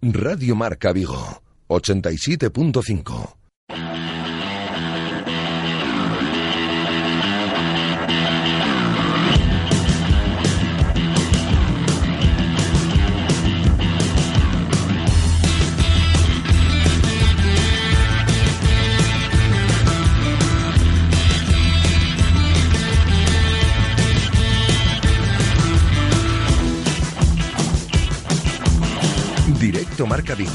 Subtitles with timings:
[0.00, 3.47] Radio Marca Vigo, 87.5.
[30.06, 30.52] Marca Vigo.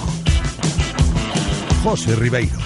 [1.83, 2.57] José Ribeiro.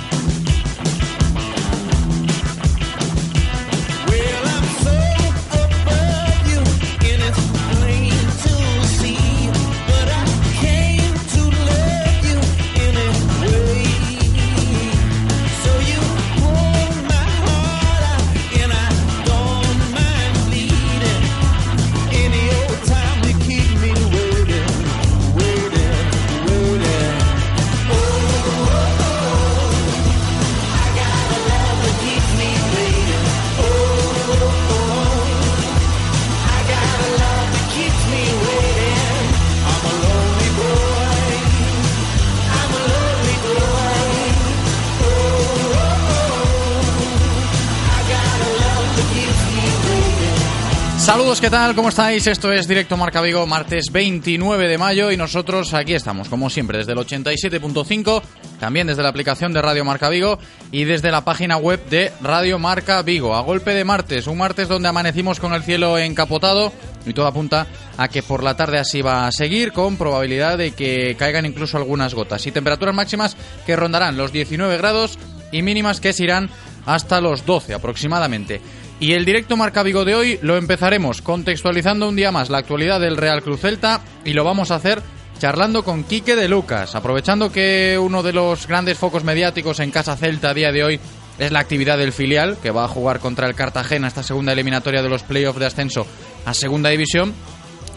[51.27, 51.75] Saludos, ¿qué tal?
[51.75, 52.25] ¿Cómo estáis?
[52.25, 56.77] Esto es Directo Marca Vigo, martes 29 de mayo y nosotros aquí estamos, como siempre,
[56.77, 58.21] desde el 87.5,
[58.61, 60.39] también desde la aplicación de Radio Marca Vigo
[60.71, 63.35] y desde la página web de Radio Marca Vigo.
[63.35, 66.71] A golpe de martes, un martes donde amanecimos con el cielo encapotado
[67.05, 67.67] y todo apunta
[67.97, 71.75] a que por la tarde así va a seguir con probabilidad de que caigan incluso
[71.75, 73.35] algunas gotas y temperaturas máximas
[73.65, 75.19] que rondarán los 19 grados
[75.51, 76.49] y mínimas que se irán
[76.85, 78.61] hasta los 12 aproximadamente.
[78.99, 82.99] Y el directo Marca Vigo de hoy lo empezaremos contextualizando un día más la actualidad
[82.99, 85.03] del Real Cruz Celta y lo vamos a hacer
[85.37, 90.17] charlando con Quique de Lucas, aprovechando que uno de los grandes focos mediáticos en Casa
[90.17, 90.99] Celta a día de hoy
[91.37, 95.03] es la actividad del filial, que va a jugar contra el Cartagena esta segunda eliminatoria
[95.03, 96.07] de los playoffs de ascenso
[96.45, 97.33] a Segunda División.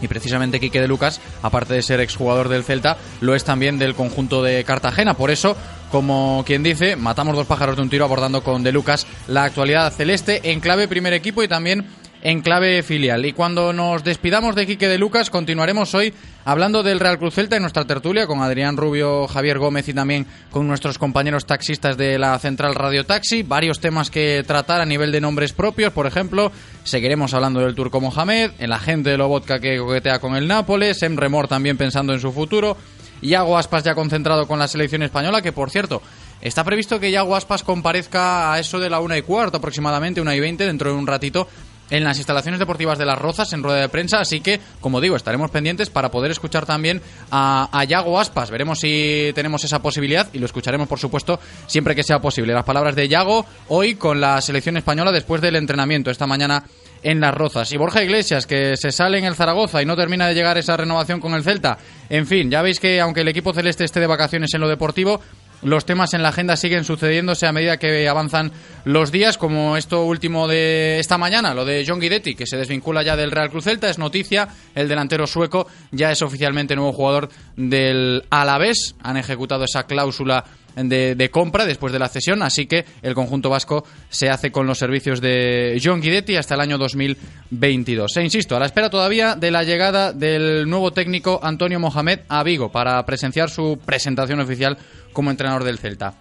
[0.03, 3.93] Y precisamente Quique de Lucas, aparte de ser exjugador del Celta, lo es también del
[3.93, 5.13] conjunto de Cartagena.
[5.15, 5.55] Por eso,
[5.91, 9.91] como quien dice, matamos dos pájaros de un tiro abordando con De Lucas la actualidad
[9.91, 11.85] celeste en clave primer equipo y también
[12.23, 13.25] en clave filial.
[13.25, 16.13] Y cuando nos despidamos de Quique de Lucas, continuaremos hoy
[16.45, 20.25] hablando del Real Cruz Celta en nuestra tertulia con Adrián Rubio, Javier Gómez y también
[20.49, 23.43] con nuestros compañeros taxistas de la Central Radio Taxi.
[23.43, 26.51] Varios temas que tratar a nivel de nombres propios, por ejemplo,
[26.83, 31.17] seguiremos hablando del Turco Mohamed, el agente de Lobotka que coquetea con el Nápoles, Em
[31.17, 32.77] Remor también pensando en su futuro.
[33.21, 36.01] Yago Aspas ya concentrado con la selección española, que por cierto,
[36.41, 40.35] está previsto que Yago Aspas comparezca a eso de la una y cuarto aproximadamente, una
[40.35, 41.47] y veinte, dentro de un ratito,
[41.91, 45.15] en las instalaciones deportivas de Las Rozas en rueda de prensa, así que, como digo,
[45.15, 48.49] estaremos pendientes para poder escuchar también a, Yago Aspas.
[48.49, 52.53] Veremos si tenemos esa posibilidad y lo escucharemos, por supuesto, siempre que sea posible.
[52.53, 56.63] Las palabras de Yago hoy con la selección española después del entrenamiento esta mañana
[57.03, 57.71] en Las Rozas.
[57.71, 60.77] Y Borja Iglesias, que se sale en el Zaragoza y no termina de llegar esa
[60.77, 61.77] renovación con el Celta.
[62.09, 65.21] En fin, ya veis que aunque el equipo celeste esté de vacaciones en lo deportivo,
[65.63, 68.51] los temas en la agenda siguen sucediéndose a medida que avanzan
[68.83, 73.03] los días, como esto último de esta mañana, lo de John Guidetti, que se desvincula
[73.03, 77.29] ya del Real Cruz Celta, es noticia, el delantero sueco ya es oficialmente nuevo jugador
[77.55, 80.43] del Alavés, han ejecutado esa cláusula
[80.75, 84.77] de, compra después de la cesión, así que el conjunto vasco se hace con los
[84.77, 88.17] servicios de John Guidetti hasta el año 2022.
[88.17, 92.43] E insisto, a la espera todavía de la llegada del nuevo técnico Antonio Mohamed a
[92.43, 94.77] Vigo para presenciar su presentación oficial
[95.13, 96.15] como entrenador del Celta.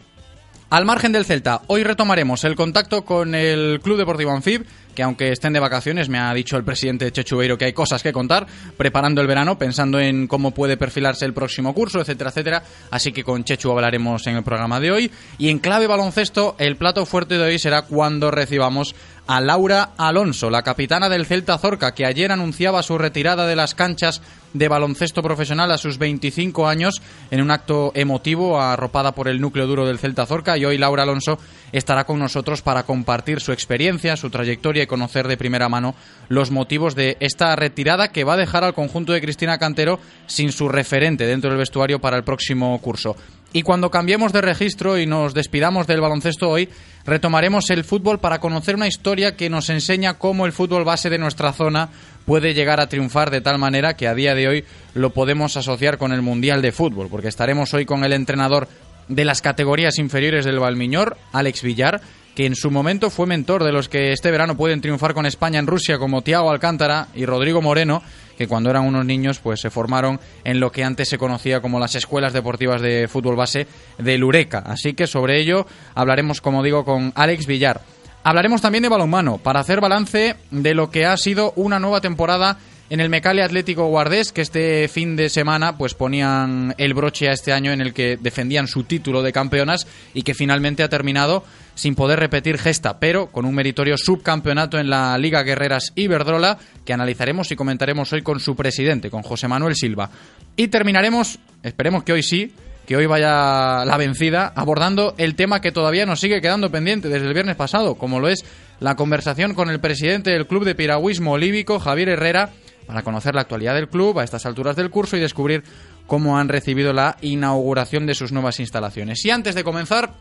[0.71, 4.65] Al margen del Celta, hoy retomaremos el contacto con el Club Deportivo Anfib,
[4.95, 8.13] que aunque estén de vacaciones, me ha dicho el presidente Chechubeiro que hay cosas que
[8.13, 12.63] contar, preparando el verano, pensando en cómo puede perfilarse el próximo curso, etcétera, etcétera.
[12.93, 15.11] Así que con Chechu hablaremos en el programa de hoy.
[15.39, 18.95] Y en clave baloncesto, el plato fuerte de hoy será cuando recibamos
[19.27, 23.75] a Laura Alonso, la capitana del Celta Zorca, que ayer anunciaba su retirada de las
[23.75, 24.23] canchas
[24.53, 27.01] de baloncesto profesional a sus 25 años
[27.31, 31.05] en un acto emotivo arropada por el núcleo duro del Celta Zorca y hoy Laura
[31.05, 31.39] Alonso
[31.73, 35.95] estará con nosotros para compartir su experiencia, su trayectoria y conocer de primera mano
[36.29, 40.53] los motivos de esta retirada que va a dejar al conjunto de Cristina Cantero sin
[40.53, 43.17] su referente dentro del vestuario para el próximo curso.
[43.53, 46.69] Y cuando cambiemos de registro y nos despidamos del baloncesto hoy,
[47.05, 51.19] retomaremos el fútbol para conocer una historia que nos enseña cómo el fútbol base de
[51.19, 51.89] nuestra zona
[52.27, 54.65] puede llegar a triunfar de tal manera que a día de hoy
[54.95, 58.69] lo podemos asociar con el Mundial de Fútbol, porque estaremos hoy con el entrenador
[59.09, 62.01] de las categorías inferiores del Valmiñor, Alex Villar,
[62.37, 65.59] que en su momento fue mentor de los que este verano pueden triunfar con España
[65.59, 68.03] en Rusia como Tiago Alcántara y Rodrigo Moreno,
[68.41, 71.79] que cuando eran unos niños pues se formaron en lo que antes se conocía como
[71.79, 73.67] las escuelas deportivas de fútbol base
[73.99, 74.63] de Lureca.
[74.65, 77.83] Así que sobre ello hablaremos, como digo, con Alex Villar.
[78.25, 82.57] Hablaremos también de balonmano para hacer balance de lo que ha sido una nueva temporada
[82.91, 87.33] en el Mecale Atlético Guardés, que este fin de semana pues ponían el broche a
[87.33, 91.45] este año en el que defendían su título de campeonas y que finalmente ha terminado
[91.77, 96.93] sin poder repetir gesta, pero con un meritorio subcampeonato en la Liga Guerreras Iberdrola que
[96.93, 100.11] analizaremos y comentaremos hoy con su presidente, con José Manuel Silva.
[100.57, 102.53] Y terminaremos, esperemos que hoy sí,
[102.87, 107.29] que hoy vaya la vencida, abordando el tema que todavía nos sigue quedando pendiente desde
[107.29, 108.45] el viernes pasado, como lo es
[108.81, 112.51] la conversación con el presidente del Club de Piragüismo Olívico, Javier Herrera,
[112.87, 115.63] para conocer la actualidad del club a estas alturas del curso y descubrir
[116.07, 119.25] cómo han recibido la inauguración de sus nuevas instalaciones.
[119.25, 120.15] Y antes de comenzar,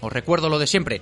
[0.00, 1.00] os recuerdo lo de siempre.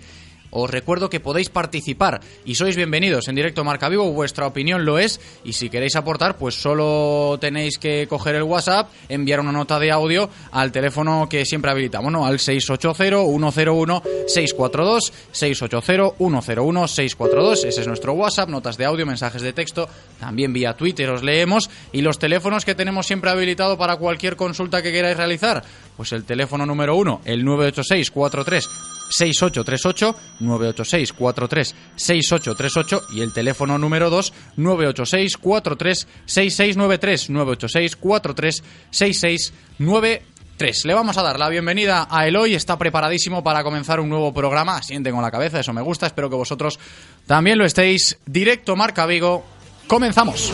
[0.51, 4.99] Os recuerdo que podéis participar y sois bienvenidos en directo Marca Vivo, vuestra opinión lo
[4.99, 9.79] es y si queréis aportar pues solo tenéis que coger el WhatsApp, enviar una nota
[9.79, 12.27] de audio al teléfono que siempre habilitamos, ¿no?
[12.27, 19.89] Al 680-101-642, 680-101-642, ese es nuestro WhatsApp, notas de audio, mensajes de texto,
[20.19, 24.83] también vía Twitter os leemos y los teléfonos que tenemos siempre habilitado para cualquier consulta
[24.83, 25.63] que queráis realizar,
[26.01, 28.71] pues el teléfono número uno, el 986 43
[29.11, 40.85] 6838 986 43 6838 y el teléfono número 2 986 43 6693 986 43 6693
[40.87, 44.83] Le vamos a dar la bienvenida a Eloy, está preparadísimo para comenzar un nuevo programa,
[44.83, 46.79] sienten con la cabeza, eso me gusta, espero que vosotros
[47.27, 48.19] también lo estéis.
[48.25, 49.45] Directo Marca Vigo,
[49.87, 50.51] comenzamos.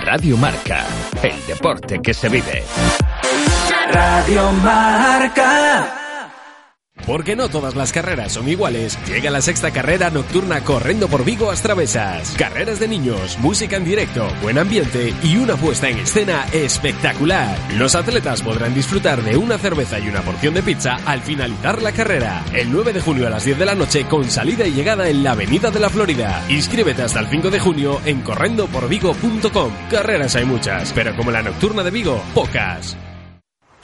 [0.00, 0.86] Radio Marca,
[1.22, 2.62] el deporte que se vive.
[3.92, 6.01] Radio Marca.
[7.06, 8.98] Porque no todas las carreras son iguales.
[9.06, 12.34] Llega la sexta carrera nocturna corriendo por Vigo a Travesas.
[12.36, 17.56] Carreras de niños, música en directo, buen ambiente y una puesta en escena espectacular.
[17.76, 21.92] Los atletas podrán disfrutar de una cerveza y una porción de pizza al finalizar la
[21.92, 22.44] carrera.
[22.52, 25.22] El 9 de junio a las 10 de la noche con salida y llegada en
[25.22, 26.44] la Avenida de la Florida.
[26.48, 29.72] Inscríbete hasta el 5 de junio en correndoporvigo.com.
[29.90, 32.96] Carreras hay muchas, pero como la nocturna de Vigo, pocas.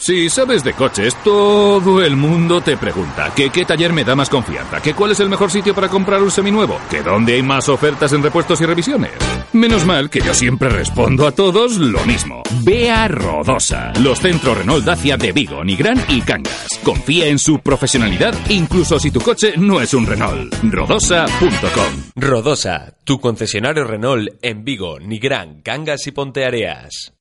[0.00, 4.30] Si sabes de coches, todo el mundo te pregunta que qué taller me da más
[4.30, 7.68] confianza, que cuál es el mejor sitio para comprar un seminuevo, que dónde hay más
[7.68, 9.10] ofertas en repuestos y revisiones.
[9.52, 12.44] Menos mal que yo siempre respondo a todos lo mismo.
[12.62, 16.68] Ve a Rodosa, los centros Renault Dacia de Vigo, Nigrán y Cangas.
[16.84, 20.54] Confía en su profesionalidad, incluso si tu coche no es un Renault.
[20.62, 27.17] Rodosa.com Rodosa, tu concesionario Renault en Vigo, Nigrán, Cangas y Ponteareas.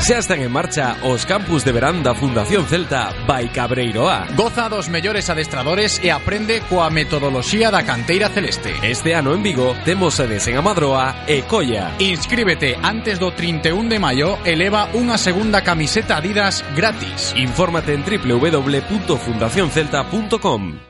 [0.00, 4.28] Xa están en marcha os campus de verán da Fundación Celta by Cabreiroa.
[4.34, 8.72] Goza dos mellores adestradores e aprende coa metodoloxía da canteira celeste.
[8.80, 11.92] Este ano en Vigo temos sedes en Amadroa e Colla.
[12.00, 17.36] Inscríbete antes do 31 de maio e leva unha segunda camiseta Adidas gratis.
[17.36, 20.80] Infórmate en www.fundacioncelta.com.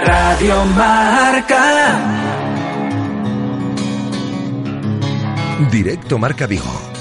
[0.05, 1.99] Radio Marca.
[5.71, 6.93] Directo Marca Vigo.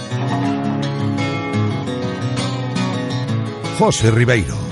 [3.78, 4.71] José Ribeiro.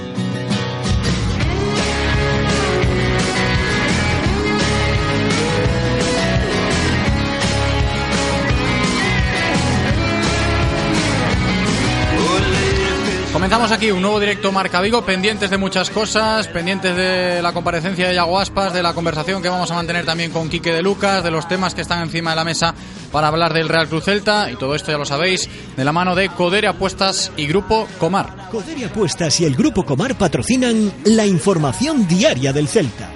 [13.39, 18.09] Comenzamos aquí un nuevo directo Marca Vigo, pendientes de muchas cosas, pendientes de la comparecencia
[18.09, 21.23] de Yago Aspas, de la conversación que vamos a mantener también con Quique de Lucas,
[21.23, 22.75] de los temas que están encima de la mesa
[23.13, 26.15] para hablar del Real Cruz Celta y todo esto ya lo sabéis, de la mano
[26.15, 28.49] de Codere Apuestas y Grupo Comar.
[28.51, 33.09] Codere Apuestas y el Grupo Comar patrocinan la información diaria del Celta.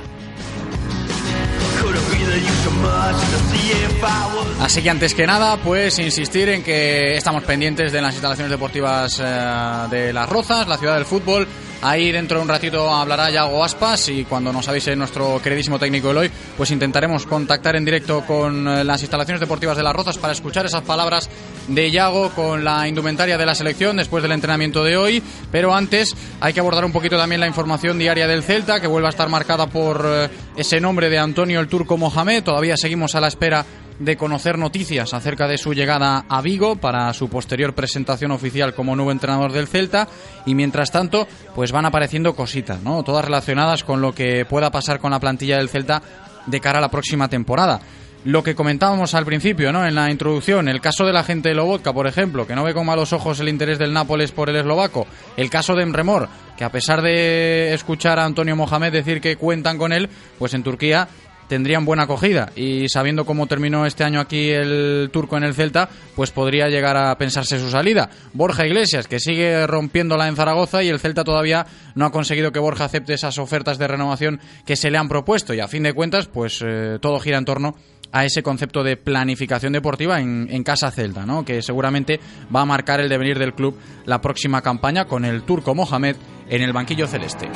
[4.60, 9.22] Así que antes que nada, pues insistir en que estamos pendientes de las instalaciones deportivas
[9.24, 11.48] eh, de Las Rozas, la ciudad del fútbol.
[11.86, 16.12] Ahí dentro de un ratito hablará Yago Aspas y cuando nos avise nuestro queridísimo técnico
[16.12, 20.32] Eloy, pues intentaremos contactar en directo con eh, las instalaciones deportivas de Las Rozas para
[20.32, 21.30] escuchar esas palabras
[21.68, 25.22] de Yago con la indumentaria de la selección después del entrenamiento de hoy.
[25.52, 29.08] Pero antes hay que abordar un poquito también la información diaria del Celta, que vuelve
[29.08, 32.44] a estar marcada por eh, ese nombre de Antonio el Turco Mohamed.
[32.44, 33.66] Todavía seguimos a la espera
[34.00, 38.96] de conocer noticias acerca de su llegada a Vigo para su posterior presentación oficial como
[38.96, 40.08] nuevo entrenador del Celta
[40.46, 43.04] y mientras tanto pues van apareciendo cositas, ¿no?
[43.04, 46.02] Todas relacionadas con lo que pueda pasar con la plantilla del Celta
[46.46, 47.80] de cara a la próxima temporada.
[48.26, 49.86] Lo que comentábamos al principio, ¿no?
[49.86, 52.74] En la introducción, el caso de la gente de Lobotka, por ejemplo, que no ve
[52.74, 55.06] con malos ojos el interés del Nápoles por el eslovaco.
[55.36, 59.78] El caso de Emremor, que a pesar de escuchar a Antonio Mohamed decir que cuentan
[59.78, 60.10] con él,
[60.40, 61.10] pues en Turquía
[61.54, 65.88] tendrían buena acogida y sabiendo cómo terminó este año aquí el turco en el Celta,
[66.16, 68.10] pues podría llegar a pensarse su salida.
[68.34, 72.58] Borja Iglesias, que sigue rompiéndola en Zaragoza y el Celta todavía no ha conseguido que
[72.58, 75.94] Borja acepte esas ofertas de renovación que se le han propuesto y a fin de
[75.94, 77.76] cuentas, pues eh, todo gira en torno
[78.12, 81.46] a ese concepto de planificación deportiva en, en, Casa Celta, ¿no?
[81.46, 82.20] que seguramente
[82.54, 86.16] va a marcar el devenir del club la próxima campaña con el turco Mohamed
[86.50, 87.48] en el banquillo celeste.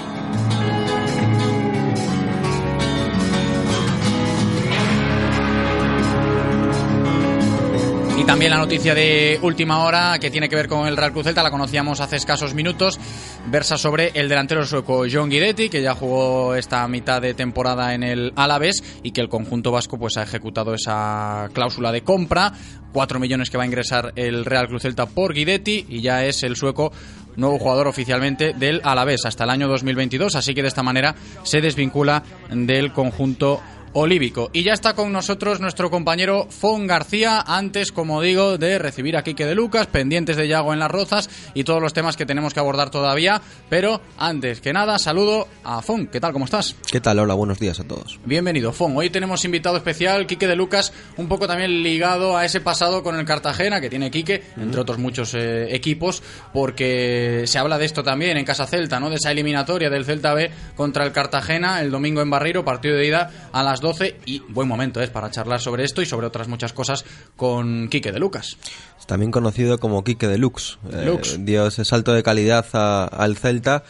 [8.18, 11.26] Y también la noticia de última hora que tiene que ver con el Real Cruz
[11.26, 13.00] Celta, la conocíamos hace escasos minutos,
[13.46, 18.02] versa sobre el delantero sueco John Guidetti, que ya jugó esta mitad de temporada en
[18.02, 22.54] el Alavés y que el conjunto vasco pues ha ejecutado esa cláusula de compra,
[22.92, 26.42] cuatro millones que va a ingresar el Real Cruz Celta por Guidetti y ya es
[26.42, 26.92] el sueco
[27.36, 31.62] nuevo jugador oficialmente del Alavés hasta el año 2022, así que de esta manera se
[31.62, 33.62] desvincula del conjunto
[33.98, 34.50] olívico.
[34.54, 39.24] Y ya está con nosotros nuestro compañero Fon García, antes, como digo, de recibir a
[39.24, 42.54] Quique de Lucas, pendientes de Yago en las Rozas y todos los temas que tenemos
[42.54, 43.42] que abordar todavía.
[43.70, 46.08] Pero antes que nada, saludo a Fon.
[46.08, 46.32] ¿Qué tal?
[46.32, 46.76] ¿Cómo estás?
[46.92, 47.20] ¿Qué tal?
[47.20, 48.20] Hola, buenos días a todos.
[48.24, 48.96] Bienvenido, Fon.
[48.96, 53.16] Hoy tenemos invitado especial, Quique de Lucas, un poco también ligado a ese pasado con
[53.16, 56.22] el Cartagena que tiene Quique, entre otros muchos eh, equipos,
[56.54, 59.10] porque se habla de esto también en Casa Celta, ¿no?
[59.10, 63.08] De esa eliminatoria del Celta B contra el Cartagena el domingo en Barreiro, partido de
[63.08, 66.50] ida a las 12 y buen momento es para charlar sobre esto y sobre otras
[66.50, 67.06] muchas cosas
[67.38, 68.58] con Quique de Lucas.
[69.06, 70.80] También conocido como Quique de Lux.
[70.92, 73.86] Eh, dio ese salto de calidad a, al Celta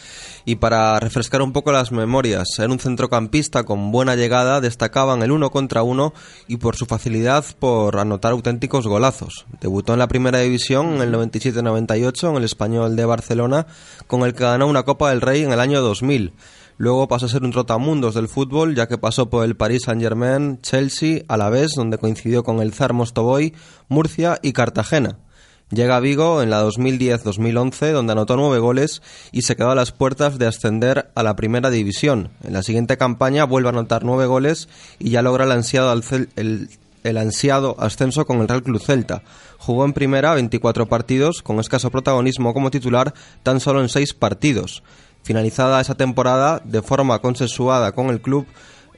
[0.45, 5.31] y para refrescar un poco las memorias, era un centrocampista con buena llegada, destacaban el
[5.31, 6.13] uno contra uno
[6.47, 9.47] y por su facilidad por anotar auténticos golazos.
[9.59, 13.65] Debutó en la primera división en el 97-98 en el Español de Barcelona,
[14.05, 16.33] con el que ganó una Copa del Rey en el año 2000.
[16.77, 20.59] Luego pasó a ser un trotamundos del fútbol, ya que pasó por el Paris Saint-Germain,
[20.61, 23.55] Chelsea, a la vez, donde coincidió con el Zar Mostovoy,
[23.89, 25.17] Murcia y Cartagena.
[25.69, 29.01] Llega a Vigo en la 2010-2011, donde anotó nueve goles
[29.33, 32.29] y se quedó a las puertas de ascender a la primera división.
[32.43, 35.91] En la siguiente campaña vuelve a anotar nueve goles y ya logra el ansiado,
[36.35, 39.23] el ansiado ascenso con el Real Club Celta.
[39.57, 44.83] Jugó en primera 24 partidos, con escaso protagonismo como titular tan solo en seis partidos.
[45.27, 48.47] Finalizada esa temporada, de forma consensuada con el club,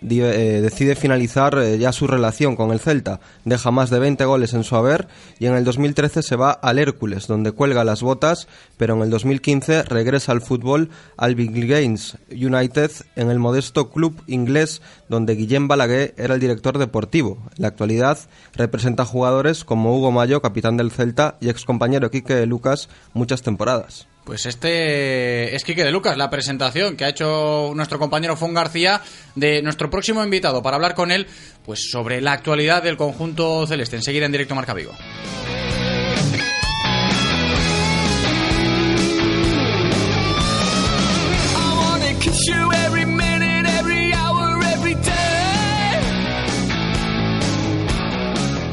[0.08, 3.20] eh, decide finalizar eh, ya su relación con el Celta.
[3.46, 5.08] Deja más de 20 goles en su haber
[5.40, 9.10] y en el 2013 se va al Hércules, donde cuelga las botas, pero en el
[9.10, 15.68] 2015 regresa al fútbol al Big Games United en el modesto club inglés donde Guillem
[15.68, 17.40] Balaguer era el director deportivo.
[17.58, 18.20] En la actualidad
[18.54, 24.09] representa jugadores como Hugo Mayo, capitán del Celta, y excompañero Quique Lucas muchas temporadas.
[24.24, 29.02] Pues este es Quique de Lucas, la presentación que ha hecho nuestro compañero Fon García
[29.36, 31.26] de nuestro próximo invitado para hablar con él
[31.66, 33.96] pues sobre la actualidad del conjunto celeste.
[33.96, 34.94] Enseguida en directo Marca Vigo.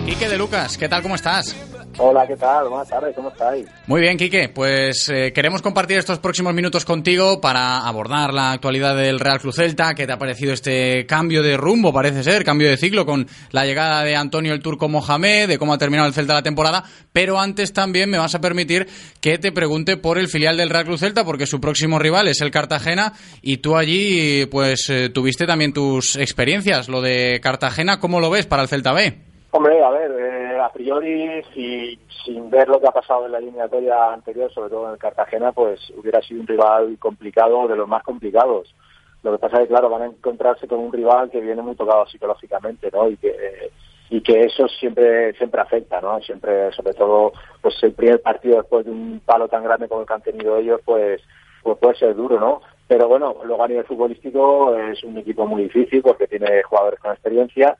[0.07, 1.03] Quique de Lucas, ¿qué tal?
[1.03, 1.55] ¿Cómo estás?
[1.99, 2.69] Hola, ¿qué tal?
[2.69, 3.67] Buenas tardes, ¿cómo estáis?
[3.87, 4.50] Muy bien, Quique.
[4.50, 9.57] Pues eh, queremos compartir estos próximos minutos contigo para abordar la actualidad del Real Cruz
[9.57, 9.95] Celta.
[9.95, 13.65] ¿Qué te ha parecido este cambio de rumbo, parece ser, cambio de ciclo con la
[13.65, 16.85] llegada de Antonio el Turco Mohamed, de cómo ha terminado el Celta la temporada?
[17.15, 18.87] Pero antes también me vas a permitir
[19.23, 22.43] que te pregunte por el filial del Real Cruz Celta, porque su próximo rival es
[22.43, 26.91] el Cartagena y tú allí, pues, eh, tuviste también tus experiencias.
[26.91, 29.15] Lo de Cartagena, ¿cómo lo ves para el Celta B?
[29.53, 33.38] Hombre, a ver, eh, a priori, si, sin ver lo que ha pasado en la
[33.38, 37.87] eliminatoria anterior, sobre todo en el Cartagena, pues hubiera sido un rival complicado, de los
[37.88, 38.75] más complicados.
[39.23, 41.76] Lo que pasa es que, claro, van a encontrarse con un rival que viene muy
[41.76, 43.08] tocado psicológicamente, ¿no?
[43.08, 43.70] Y que,
[44.11, 46.20] y que eso siempre siempre afecta, ¿no?
[46.20, 47.32] Siempre, sobre todo,
[47.62, 50.56] pues el primer partido después de un palo tan grande como el que han tenido
[50.56, 51.23] ellos, pues,
[51.62, 52.61] pues puede ser duro, ¿no?
[52.88, 57.12] Pero bueno, luego a nivel futbolístico es un equipo muy difícil porque tiene jugadores con
[57.12, 57.76] experiencia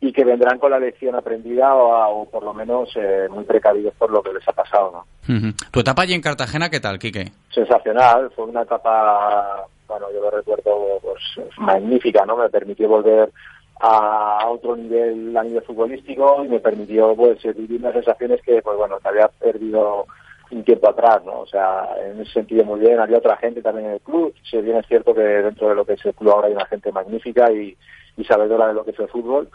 [0.00, 4.10] y que vendrán con la lección aprendida o, por lo menos eh, muy precavidos por
[4.10, 5.52] lo que les ha pasado, ¿no?
[5.70, 7.32] ¿Tu etapa allí en Cartagena qué tal, Quique?
[7.50, 12.36] Sensacional, fue una etapa, bueno, yo lo recuerdo pues magnífica, ¿no?
[12.36, 13.32] Me permitió volver
[13.80, 18.76] a otro nivel a nivel futbolístico y me permitió pues vivir unas sensaciones que pues
[18.76, 20.06] bueno te había perdido
[20.50, 23.88] un tiempo atrás no o sea en ese sentido muy bien había otra gente también
[23.88, 26.32] en el club si bien es cierto que dentro de lo que es el club
[26.32, 27.76] ahora hay una gente magnífica y,
[28.16, 29.50] y sabedora de lo que es el fútbol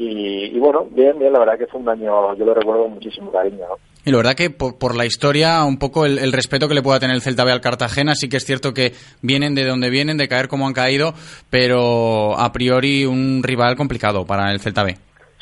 [0.00, 3.32] y, bueno, bien, bien, la verdad que fue un año, yo lo recuerdo con muchísimo
[3.32, 3.66] cariño.
[3.68, 3.76] ¿no?
[4.04, 7.16] Y la verdad que por, la historia, un poco el, respeto que le pueda tener
[7.16, 10.28] el Celta B al Cartagena, sí que es cierto que vienen de donde vienen, de
[10.28, 11.14] caer como han caído,
[11.50, 14.96] pero a priori un rival complicado para el Celta B.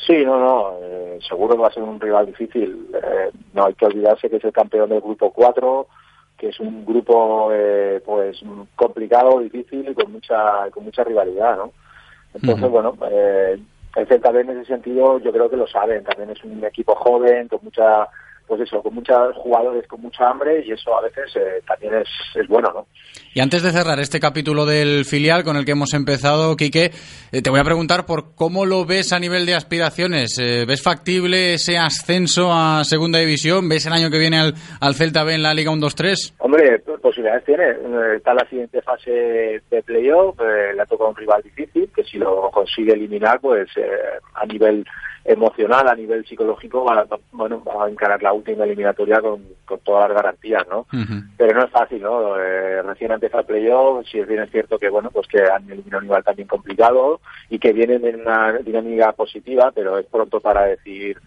[0.07, 2.87] Sí, no, no, eh, seguro que va a ser un rival difícil.
[2.95, 5.87] Eh, no hay que olvidarse que es el campeón del grupo 4,
[6.35, 8.41] que es un grupo eh, pues
[8.75, 11.73] complicado, difícil y con mucha, con mucha rivalidad, ¿no?
[12.33, 13.57] Entonces, bueno, eh,
[13.97, 16.95] el Celta B en ese sentido yo creo que lo saben, también es un equipo
[16.95, 18.07] joven, con mucha
[18.47, 22.07] pues eso, con muchos jugadores con mucha hambre y eso a veces eh, también es,
[22.35, 22.87] es, bueno, ¿no?
[23.33, 26.91] Y antes de cerrar este capítulo del filial con el que hemos empezado, Quique,
[27.31, 30.39] eh, te voy a preguntar por cómo lo ves a nivel de aspiraciones.
[30.39, 33.67] Eh, ¿Ves factible ese ascenso a Segunda División?
[33.67, 36.35] ¿Ves el año que viene al, al Celta B en la Liga 1-2-3?
[36.39, 37.65] Hombre, posibilidades tiene.
[38.15, 42.49] Está la siguiente fase de playoff, le ha tocado un rival difícil, que si lo
[42.51, 43.69] consigue eliminar, pues
[44.33, 44.85] a nivel
[45.27, 50.09] emocional, a nivel psicológico, va, bueno, va a encarar la última eliminatoria con, con todas
[50.09, 50.87] las garantías, ¿no?
[51.37, 52.39] Pero no es fácil, ¿no?
[52.39, 55.69] Eh, recién empezado el playoff, si es bien es cierto que, bueno, pues que han
[55.69, 57.19] eliminado un nivel también complicado
[57.49, 61.19] y que vienen en una dinámica positiva, pero es pronto para decir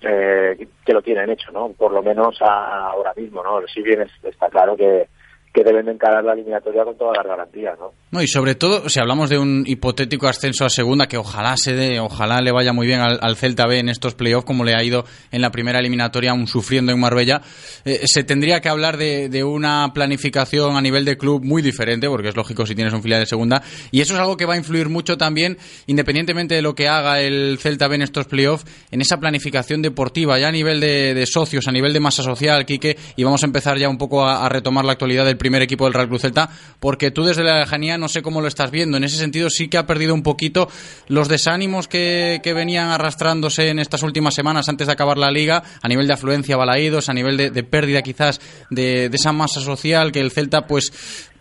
[0.00, 1.68] eh, que lo tienen hecho, ¿no?
[1.72, 3.60] Por lo menos ahora mismo, ¿no?
[3.66, 5.08] Si bien está claro que,
[5.52, 7.92] que deben encarar la eliminatoria con todas las garantías, ¿no?
[8.10, 11.74] No, y sobre todo, si hablamos de un hipotético ascenso a segunda, que ojalá se
[11.74, 14.82] dé, ojalá le vaya muy bien al, Celta B en estos playoffs, como le ha
[14.82, 17.42] ido en la primera eliminatoria, aún sufriendo en Marbella,
[17.84, 22.28] eh, se tendría que hablar de, una planificación a nivel de club muy diferente, porque
[22.28, 24.58] es lógico si tienes un filial de segunda, y eso es algo que va a
[24.58, 29.00] influir mucho también, independientemente de lo que haga el Celta B en estos playoffs, en
[29.00, 33.24] esa planificación deportiva, ya a nivel de, socios, a nivel de masa social, Quique, y
[33.24, 35.94] vamos a empezar ya un poco a, a retomar la actualidad del primer equipo del
[35.94, 38.96] Real Cruz Celta, porque tú desde la lejanía no sé cómo lo estás viendo.
[38.96, 40.68] En ese sentido sí que ha perdido un poquito
[41.08, 45.88] los desánimos que, venían arrastrándose en estas últimas semanas antes de acabar la liga, a
[45.88, 50.20] nivel de afluencia balaídos, a nivel de, pérdida quizás de, de, esa masa social que
[50.20, 50.92] el Celta pues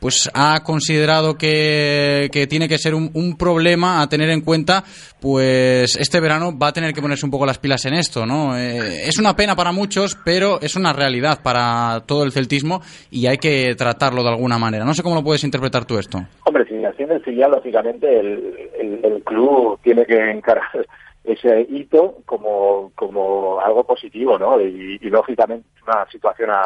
[0.02, 4.84] pues ha considerado que, tiene que ser un, problema a tener en cuenta,
[5.22, 8.58] pues este verano va a tener que ponerse un poco las pilas en esto, ¿no?
[8.58, 13.28] Eh, es una pena para muchos, pero es una realidad para todo el celtismo y
[13.28, 14.84] hay que tratarlo de alguna manera.
[14.84, 16.18] No sé cómo lo puedes interpretar tú esto.
[16.46, 18.70] Hombre, si el filial, lógicamente el,
[19.04, 20.86] el, club tiene que encarar
[21.24, 24.60] ese hito como, como algo positivo, ¿no?
[24.60, 26.64] Y, lógicamente una situación a,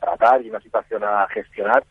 [0.00, 1.84] tratar y una situación a gestionar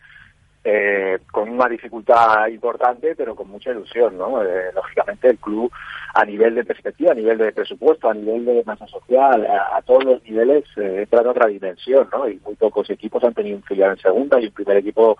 [0.63, 4.43] eh, con una dificultad importante, pero con mucha ilusión, ¿no?
[4.43, 5.71] Eh, lógicamente el club
[6.13, 10.03] a nivel de perspectiva, a nivel de presupuesto, a nivel de masa social, a, todos
[10.03, 12.27] los niveles eh, entra en otra dimensión, ¿no?
[12.29, 15.17] Y muy pocos equipos han tenido un filial en segunda y un primer equipo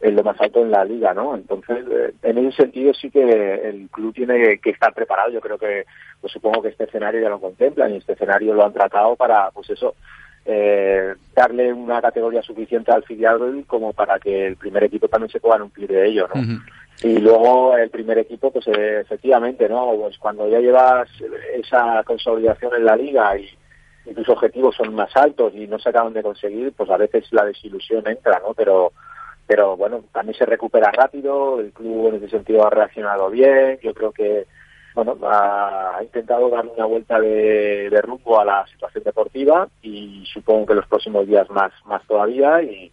[0.00, 1.34] en lo más alto en la liga, ¿no?
[1.34, 5.30] Entonces, eh, en ese sentido sí que el club tiene que estar preparado.
[5.30, 5.86] Yo creo que,
[6.20, 9.50] pues supongo que este escenario ya lo contemplan y este escenario lo han tratado para,
[9.50, 9.94] pues eso,
[10.46, 15.40] eh, darle una categoría suficiente al filial como para que el primer equipo también se
[15.40, 16.42] pueda nutrir de ello, ¿no?
[17.02, 19.94] Y luego el primer equipo, pues eh, efectivamente, ¿no?
[19.96, 21.08] Pues cuando ya llevas
[21.54, 23.48] esa consolidación en la liga y,
[24.14, 27.42] tus objetivos son más altos y no se acaban de conseguir, pues a veces la
[27.42, 28.52] desilusión entra, ¿no?
[28.52, 28.92] Pero
[29.46, 33.92] pero bueno, también se recupera rápido, el club en ese sentido ha reaccionado bien, yo
[33.94, 34.46] creo que
[34.94, 40.74] bueno, ha, intentado dar una vuelta de, rumbo a la situación deportiva y supongo que
[40.74, 42.90] los próximos días más, más todavía y,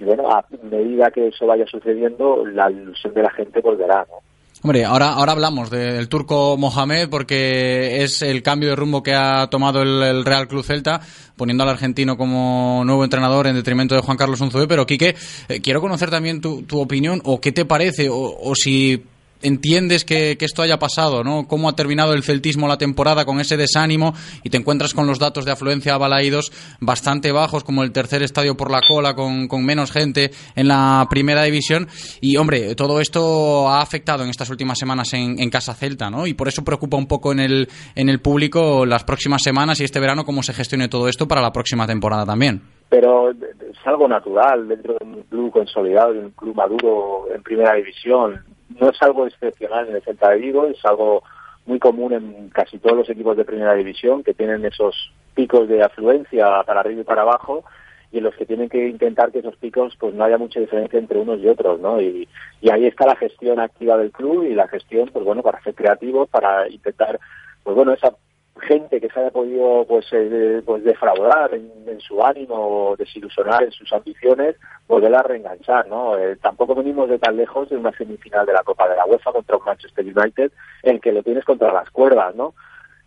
[0.00, 4.18] bueno, a medida que eso vaya sucediendo, la ilusión de la gente volverá, ¿no?
[4.60, 9.46] Hombre, ahora, ahora hablamos del turco Mohamed porque es el cambio de rumbo que ha
[9.48, 11.00] tomado el, Real Club Celta,
[11.36, 14.66] poniendo al argentino como nuevo entrenador en detrimento de Juan Carlos Unzué.
[14.66, 15.14] Pero, Quique,
[15.48, 19.04] eh, quiero conocer también tu, tu, opinión o qué te parece o si
[19.42, 21.46] entiendes que, esto haya pasado, ¿no?
[21.46, 25.18] Cómo ha terminado el celtismo la temporada con ese desánimo y te encuentras con los
[25.18, 29.48] datos de afluencia a balaídos bastante bajos, como el tercer estadio por la cola, con,
[29.48, 31.88] con menos gente en la primera división.
[32.20, 36.26] Y, hombre, todo esto ha afectado en estas últimas semanas en, en Casa Celta, ¿no?
[36.26, 39.84] Y por eso preocupa un poco en el, en el público las próximas semanas y
[39.84, 43.36] este verano cómo se gestione todo esto para la próxima temporada también pero es
[43.84, 48.42] algo natural dentro de un club consolidado, de un club maduro en primera división
[48.80, 51.22] no es algo excepcional en el Celta de Vigo, es algo
[51.66, 55.82] muy común en casi todos los equipos de primera división que tienen esos picos de
[55.82, 57.64] afluencia para arriba y para abajo
[58.10, 60.98] y en los que tienen que intentar que esos picos pues no haya mucha diferencia
[60.98, 62.00] entre unos y otros, ¿no?
[62.00, 62.26] Y,
[62.60, 65.74] y ahí está la gestión activa del club y la gestión, pues bueno, para ser
[65.74, 67.20] creativos, para intentar,
[67.62, 68.14] pues bueno, esa
[68.58, 73.92] gente que se haya podido pues, eh, pues defraudar en, su ánimo, desilusionar en sus
[73.92, 76.16] ambiciones, volver a reenganchar, ¿no?
[76.16, 79.32] Eh, tampoco venimos de tan lejos de una semifinal de la Copa de la UEFA
[79.32, 82.54] contra un Manchester United, en que lo tienes contra las cuerdas, ¿no?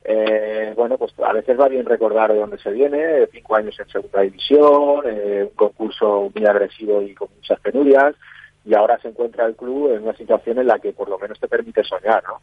[0.04, 3.88] Eh, bueno, pues a veces va bien recordar de dónde se viene, cinco años en
[3.88, 8.16] segunda división, un concurso muy agresivo y con muchas penurias,
[8.64, 11.40] y ahora se encuentra el club en una situación en la que por lo menos
[11.40, 12.42] te permite soñar, ¿no?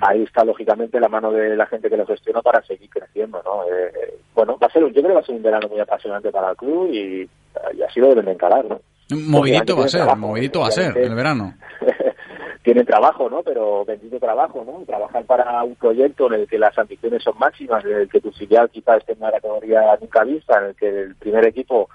[0.00, 3.64] Ahí está lógicamente la mano de la gente que lo gestiona para seguir creciendo, ¿no?
[3.64, 5.80] Eh, eh, bueno, va a ser, yo creo que va a ser un verano muy
[5.80, 7.28] apasionante para el club y,
[7.86, 8.80] así lo deben encarar, ¿no?
[9.10, 11.54] Movidito va a ser, movidito va a ser el verano.
[12.62, 13.42] tienen trabajo, ¿no?
[13.42, 14.84] Pero bendito trabajo, ¿no?
[14.84, 18.30] Trabajar para un proyecto en el que las ambiciones son máximas, en el que tu
[18.30, 21.88] filial quizás esté en una categoría nunca vista, en el que el primer equipo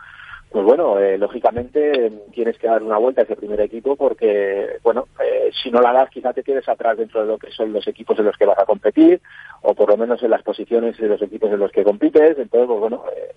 [0.53, 5.07] pues bueno, eh, lógicamente tienes que dar una vuelta a ese primer equipo porque, bueno,
[5.19, 7.87] eh, si no la das quizá te quedes atrás dentro de lo que son los
[7.87, 9.19] equipos en los que vas a competir
[9.63, 12.37] o por lo menos en las posiciones de los equipos en los que compites.
[12.37, 13.33] Entonces, pues bueno, eh,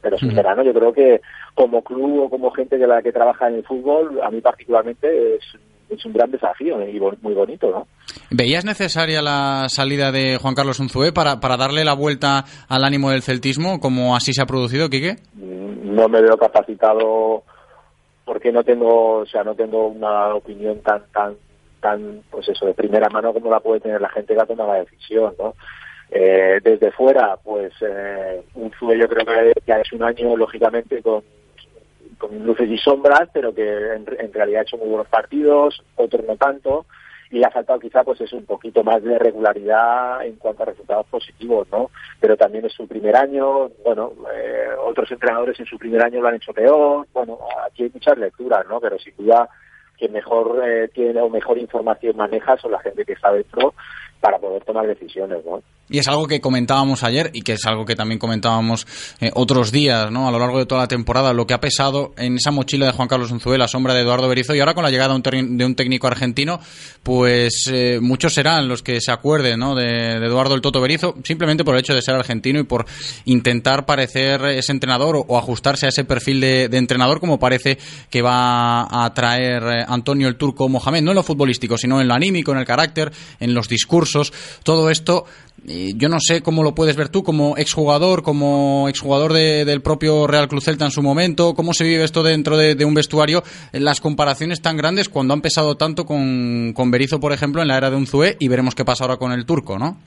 [0.00, 1.20] pero sinceramente yo creo que
[1.56, 5.34] como club o como gente de la que trabaja en el fútbol, a mí particularmente
[5.34, 5.42] es
[5.90, 7.88] es un gran desafío y muy bonito, ¿no?
[8.30, 13.10] ¿Veías necesaria la salida de Juan Carlos Unzué para, para darle la vuelta al ánimo
[13.10, 15.16] del celtismo, como así se ha producido, Quique?
[16.00, 17.42] No me veo capacitado
[18.24, 21.36] porque no tengo, o sea, no tengo una opinión tan, tan,
[21.78, 24.72] tan, pues eso, de primera mano como la puede tener la gente que ha tomado
[24.72, 25.54] la decisión, ¿no?
[26.10, 31.22] Eh, desde fuera, pues eh, Unzué yo creo que, que es un año, lógicamente, con
[32.46, 36.86] luces y sombras, pero que en, realidad ha hecho muy buenos partidos, otros no tanto,
[37.30, 41.06] y ha faltado quizá pues es un poquito más de regularidad en cuanto a resultados
[41.06, 41.90] positivos, ¿no?
[42.18, 46.28] Pero también es su primer año, bueno, eh, otros entrenadores en su primer año lo
[46.28, 48.80] han hecho peor, bueno, aquí hay muchas lecturas, ¿no?
[48.80, 49.48] Pero sin duda
[49.96, 53.74] que mejor eh, tiene o mejor información maneja son la gente que está dentro
[54.20, 55.62] para poder tomar decisiones, ¿no?
[55.90, 58.86] Y es algo que comentábamos ayer y que es algo que también comentábamos
[59.20, 60.28] eh, otros días, ¿no?
[60.28, 62.92] A lo largo de toda la temporada, lo que ha pesado en esa mochila de
[62.92, 65.74] Juan Carlos Unzué, la sombra de Eduardo Berizzo, y ahora con la llegada de un,
[65.74, 66.60] técnico argentino,
[67.02, 69.74] pues eh, muchos serán los que se acuerden, ¿no?
[69.74, 72.86] De, Eduardo el Toto Berizzo, simplemente por el hecho de ser argentino y por
[73.24, 77.78] intentar parecer ese entrenador o, ajustarse a ese perfil de, entrenador como parece
[78.08, 82.06] que va a traer eh, Antonio el Turco Mohamed, no en lo futbolístico, sino en
[82.06, 84.09] lo anímico, en el carácter, en los discursos,
[84.62, 85.26] todo esto
[85.64, 90.26] yo no sé cómo lo puedes ver tú como exjugador, como exjugador de, del propio
[90.26, 93.42] Real Cruz Celta en su momento, cómo se vive esto dentro de, un vestuario,
[93.72, 97.76] las comparaciones tan grandes cuando han pesado tanto con, con Berizzo, por ejemplo, en la
[97.76, 99.98] era de Unzué y veremos qué pasa ahora con el turco, ¿no?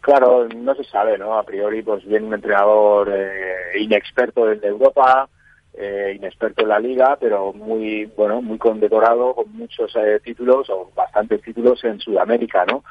[0.00, 1.38] Claro, no se sabe, ¿no?
[1.38, 5.28] A priori, pues viene un entrenador eh, inexperto en Europa,
[5.72, 10.90] eh, inexperto en la liga, pero muy, bueno, muy condecorado, con muchos eh, títulos o
[10.94, 12.84] bastantes títulos en Sudamérica, ¿no?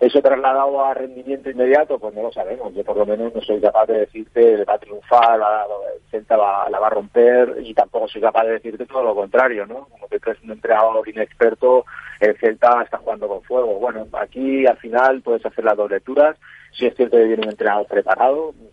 [0.00, 2.72] Eso trasladado a rendimiento inmediato, pues no lo sabemos.
[2.72, 6.70] Yo por lo menos no soy capaz de decirte va a triunfar, el Celta va,
[6.70, 9.88] la va a romper y tampoco soy capaz de decirte todo lo contrario, ¿no?
[9.88, 11.84] Como que es un entrenador inexperto,
[12.20, 13.74] el Celta está jugando con fuego.
[13.80, 16.36] Bueno, aquí al final puedes hacer las dos lecturas.
[16.72, 18.70] Si es cierto que viene un entrenador preparado, un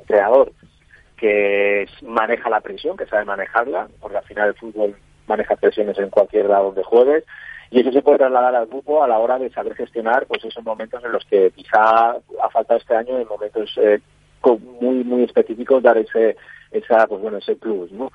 [0.00, 0.52] entrenador
[1.16, 6.10] que maneja la presión, que sabe manejarla, porque al final el fútbol maneja presiones en
[6.10, 7.24] cualquier lado donde juegues
[7.70, 10.64] y eso se puede trasladar al grupo a la hora de saber gestionar pues esos
[10.64, 14.00] momentos en los que quizá ha faltado este año en momentos eh,
[14.80, 16.36] muy muy específicos dar ese
[16.70, 18.10] esa pues bueno ese plus no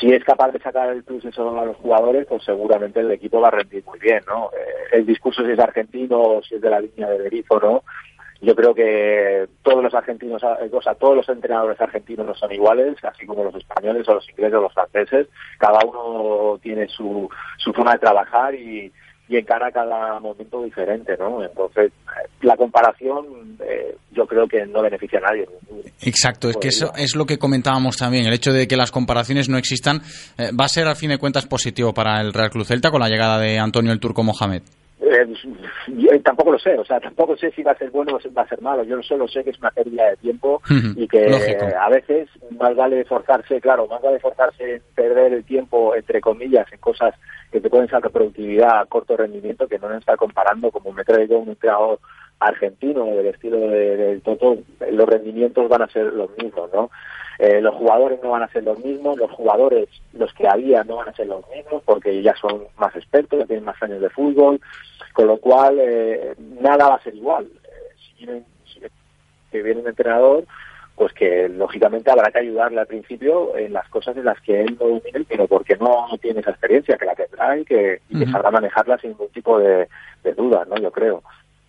[0.00, 3.40] si es capaz de sacar el plus eso a los jugadores pues seguramente el equipo
[3.40, 6.60] va a rendir muy bien no eh, el discurso si es argentino o si es
[6.60, 7.82] de la línea de Berizzo no
[8.46, 12.94] yo creo que todos los argentinos, o sea, todos los entrenadores argentinos no son iguales,
[13.02, 15.26] así como los españoles o los ingleses o los franceses.
[15.58, 18.92] Cada uno tiene su, su forma de trabajar y,
[19.28, 21.42] y encara cada momento diferente, ¿no?
[21.42, 21.90] Entonces,
[22.42, 25.48] la comparación eh, yo creo que no beneficia a nadie.
[26.02, 29.48] Exacto, es que eso es lo que comentábamos también, el hecho de que las comparaciones
[29.48, 30.02] no existan
[30.38, 33.00] eh, va a ser al fin de cuentas positivo para el Real Cruz Celta con
[33.00, 34.62] la llegada de Antonio el Turco Mohamed.
[35.08, 38.42] Eh, tampoco lo sé, o sea, tampoco sé si va a ser bueno o va
[38.42, 38.82] a ser malo.
[38.82, 40.60] Yo solo sé que es una pérdida de tiempo
[40.96, 41.26] y que
[41.78, 46.66] a veces más vale forzarse, claro, más vale forzarse en perder el tiempo, entre comillas,
[46.72, 47.14] en cosas
[47.52, 51.04] que te pueden sacar productividad a corto rendimiento que no nos está comparando como me
[51.04, 52.00] traigo un entrenador
[52.40, 54.58] argentino del estilo del Toto,
[54.90, 56.90] los rendimientos van a ser los mismos, ¿no?
[57.38, 60.96] Eh, los jugadores no van a ser los mismos, los jugadores, los que había, no
[60.96, 64.10] van a ser los mismos porque ya son más expertos, ya tienen más años de
[64.10, 64.60] fútbol,
[65.12, 67.44] con lo cual eh, nada va a ser igual.
[67.44, 68.42] Eh, si, viene,
[69.50, 70.44] que viene un entrenador,
[70.94, 74.78] pues que lógicamente habrá que ayudarle al principio en las cosas en las que él
[74.80, 78.32] no domine, pero porque no tiene esa experiencia, que la tendrá y que, y que
[78.32, 79.88] sabrá manejarla sin ningún tipo de,
[80.24, 80.76] de duda, ¿no?
[80.76, 81.22] Yo creo.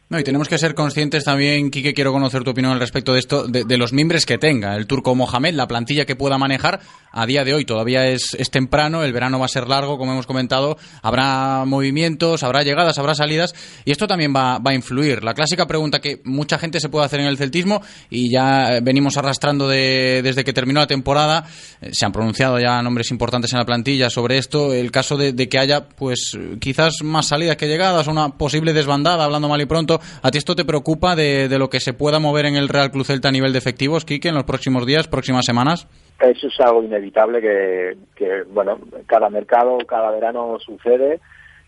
[0.09, 3.19] No, y tenemos que ser conscientes también, Quique, quiero conocer tu opinión al respecto de
[3.19, 6.79] esto, de, los mimbres que tenga el turco Mohamed, la plantilla que pueda manejar
[7.11, 7.65] a día de hoy.
[7.65, 12.43] Todavía es, es, temprano, el verano va a ser largo, como hemos comentado, habrá movimientos,
[12.43, 15.25] habrá llegadas, habrá salidas, y esto también va, va a influir.
[15.25, 19.17] La clásica pregunta que mucha gente se puede hacer en el celtismo, y ya venimos
[19.17, 21.45] arrastrando de, desde que terminó la temporada,
[21.81, 25.33] eh, se han pronunciado ya nombres importantes en la plantilla sobre esto, el caso de,
[25.33, 29.65] de que haya, pues, quizás más salidas que llegadas, una posible desbandada, hablando mal y
[29.65, 32.91] pronto, ¿A ti esto te preocupa de, lo que se pueda mover en el Real
[32.91, 35.87] Cruz Celta a nivel de efectivos, Quique, en los próximos días, próximas semanas?
[36.19, 41.19] Eso es algo inevitable que, que, bueno, cada mercado, cada verano sucede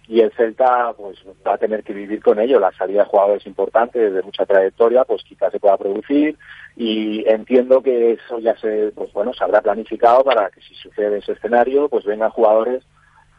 [0.10, 2.60] y el Celta pues va a tener que vivir con ello.
[2.60, 6.36] La salida de jugadores importantes de mucha trayectoria, pues quizás se pueda producir
[6.76, 11.20] y entiendo que eso ya se, pues bueno, se habrá planificado para que si sucede
[11.20, 12.84] ese escenario, pues vengan jugadores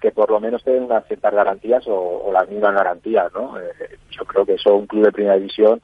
[0.00, 3.60] que por lo menos tengan unas ciertas garantías o, las mismas garantías, ¿no?
[3.60, 5.80] Eh, yo creo que eso un club de primera división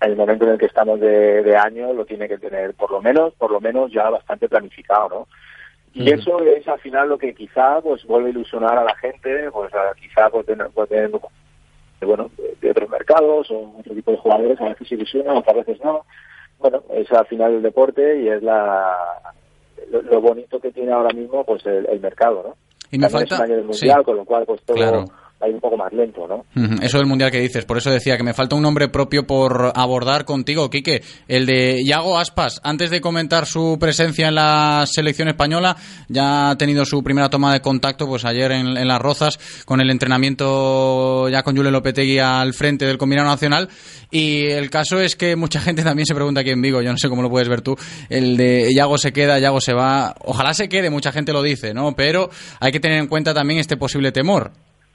[0.00, 3.00] en el momento en el que estamos de, año lo tiene que tener por lo
[3.00, 5.28] menos por lo menos ya bastante planificado no
[5.94, 9.50] y eso es al final lo que quizá pues vuelve a ilusionar a la gente
[9.50, 10.90] pues quizá pues, tener, pues,
[12.02, 16.04] bueno de otros mercados o otro tipo de jugadores a veces ilusionan a veces no.
[16.58, 18.94] Bueno es al final el deporte y es la
[19.90, 22.65] lo, bonito que tiene ahora mismo pues el mercado no
[22.96, 23.46] y me falta...
[23.46, 25.06] mundial, con lo cual pues todo
[25.40, 26.44] hay un poco más lento, ¿no?
[26.80, 29.72] Eso del mundial que dices, por eso decía que me falta un nombre propio por
[29.74, 32.60] abordar contigo, Quique, el de Iago Aspas.
[32.64, 35.76] Antes de comentar su presencia en la selección española,
[36.08, 39.90] ya ha tenido su primera toma de contacto, pues ayer en, Las Rozas, con el
[39.90, 43.68] entrenamiento ya con Julio Lopetegui al frente del combinado nacional.
[44.10, 46.98] Y el caso es que mucha gente también se pregunta aquí en Vigo, yo no
[46.98, 47.76] sé cómo lo puedes ver tú,
[48.08, 50.14] el de Iago se queda, Iago se va.
[50.24, 51.94] Ojalá se quede, mucha gente lo dice, ¿no?
[51.94, 54.52] Pero hay que tener en cuenta también este posible temor.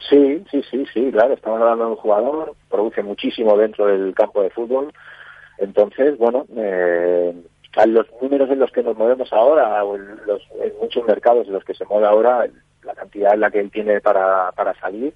[0.09, 4.41] Sí, sí, sí, sí, claro, estamos hablando de un jugador, produce muchísimo dentro del campo
[4.41, 4.91] de fútbol,
[5.57, 7.33] entonces, bueno, eh,
[7.77, 11.47] a los números en los que nos movemos ahora, o en, los, en muchos mercados
[11.47, 12.47] en los que se mueve ahora,
[12.83, 15.13] la cantidad en la que él tiene para, para salir,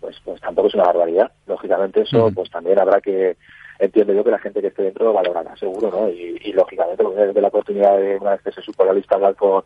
[0.00, 1.32] pues, pues tampoco es una barbaridad.
[1.46, 3.36] Lógicamente eso, pues también habrá que,
[3.78, 6.08] entiendo yo que la gente que esté dentro lo valorará, seguro, ¿no?
[6.08, 9.16] Y, y lógicamente, pues, de la oportunidad de una vez que se supo la lista
[9.16, 9.62] hablar con,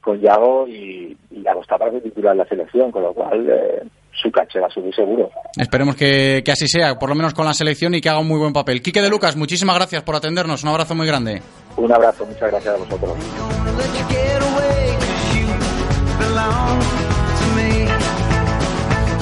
[0.00, 3.82] con Yago y, y Yago está para titular la selección, con lo cual eh,
[4.20, 5.30] su caché va a subir seguro.
[5.56, 8.28] Esperemos que, que, así sea, por lo menos con la selección y que haga un
[8.28, 8.82] muy buen papel.
[8.82, 11.42] Quique de Lucas, muchísimas gracias por atendernos, un abrazo muy grande.
[11.76, 13.12] Un abrazo, muchas gracias a vosotros.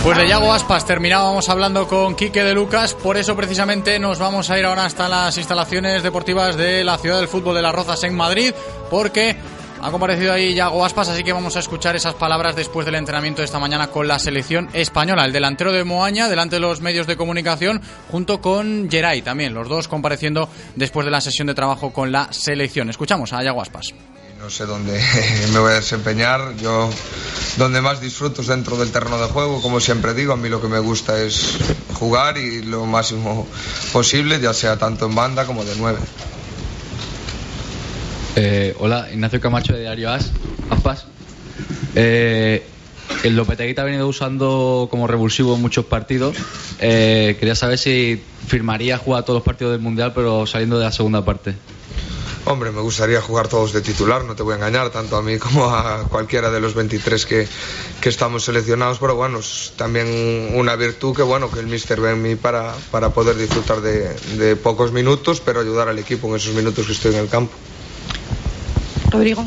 [0.07, 4.49] Pues de Yago Aspas terminábamos hablando con Quique de Lucas, por eso precisamente nos vamos
[4.51, 8.05] a ir ahora hasta las instalaciones deportivas de la Ciudad del Fútbol de las Rozas
[8.05, 8.55] en Madrid,
[8.89, 9.35] porque
[9.83, 13.43] ha comparecido ahí Yago Aspas, así que vamos a escuchar esas palabras después del entrenamiento
[13.43, 15.25] de esta mañana con la selección española.
[15.25, 19.69] El delantero de Moaña, delante de los medios de comunicación, junto con Geray también, los
[19.69, 22.91] dos compareciendo después de la sesión de trabajo con la selección.
[22.91, 23.95] Escuchamos a Yago Aspas.
[24.39, 25.03] No sé dónde
[25.53, 26.57] me voy a desempeñar.
[26.57, 26.91] Yo
[27.57, 30.61] donde más disfruto es dentro del terreno de juego, como siempre digo, a mí lo
[30.61, 31.57] que me gusta es
[31.95, 33.47] jugar y lo máximo
[33.93, 35.99] posible, ya sea tanto en banda como de nueve.
[38.39, 40.31] Eh, hola, Ignacio Camacho de Diario As,
[40.69, 41.07] Aspas.
[41.95, 42.63] Eh,
[43.25, 46.37] el Lopetegui te ha venido usando como revulsivo en muchos partidos.
[46.79, 50.93] Eh, quería saber si firmaría jugar todos los partidos del Mundial, pero saliendo de la
[50.93, 51.55] segunda parte.
[52.45, 55.39] Hombre, me gustaría jugar todos de titular, no te voy a engañar, tanto a mí
[55.39, 57.49] como a cualquiera de los 23 que,
[58.03, 62.13] que estamos seleccionados, pero bueno, es también una virtud que bueno que el míster ve
[62.13, 66.55] en mí para, para poder disfrutar de pocos minutos, pero ayudar al equipo en esos
[66.55, 67.55] minutos que estoy en el campo.
[69.17, 69.45] Rodrigo.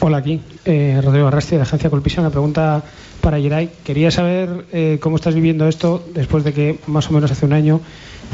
[0.00, 0.40] Hola, aquí.
[0.66, 2.20] Eh, Rodrigo Arrasti, de Agencia Colpisa.
[2.20, 2.82] Una pregunta
[3.22, 3.70] para Geray.
[3.84, 7.54] Quería saber eh, cómo estás viviendo esto después de que más o menos hace un
[7.54, 7.80] año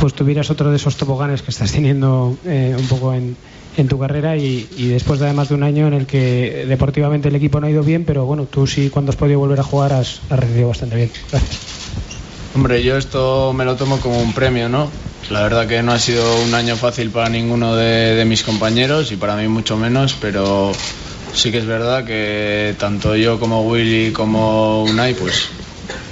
[0.00, 3.36] pues tuvieras otro de esos toboganes que estás teniendo eh, un poco en,
[3.76, 7.36] en tu carrera y, después de además de un año en el que deportivamente el
[7.36, 9.92] equipo no ha ido bien, pero bueno, tú sí cuando has podido volver a jugar
[9.92, 11.10] has, has recibido bastante bien.
[11.30, 11.85] Gracias.
[12.56, 14.90] Hombre, yo esto me lo tomo como un premio, ¿no?
[15.28, 19.12] La verdad que no ha sido un año fácil para ninguno de, de mis compañeros
[19.12, 20.72] y para mí mucho menos, pero
[21.34, 25.48] sí que es verdad que tanto yo como Willy como Unai, pues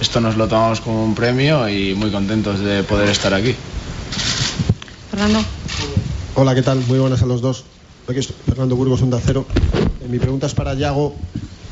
[0.03, 3.55] esto nos lo tomamos como un premio y muy contentos de poder estar aquí.
[5.11, 5.43] Fernando.
[6.35, 6.79] Hola, ¿qué tal?
[6.87, 7.65] Muy buenas a los dos.
[8.07, 9.47] Aquí es Fernando Burgos, Onda Cero.
[10.03, 11.17] Eh, mi pregunta es para Yago.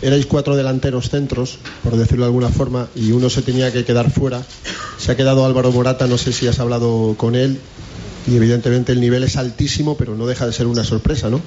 [0.02, 4.10] Erais cuatro delanteros centros, por decirlo de alguna forma, y uno se tenía que quedar
[4.10, 4.42] fuera.
[4.98, 7.60] Se ha quedado Álvaro Morata, no sé si has hablado con él,
[8.26, 11.40] y evidentemente el nivel es altísimo, pero no deja de ser una sorpresa, ¿no?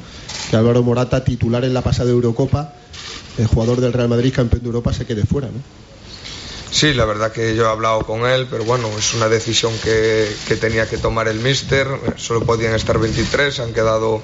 [0.50, 2.74] Que Álvaro Morata, titular en la pasada Eurocopa,
[3.38, 5.60] el jugador del Real Madrid, campeón de Europa, se quede fuera, ¿no?
[6.72, 10.30] Sí, la verdad que yo he hablado con él, pero bueno, es una decisión que,
[10.48, 11.88] que tenía que tomar el míster.
[12.18, 14.22] Solo podían estar 23, han quedado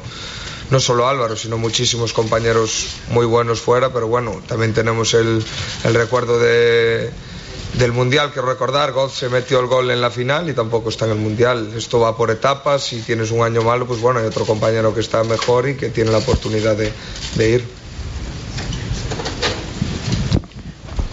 [0.72, 5.44] no solo Álvaro, sino muchísimos compañeros muy buenos fuera, pero bueno, también tenemos el,
[5.84, 7.12] recuerdo de,
[7.78, 11.06] del Mundial, que recordar, God se metió el gol en la final y tampoco está
[11.06, 11.74] en el Mundial.
[11.76, 15.02] Esto va por etapas, si tienes un año malo, pues bueno, hay otro compañero que
[15.02, 16.94] está mejor y que tiene la oportunidad de,
[17.36, 17.66] de ir.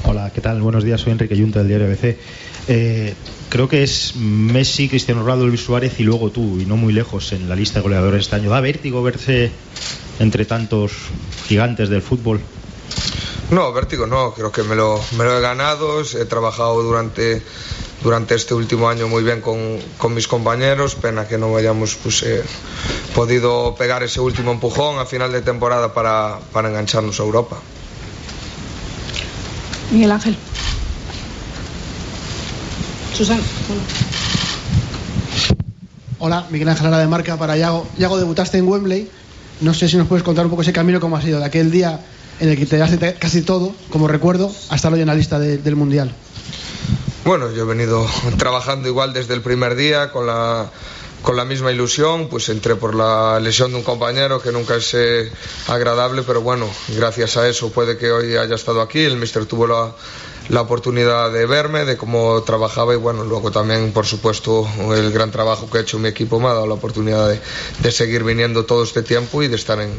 [0.05, 0.63] Hola, ¿qué tal?
[0.63, 2.17] Buenos días, soy Enrique Yunta del diario ABC.
[2.69, 3.15] Eh,
[3.49, 7.33] creo que es Messi, Cristiano Ronaldo, Luis Suárez y luego tú, y no muy lejos
[7.33, 8.51] en la lista de goleadores este año.
[8.51, 9.51] ¿Da vértigo verse
[10.19, 10.93] entre tantos
[11.47, 12.41] gigantes del fútbol?
[13.51, 17.43] No, vértigo no, creo que me lo, me lo he ganado, he trabajado durante,
[18.03, 22.23] durante este último año muy bien con, con mis compañeros, pena que no hayamos pues,
[22.25, 22.43] eh,
[23.15, 27.57] podido pegar ese último empujón a final de temporada para, para engancharnos a Europa.
[29.91, 30.37] Miguel Ángel.
[33.19, 33.43] Susana.
[36.21, 37.85] Hola, Miguel Ángel Ara de Marca para Yago.
[37.99, 39.11] Yago, debutaste en Wembley.
[39.61, 41.73] No sé si nos puedes contar un poco ese camino, cómo ha sido de aquel
[41.73, 41.99] día
[42.39, 45.59] en el que te daste casi todo, como recuerdo, hasta hoy en la lista de,
[45.59, 46.15] del Mundial.
[47.25, 48.07] Bueno, yo he venido
[48.39, 50.71] trabajando igual desde el primer día con la,
[51.21, 54.95] con la misma ilusión, pues entré por la lesión de un compañero que nunca es
[54.95, 55.29] eh,
[55.67, 59.67] agradable, pero bueno, gracias a eso puede que hoy haya estado aquí, el mister tuvo
[59.67, 59.93] la,
[60.49, 65.31] la oportunidad de verme, de cómo trabajaba y bueno, luego también, por supuesto, el gran
[65.31, 67.41] trabajo que ha hecho mi equipo me ha dado la oportunidad de,
[67.83, 69.91] de seguir viniendo todo este tiempo y de estar en,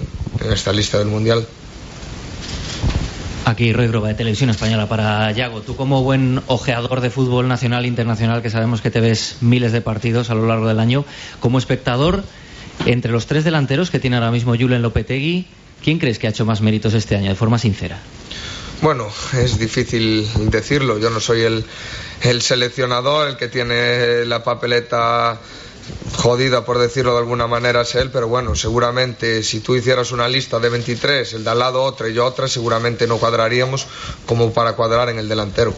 [0.43, 1.45] en esta lista del Mundial.
[3.45, 5.62] Aquí Roy Groba de Televisión Española para Yago.
[5.62, 9.71] Tú como buen ojeador de fútbol nacional e internacional, que sabemos que te ves miles
[9.71, 11.03] de partidos a lo largo del año,
[11.39, 12.23] como espectador,
[12.85, 15.47] entre los tres delanteros que tiene ahora mismo Julen Lopetegui,
[15.83, 17.99] ¿quién crees que ha hecho más méritos este año, de forma sincera?
[18.81, 20.97] Bueno, es difícil decirlo.
[20.99, 21.65] Yo no soy el,
[22.21, 25.39] el seleccionador, el que tiene la papeleta
[26.15, 30.27] jodida por decirlo de alguna manera es él, pero bueno, seguramente si tú hicieras una
[30.27, 33.87] lista de 23, el de al lado otra y yo otra, seguramente no cuadraríamos
[34.25, 35.73] como para cuadrar en el delantero.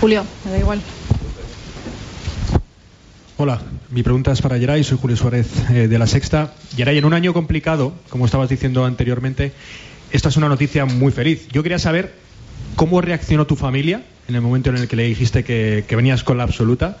[0.00, 0.82] Julio, me da igual.
[3.40, 3.60] Hola,
[3.92, 6.54] mi pregunta es para Geray, soy Julio Suárez eh, de La Sexta.
[6.74, 9.52] Geray, en un año complicado, como estabas diciendo anteriormente,
[10.10, 11.46] esta es una noticia muy feliz.
[11.52, 12.14] Yo quería saber
[12.74, 16.36] cómo reaccionó tu familia en el momento en el que le dijiste que, venías con
[16.36, 16.98] la absoluta,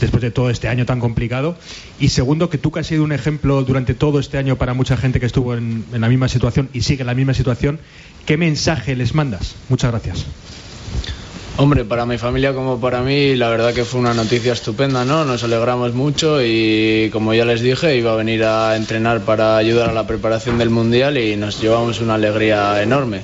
[0.00, 1.56] después de todo este año tan complicado.
[1.98, 4.96] Y segundo, que tú que has sido un ejemplo durante todo este año para mucha
[4.96, 7.80] gente que estuvo en, en la misma situación y sigue en la misma situación,
[8.24, 9.56] ¿qué mensaje les mandas?
[9.68, 10.26] Muchas gracias.
[11.58, 15.26] Hombre, para mi familia como para mí, la verdad que fue una noticia estupenda, ¿no?
[15.26, 19.90] Nos alegramos mucho y como ya les dije, iba a venir a entrenar para ayudar
[19.90, 23.20] a la preparación del Mundial y nos llevamos una alegría enorme.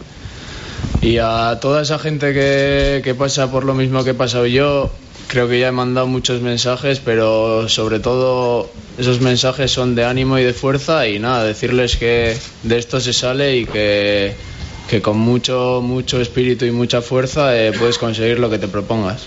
[1.00, 4.90] Y a toda esa gente que, que pasa por lo mismo que he pasado yo,
[5.26, 10.38] creo que ya he mandado muchos mensajes, pero sobre todo esos mensajes son de ánimo
[10.38, 14.34] y de fuerza y nada, decirles que de esto se sale y que
[14.88, 19.26] que con mucho, mucho espíritu y mucha fuerza eh, puedes conseguir lo que te propongas.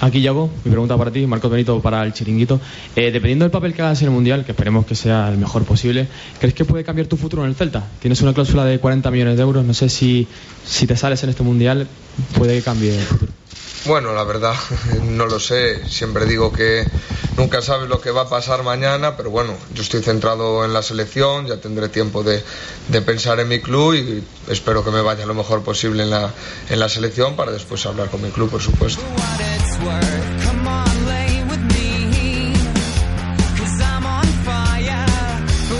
[0.00, 2.58] Aquí Yago, mi pregunta para ti, Marcos Benito para el chiringuito.
[2.96, 5.64] Eh, dependiendo del papel que hagas en el Mundial, que esperemos que sea el mejor
[5.64, 7.86] posible, ¿crees que puede cambiar tu futuro en el Celta?
[8.00, 10.26] Tienes una cláusula de 40 millones de euros, no sé si,
[10.64, 11.86] si te sales en este Mundial,
[12.38, 13.32] puede que cambie el futuro.
[13.86, 14.54] Bueno, la verdad,
[15.02, 15.88] no lo sé.
[15.88, 16.86] Siempre digo que
[17.36, 20.82] nunca sabes lo que va a pasar mañana, pero bueno, yo estoy centrado en la
[20.82, 22.42] selección, ya tendré tiempo de,
[22.88, 26.32] de pensar en mi club y espero que me vaya lo mejor posible en la,
[26.68, 29.02] en la selección para después hablar con mi club, por supuesto.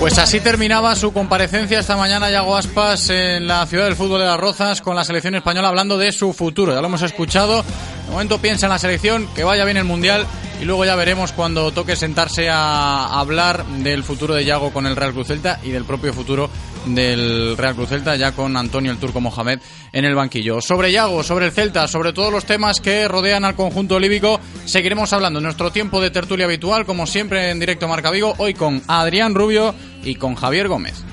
[0.01, 4.25] Pues así terminaba su comparecencia esta mañana Yago Aspas en la ciudad del fútbol de
[4.25, 6.73] las Rozas con la selección española hablando de su futuro.
[6.73, 7.63] Ya lo hemos escuchado.
[8.11, 10.27] De momento piensa en la selección, que vaya bien el Mundial
[10.61, 14.97] y luego ya veremos cuando toque sentarse a hablar del futuro de Yago con el
[14.97, 16.51] Real Cruz Celta y del propio futuro
[16.87, 19.61] del Real Cruz Celta ya con Antonio el Turco Mohamed
[19.93, 20.61] en el banquillo.
[20.61, 25.13] Sobre Yago, sobre el Celta, sobre todos los temas que rodean al conjunto olívico, seguiremos
[25.13, 28.83] hablando en nuestro tiempo de tertulia habitual, como siempre en directo Marca Vigo, hoy con
[28.89, 31.05] Adrián Rubio y con Javier Gómez.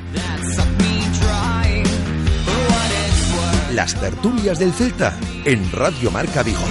[3.77, 5.15] Las tertulias del Celta
[5.45, 6.63] en Radio Marca Vigo.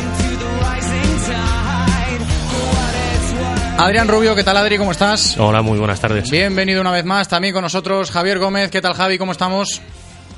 [3.79, 4.77] Adrián Rubio, ¿qué tal Adri?
[4.77, 5.39] ¿Cómo estás?
[5.39, 6.29] Hola, muy buenas tardes.
[6.29, 8.73] Bienvenido una vez más también con nosotros Javier Gómez.
[8.73, 9.19] ¿Qué tal Javi?
[9.19, 9.81] ¿Cómo estamos?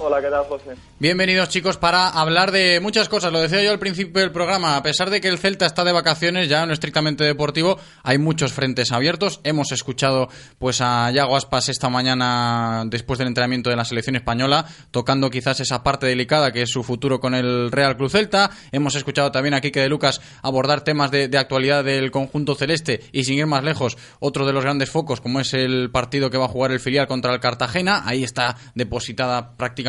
[0.01, 0.77] Hola, ¿qué tal, José?
[1.01, 3.33] Bienvenidos, chicos, para hablar de muchas cosas.
[3.33, 4.77] Lo decía yo al principio del programa.
[4.77, 8.53] A pesar de que el Celta está de vacaciones, ya no estrictamente deportivo, hay muchos
[8.53, 9.41] frentes abiertos.
[9.43, 10.29] Hemos escuchado
[10.61, 15.59] pues a Yago Aspas esta mañana, después del entrenamiento de la selección española, tocando quizás
[15.59, 18.51] esa parte delicada que es su futuro con el Real Cruz Celta.
[18.71, 23.01] Hemos escuchado también a Quique de Lucas abordar temas de, de actualidad del conjunto celeste
[23.11, 26.39] y, sin ir más lejos, otro de los grandes focos, como es el partido que
[26.39, 28.05] va a jugar el filial contra el Cartagena.
[28.07, 29.88] Ahí está depositada prácticamente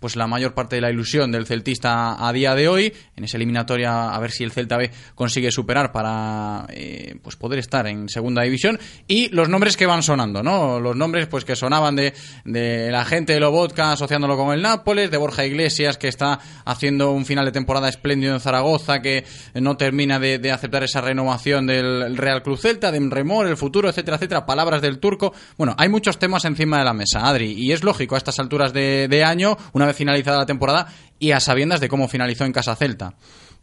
[0.00, 2.92] pues la mayor parte de la ilusión del celtista a día de hoy.
[3.16, 7.58] En esa eliminatoria a ver si el Celta B consigue superar para eh, pues poder
[7.58, 8.78] estar en segunda división.
[9.06, 12.14] Y los nombres que van sonando no los nombres pues que sonaban de,
[12.44, 17.12] de la gente de Lobotka asociándolo con el Nápoles de Borja Iglesias que está haciendo
[17.12, 19.24] un final de temporada espléndido en Zaragoza que
[19.54, 24.16] no termina de, aceptar esa renovación del Real Cruz Celta de Remor el futuro etcétera
[24.16, 24.46] etcétera.
[24.46, 25.32] Palabras del turco.
[25.56, 28.72] Bueno hay muchos temas encima de la mesa Adri y es lógico a estas alturas
[28.72, 30.86] de, de año, una vez finalizada la temporada
[31.18, 33.14] y a sabiendas de cómo finalizó en Casa Celta.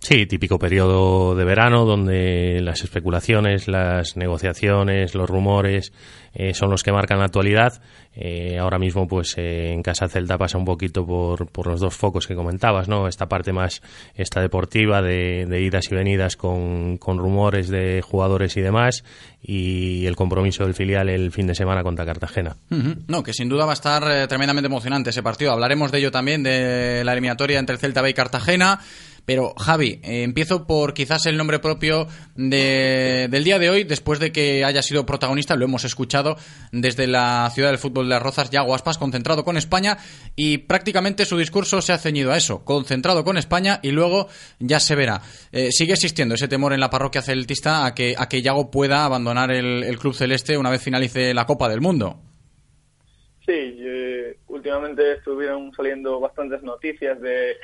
[0.01, 5.93] Sí, típico periodo de verano donde las especulaciones, las negociaciones, los rumores
[6.33, 7.81] eh, son los que marcan la actualidad.
[8.13, 11.95] Eh, ahora mismo, pues eh, en Casa Celta pasa un poquito por, por los dos
[11.95, 13.07] focos que comentabas, ¿no?
[13.07, 13.81] Esta parte más
[14.15, 19.03] esta deportiva de, de idas y venidas con, con, rumores de jugadores y demás
[19.41, 22.57] y el compromiso del filial el fin de semana contra Cartagena.
[23.07, 25.51] No, que sin duda va a estar eh, tremendamente emocionante ese partido.
[25.51, 28.79] Hablaremos de ello también, de la eliminatoria entre el Celta B y Cartagena.
[29.31, 32.05] Pero Javi, eh, empiezo por quizás el nombre propio
[32.35, 36.35] de, del día de hoy, después de que haya sido protagonista, lo hemos escuchado
[36.73, 39.97] desde la ciudad del fútbol de las Rozas, Yago Aspas, concentrado con España
[40.35, 44.27] y prácticamente su discurso se ha ceñido a eso, concentrado con España y luego
[44.59, 45.21] ya se verá.
[45.53, 49.05] Eh, sigue existiendo ese temor en la parroquia celtista a que, a que Yago pueda
[49.05, 52.19] abandonar el, club celeste una vez finalice la Copa del Mundo.
[53.45, 57.55] Sí, eh, últimamente estuvieron saliendo bastantes noticias de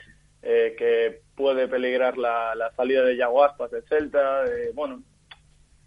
[0.42, 5.04] eh, que puede peligrar la, salida de Yago Aspas del Celta, eh, bueno,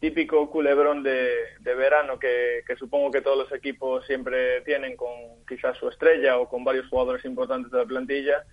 [0.00, 1.30] típico culebrón de,
[1.60, 5.10] de verano que, que, supongo que todos los equipos siempre tienen con
[5.46, 8.44] quizás su estrella o con varios jugadores importantes de la plantilla.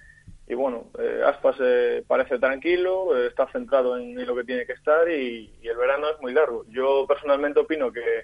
[0.49, 4.73] Y bueno, eh, Aspas eh, parece tranquilo, eh, está centrado en, lo que tiene que
[4.73, 6.65] estar y, el verano es muy largo.
[6.69, 8.23] Yo personalmente opino que,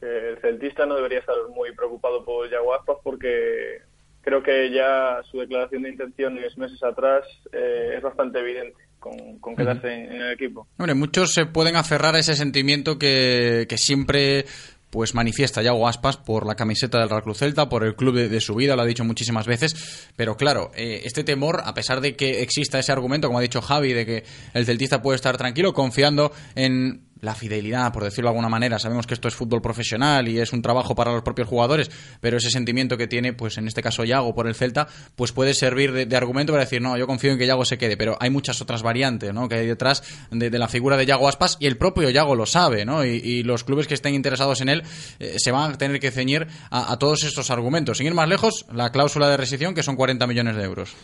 [0.00, 3.82] que el celtista no debería estar muy preocupado por Yago Aspas porque
[4.22, 9.56] creo que ya su declaración de intenciones meses atrás eh, es bastante evidente con, con
[9.56, 9.94] quedarse uh -huh.
[9.94, 10.66] en, en, el equipo.
[10.78, 14.44] Hombre, muchos se pueden aferrar a ese sentimiento que, que siempre
[14.90, 18.28] pues manifiesta Yago Aspas por la camiseta del Real Cruz Celta, por el club de,
[18.28, 22.00] de, su vida, lo ha dicho muchísimas veces, pero claro, eh, este temor, a pesar
[22.00, 25.36] de que exista ese argumento, como ha dicho Javi, de que el celtista puede estar
[25.36, 28.78] tranquilo, confiando en la fidelidad, por decirlo de alguna manera.
[28.78, 31.90] Sabemos que esto es fútbol profesional y es un trabajo para los propios jugadores,
[32.20, 35.54] pero ese sentimiento que tiene, pues en este caso Yago por el Celta, pues puede
[35.54, 38.30] servir de, argumento para decir, no, yo confío en que Yago se quede, pero hay
[38.30, 39.48] muchas otras variantes, ¿no?
[39.48, 42.84] Que hay detrás de, la figura de Yago Aspas y el propio Yago lo sabe,
[42.84, 43.04] ¿no?
[43.04, 44.82] Y, y los clubes que estén interesados en él
[45.18, 47.98] eh, se van a tener que ceñir a, a todos estos argumentos.
[47.98, 50.94] Sin ir más lejos, la cláusula de rescisión, que son 40 millones de euros.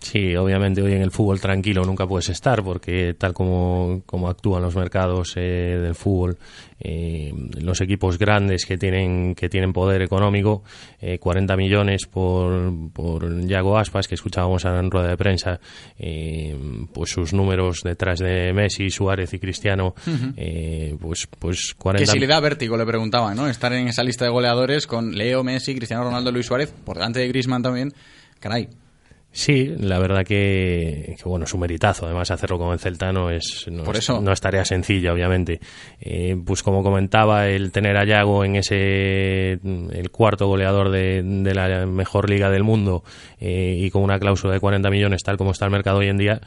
[0.00, 4.62] Sí, obviamente hoy en el fútbol tranquilo nunca puedes estar porque tal como, como actúan
[4.62, 6.38] los mercados eh, del fútbol,
[6.80, 10.62] eh, los equipos grandes que tienen que tienen poder económico,
[11.00, 15.60] eh, 40 millones por, por Yago Aspas, que escuchábamos en rueda de prensa,
[15.98, 16.56] eh,
[16.94, 20.98] pues sus números detrás de Messi, Suárez y Cristiano, uh -huh.
[20.98, 22.04] pues, pues 40...
[22.04, 23.48] Que si le da vértigo, le preguntaba, ¿no?
[23.48, 27.20] Estar en esa lista de goleadores con Leo, Messi, Cristiano Ronaldo, Luis Suárez, por delante
[27.20, 27.92] de Griezmann también,
[28.38, 28.68] caray.
[29.32, 32.06] Sí, la verdad que, que, bueno, es un meritazo.
[32.06, 34.16] Además, hacerlo con el Celta no es, no, Por eso.
[34.16, 35.60] Es, no es tarea sencilla, obviamente.
[36.00, 41.54] Eh, pues como comentaba, el tener a Yago en ese, el cuarto goleador de, de
[41.54, 43.04] la mejor liga del mundo
[43.38, 46.18] eh, y con una cláusula de 40 millones, tal como está el mercado hoy en
[46.18, 46.40] día,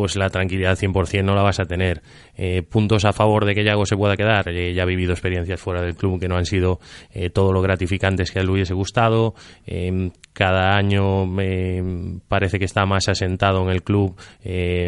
[0.00, 2.00] pues la tranquilidad 100% no la vas a tener.
[2.34, 5.60] Eh, puntos a favor de que Yago se pueda quedar, eh, ya ha vivido experiencias
[5.60, 6.80] fuera del club que no han sido
[7.12, 9.34] eh, todo lo gratificantes que a él hubiese gustado.
[9.66, 14.16] Em, cada año me parece que está más asentado en el club,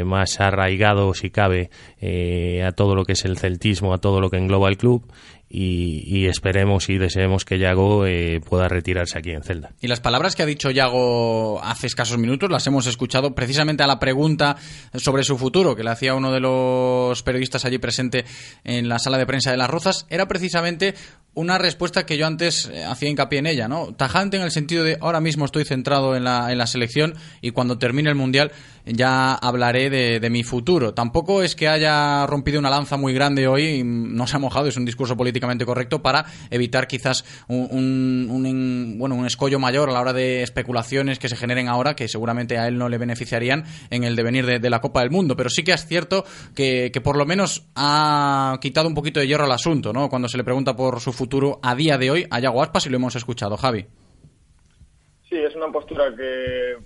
[0.07, 1.69] más arraigado, si cabe,
[2.65, 5.05] a todo lo que es el celtismo, a todo lo que engloba el club
[5.55, 9.73] y, esperemos y deseemos que Yago eh, pueda retirarse aquí en Celda.
[9.83, 13.87] Y las palabras que ha dicho Yago hace escasos minutos las hemos escuchado precisamente a
[13.87, 14.57] la pregunta
[14.95, 18.25] sobre su futuro que le hacía uno de los periodistas allí presente
[18.65, 20.07] en la sala de prensa de Las Rozas.
[20.09, 20.95] Era precisamente
[21.35, 23.93] una respuesta que yo antes eh, hacía hincapié en ella, ¿no?
[23.95, 27.51] Tajante en el sentido de ahora mismo estoy centrado en la, en la selección y
[27.51, 28.53] cuando termine el Mundial
[28.85, 30.95] ya hablaré de, mi futuro.
[30.95, 34.77] Tampoco es que haya rompido una lanza muy grande hoy, no se ha mojado, es
[34.77, 40.13] un discurso políticamente correcto para evitar quizás un, bueno, un escollo mayor a la hora
[40.13, 44.17] de especulaciones que se generen ahora, que seguramente a él no le beneficiarían en el
[44.17, 45.37] devenir de, la Copa del Mundo.
[45.37, 46.25] Pero sí que es cierto
[46.55, 50.09] que, por lo menos ha quitado un poquito de hierro al asunto, ¿no?
[50.09, 52.87] Cuando se le pregunta por su futuro futuro a día de hoy a Yago Aspas
[52.87, 53.57] y lo hemos escuchado.
[53.57, 53.87] Javi.
[55.29, 56.77] Sí, es una postura que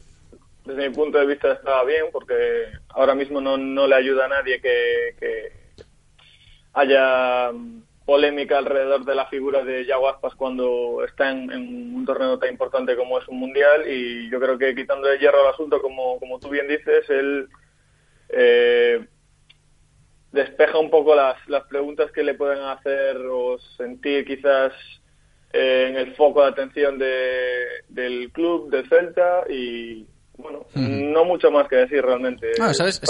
[0.66, 4.28] desde mi punto de vista está bien porque ahora mismo no, no le ayuda a
[4.28, 5.52] nadie que,
[6.72, 7.52] haya
[8.04, 12.96] polémica alrededor de la figura de Yago Aspas cuando está en, un torneo tan importante
[12.96, 13.88] como es un mundial.
[13.88, 17.48] Y yo creo que quitando el hierro al asunto, como, como tú bien dices, él
[18.28, 19.06] eh,
[20.32, 24.72] despeja un poco las, las preguntas que le pueden hacer o sentir quizás
[25.54, 30.06] eh, en el foco de atención de, del club, de Celta y,
[30.38, 32.48] bueno, no mucho más que decir realmente.
[32.72, 33.00] ¿Sabes,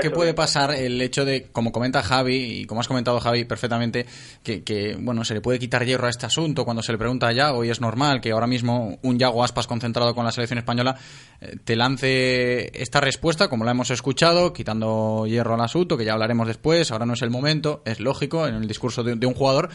[0.00, 4.06] qué, puede pasar el hecho de, como comenta Javi, y como has comentado Javi perfectamente,
[4.42, 7.28] que, que, bueno, se le puede quitar hierro a este asunto cuando se le pregunta
[7.28, 10.58] a Yago, y es normal que ahora mismo un Yago Aspas concentrado con la selección
[10.58, 10.96] española
[11.40, 16.14] eh, te lance esta respuesta, como la hemos escuchado, quitando hierro al asunto, que ya
[16.14, 19.70] hablaremos después, ahora no es el momento, es lógico en el discurso de un jugador,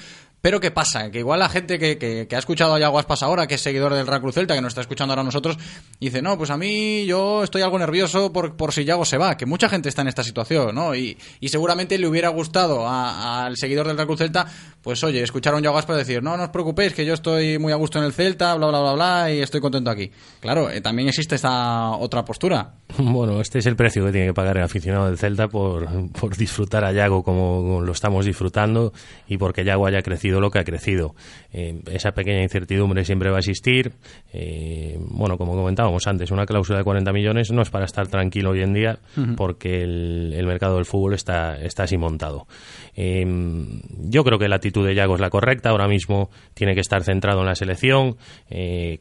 [0.46, 1.10] pero ¿qué pasa?
[1.10, 3.96] Que igual la gente que, que, ha escuchado a Yago Aspas ahora, que es seguidor
[3.96, 5.58] del Real Cruz Celta, que nos está escuchando ahora nosotros,
[6.00, 9.38] dice, no, pues a mí yo estoy algo nervioso por, por si Yago se va,
[9.38, 10.94] que mucha gente está en esta situación, ¿no?
[10.94, 14.46] Y, y seguramente le hubiera gustado al seguidor del Real Cruz Celta,
[14.86, 17.58] pues oye, escuchar a un Yago Aspas decir, no, no os preocupéis, que yo estoy
[17.58, 20.12] muy a gusto en el Celta, bla, bla, bla, bla, y estoy contento aquí.
[20.40, 22.76] Claro, eh, también existe esta otra postura.
[22.98, 25.88] Bueno, este es el precio que tiene que pagar el aficionado del Celta por,
[26.20, 28.94] por disfrutar a Yago como lo estamos disfrutando
[29.28, 31.16] y porque Yago haya crecido lo que ha crecido.
[31.52, 33.94] Eh, esa pequeña incertidumbre siempre va a existir.
[34.34, 38.52] Eh, bueno, como comentábamos antes, una cláusula de 40 millones no es para estar tranquilo
[38.52, 39.00] hoy en día
[39.36, 42.48] porque el, mercado del fútbol está, está así montado.
[42.96, 45.70] Yo creo que la actitud de Yago es la correcta.
[45.70, 48.18] Ahora mismo tiene que estar centrado en la selección,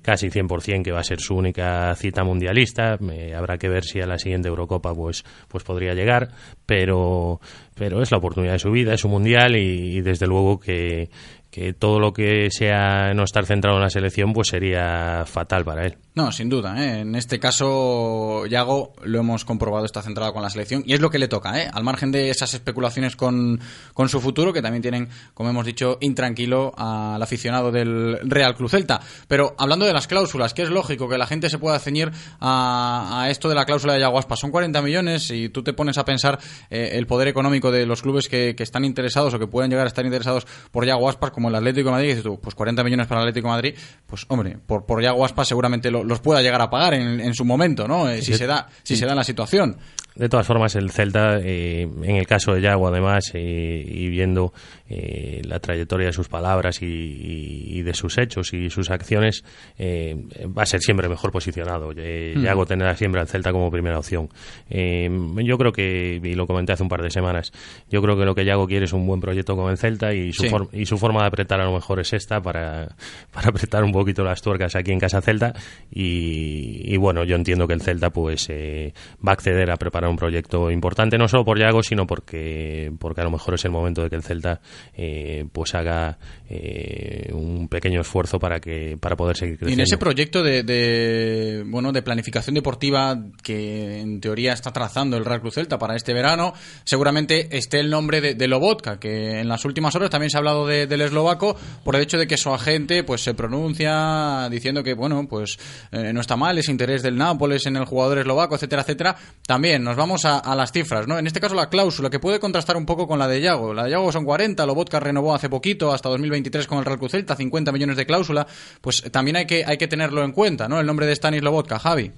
[0.02, 2.98] casi 100% que va a ser su única cita mundialista.
[3.36, 6.28] habrá que ver si a la siguiente Eurocopa pues, pues podría llegar,
[6.66, 7.40] pero
[7.74, 11.10] pero es la oportunidad de su vida, es un mundial y, desde luego que,
[11.54, 15.86] que todo lo que sea no estar centrado en la selección pues sería fatal para
[15.86, 15.96] él.
[16.16, 16.74] No, sin duda.
[16.82, 17.02] ¿eh?
[17.02, 21.10] En este caso, Yago, lo hemos comprobado, está centrado con la selección y es lo
[21.10, 21.70] que le toca, ¿eh?
[21.72, 23.60] al margen de esas especulaciones con,
[23.92, 28.72] con su futuro, que también tienen, como hemos dicho, intranquilo al aficionado del Real Cruz
[28.72, 29.00] Celta.
[29.28, 33.28] Pero hablando de las cláusulas, que es lógico que la gente se pueda ceñir a,
[33.28, 34.20] esto de la cláusula de Yago.
[34.34, 38.02] Son 40 millones y tú te pones a pensar eh, el poder económico de los
[38.02, 41.54] clubes que, están interesados o que pueden llegar a estar interesados por Yago como el
[41.54, 43.74] Atlético de Madrid, dices tú, pues 40 millones para el Atlético de Madrid,
[44.06, 47.34] pues hombre, por, por Yago Aspas seguramente lo los pueda llegar a pagar en, en
[47.34, 48.08] su momento, ¿no?
[48.08, 49.76] Eh, si se da, si se da la situación.
[50.14, 54.52] De todas formas, el Celta, eh, en el caso de Yago, además, eh, y viendo
[54.88, 59.44] eh, la trayectoria de sus palabras y, de sus hechos y sus acciones,
[59.78, 61.90] va a ser siempre mejor posicionado.
[61.90, 62.42] Mm.
[62.42, 64.28] Yago tendrá siempre al Celta como primera opción.
[64.70, 67.52] yo creo que, y lo comenté hace un par de semanas,
[67.90, 70.32] yo creo que lo que Yago quiere es un buen proyecto con el Celta y
[70.32, 72.96] su, y su forma de apretar a lo mejor es esta para,
[73.32, 75.54] para apretar un poquito las tuercas aquí en Casa Celta.
[75.90, 80.16] Y, y bueno, yo entiendo que el Celta pues va a acceder a preparar un
[80.16, 84.02] proyecto importante, no solo por Yago, sino porque, porque a lo mejor es el momento
[84.02, 84.60] de que el Celta
[84.96, 86.18] eh, pues haga
[86.48, 89.70] eh, un pequeño esfuerzo para que para poder seguir creciendo.
[89.70, 95.24] Y en ese proyecto de, bueno de planificación deportiva que en teoría está trazando el
[95.24, 96.52] Real Cruz Celta para este verano,
[96.84, 100.40] seguramente esté el nombre de, de Lobotka, que en las últimas horas también se ha
[100.40, 104.94] hablado del eslovaco por el hecho de que su agente pues se pronuncia diciendo que
[104.94, 105.58] bueno pues
[105.92, 109.16] eh, no está mal, es interés del Nápoles en el jugador eslovaco, etcétera, etcétera.
[109.46, 111.18] También nos vamos a, las cifras, ¿no?
[111.18, 113.74] En este caso la cláusula, que puede contrastar un poco con la de Yago.
[113.74, 117.12] La de Yago son 40, Lobotka renovó hace poquito, hasta 2023 con el Real Cruz
[117.12, 118.46] Celta, 50 millones de cláusula.
[118.80, 120.80] Pues también hay que, hay que tenerlo en cuenta, ¿no?
[120.80, 122.10] El nombre de Stanis Lobotka, Javi.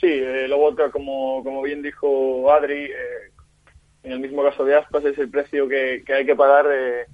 [0.00, 3.30] Sí, eh, Lobotka, como, como bien dijo Adri, eh,
[4.02, 7.06] en el mismo caso de Aspas, es el precio que, que hay que pagar eh,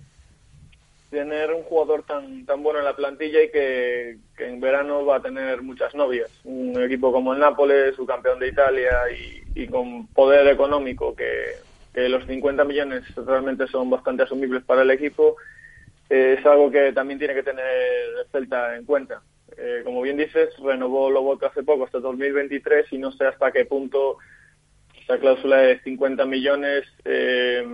[1.10, 5.22] tener un jugador tan, tan bueno en la plantilla y que, en verano va a
[5.22, 6.30] tener muchas novias.
[6.44, 8.92] Un equipo como el Nápoles, su campeón de Italia
[9.54, 14.90] y con poder económico, que, que los 50 millones realmente son bastante asumibles para el
[14.90, 15.36] equipo,
[16.08, 19.22] eh, es algo que también tiene que tener el Celta en cuenta.
[19.56, 23.64] Eh, como bien dices, renovó Lobotka hace poco hasta 2023 y no sé hasta qué
[23.64, 24.18] punto
[25.02, 27.66] esa cláusula de 50 millones eh,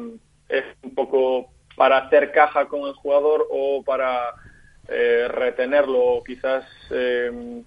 [0.48, 4.34] es un poco para hacer caja con el jugador o para
[4.88, 7.62] eh, retenerlo o quizás eh,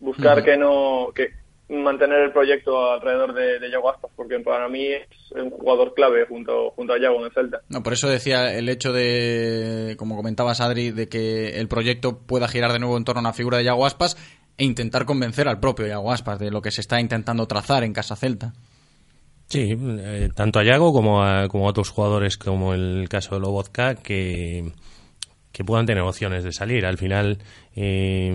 [0.00, 1.32] buscar que no que
[1.68, 6.24] mantener el proyecto alrededor de, de Yago Aspas porque para mí es un jugador clave
[6.26, 10.16] junto junto a Yago en el Celta No, por eso decía el hecho de, como
[10.16, 13.58] comentabas Adri, de que el proyecto pueda girar de nuevo en torno a una figura
[13.58, 14.16] de Yago Aspas
[14.56, 17.92] e intentar convencer al propio Yago Aspas de lo que se está intentando trazar en
[17.92, 18.54] Casa Celta.
[19.46, 23.40] Sí, eh, tanto a Yago como a, como a otros jugadores como el caso de
[23.40, 24.72] Lobotka que,
[25.58, 26.86] que puedan tener opciones de salir.
[26.86, 27.38] Al final,
[27.74, 28.32] eh,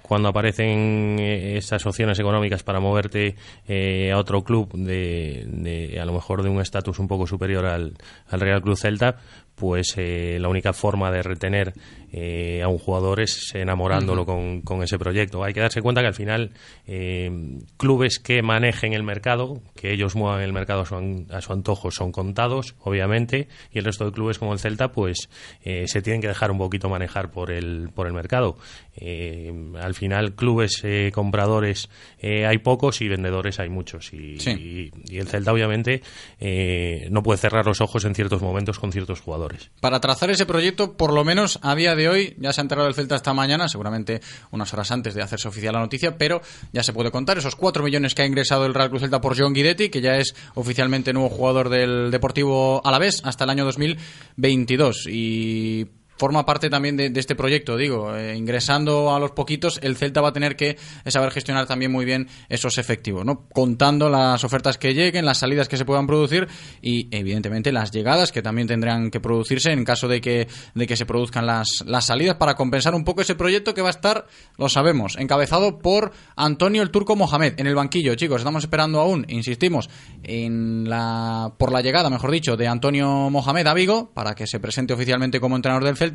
[0.00, 3.34] cuando aparecen eh, esas opciones económicas para moverte
[3.66, 7.66] eh, a otro club de, de, a lo mejor de un estatus un poco superior
[7.66, 7.94] al,
[8.28, 9.16] al Real Club Celta,
[9.56, 11.72] pues la única forma de retener
[12.12, 15.42] eh, a un jugador es enamorándolo con, con ese proyecto.
[15.44, 16.52] Hay que darse cuenta que al final
[16.86, 17.30] eh,
[17.76, 21.52] clubes que manejen el mercado, que ellos muevan el mercado a su, an- a su
[21.52, 25.28] antojo, son contados, obviamente, y el resto de clubes como el Celta, pues
[25.64, 28.56] eh, se tienen que dejar un poquito manejar por el, por el mercado.
[29.80, 30.82] Al final, clubes
[31.12, 31.88] compradores
[32.22, 34.12] hay pocos y vendedores hay muchos.
[34.12, 34.50] Y, Sí.
[34.50, 36.02] y- y el Celta, obviamente,
[37.10, 39.70] no puede cerrar los ojos en ciertos momentos con ciertos jugadores.
[39.80, 42.86] Para trazar ese proyecto, por lo menos a día de hoy, ya se ha enterado
[42.88, 44.20] el Celta esta mañana, seguramente
[44.50, 46.40] unas horas antes de hacerse oficial la noticia, pero
[46.72, 49.38] ya se puede contar esos 4 millones que ha ingresado el Real Cruz Celta por
[49.38, 55.06] John Guidetti, que ya es oficialmente nuevo jugador del Deportivo Alavés hasta el año 2022.
[55.08, 55.86] Y
[56.16, 60.28] forma parte también de, este proyecto, digo, eh, ingresando a los poquitos, el Celta va
[60.28, 63.46] a tener que saber gestionar también muy bien esos efectivos, ¿no?
[63.52, 66.48] Contando las ofertas que lleguen, las salidas que se puedan producir
[66.82, 70.96] y evidentemente las llegadas que también tendrán que producirse en caso de que, de que
[70.96, 74.26] se produzcan las, las salidas para compensar un poco ese proyecto que va a estar,
[74.56, 79.26] lo sabemos, encabezado por Antonio el Turco Mohamed en el banquillo, chicos, estamos esperando aún,
[79.28, 79.90] insistimos,
[80.22, 84.60] en la, por la llegada, mejor dicho, de Antonio Mohamed a Vigo para que se
[84.60, 86.05] presente oficialmente como entrenador del Celta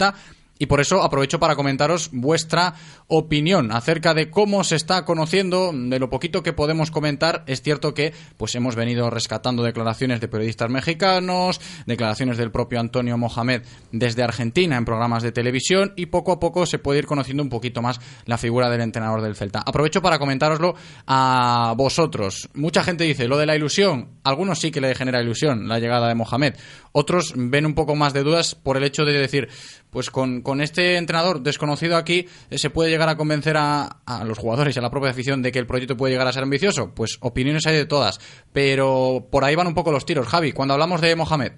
[0.62, 2.76] y por eso aprovecho para comentaros vuestra
[3.08, 7.44] opinión acerca de cómo se está conociendo, de lo poquito que podemos comentar.
[7.48, 13.18] Es cierto que pues hemos venido rescatando declaraciones de periodistas mexicanos, declaraciones del propio Antonio
[13.18, 17.42] Mohamed desde Argentina en programas de televisión y poco a poco se puede ir conociendo
[17.42, 19.64] un poquito más la figura del entrenador del Celta.
[19.66, 20.76] Aprovecho para comentároslo
[21.08, 22.50] a vosotros.
[22.54, 24.10] Mucha gente dice lo de la ilusión.
[24.24, 26.54] Algunos sí que le genera ilusión la llegada de Mohamed.
[26.92, 29.50] Otros ven un poco más de dudas por el hecho de decir,
[29.92, 34.24] pues con, con este entrenador desconocido aquí eh, se puede llegar a convencer a, a
[34.24, 36.44] los jugadores y a la propia afición de que el proyecto puede llegar a ser
[36.44, 36.94] ambicioso.
[36.96, 38.20] Pues opiniones hay de todas.
[38.52, 40.28] Pero por ahí van un poco los tiros.
[40.28, 41.52] Javi, cuando hablamos de Mohamed.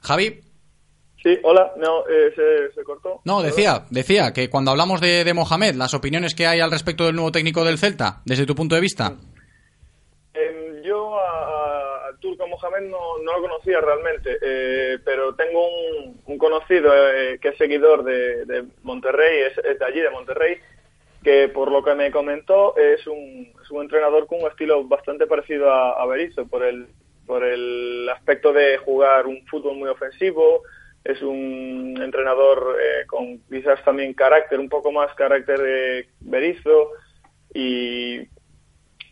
[0.00, 0.40] Javi.
[1.22, 5.34] sí hola no eh, se, se cortó No, decía, decía que cuando hablamos de, de
[5.34, 8.74] Mohamed, las opiniones que hay al respecto del nuevo técnico del Celta, desde tu punto
[8.74, 9.16] de vista.
[12.60, 17.56] Mohamed no, no lo conocía realmente, eh, pero tengo un, un conocido eh, que es
[17.56, 20.58] seguidor de, Monterrey, es, es de allí, de Monterrey,
[21.22, 25.26] que por lo que me comentó es un, es un entrenador con un estilo bastante
[25.26, 26.86] parecido a, a Berizzo, por el,
[27.26, 30.62] por el aspecto de jugar un fútbol muy ofensivo,
[31.04, 36.90] es un entrenador eh, con quizás también carácter, un poco más carácter de Berizzo,
[37.54, 38.20] y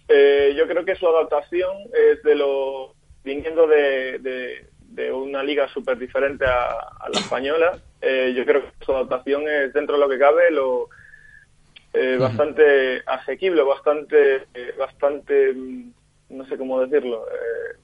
[0.09, 2.96] eh, yo creo que su adaptación es de lo
[3.27, 6.70] viniendo de, de, de una liga súper diferente a,
[7.05, 7.79] a la española.
[8.01, 10.89] eh, yo creo que su adaptación es dentro de lo que cabe lo
[11.93, 15.91] eh, bastante asequible, bastante, eh, bastante, mm,
[16.31, 17.77] no sé cómo decirlo, eh,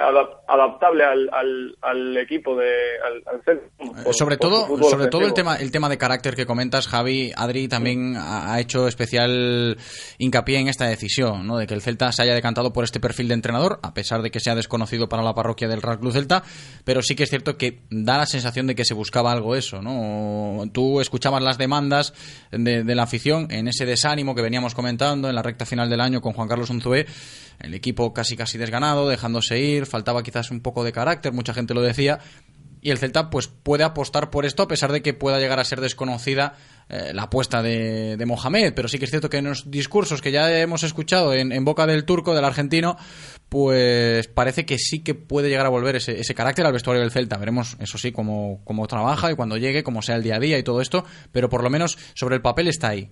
[0.00, 2.72] adaptable al, al, al equipo de
[3.04, 3.70] al, al centro,
[4.04, 7.68] por- sobre todo, sobre todo el tema, el tema de carácter que comentas, Javi, Adri
[7.68, 9.76] también ha ha hecho especial
[10.18, 11.58] hincapié en esta decisión, ¿no?
[11.58, 14.30] De que el Celta se haya decantado por este perfil de entrenador, a pesar de
[14.30, 16.42] que sea desconocido para la parroquia del Real Club Celta,
[16.84, 19.82] pero sí que es cierto que da la sensación de que se buscaba algo eso,
[19.82, 20.64] ¿no?
[20.72, 22.14] Tú escuchabas las demandas
[22.50, 26.00] de, de la afición en ese desánimo que veníamos comentando en la recta final del
[26.00, 27.06] año con Juan Carlos Unzué,
[27.60, 31.74] el equipo casi casi desganado, dejándose ir, faltaba quizás un poco de carácter, mucha gente
[31.74, 32.20] lo decía,
[32.82, 35.64] y el Celta pues puede apostar por esto a pesar de que pueda llegar a
[35.64, 36.54] ser desconocida
[36.88, 40.22] eh, la apuesta de, de, Mohamed, pero sí que es cierto que en los discursos
[40.22, 42.96] que ya hemos escuchado en, boca del turco, del argentino,
[43.48, 47.12] pues parece que sí que puede llegar a volver ese, ese carácter al vestuario del
[47.12, 47.36] Celta.
[47.36, 50.58] Veremos, eso sí, cómo, cómo trabaja y cuando llegue, cómo sea el día a día
[50.58, 53.10] y todo esto, pero por lo menos sobre el papel está ahí.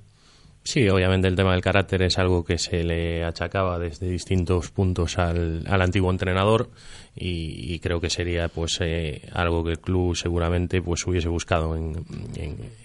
[0.71, 5.17] Sí, obviamente el tema del carácter es algo que se le achacaba desde distintos puntos
[5.17, 6.69] al, al antiguo entrenador
[7.17, 12.05] y, creo que sería pues eh, algo que el club seguramente pues hubiese buscado en,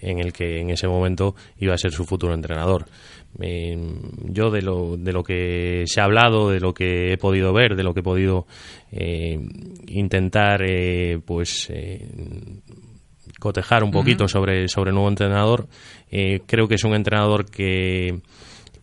[0.00, 2.86] en, el que en ese momento iba a ser su futuro entrenador.
[3.38, 3.76] Eh,
[4.30, 7.76] yo de lo, de lo que se ha hablado, de lo que he podido ver,
[7.76, 8.46] de lo que he podido
[8.92, 9.38] eh,
[9.88, 10.62] intentar
[11.26, 11.70] pues
[13.44, 14.30] cotejar un poquito uh -huh.
[14.30, 15.68] sobre, sobre el nuevo entrenador.
[16.10, 18.22] Eh, creo que es un entrenador que,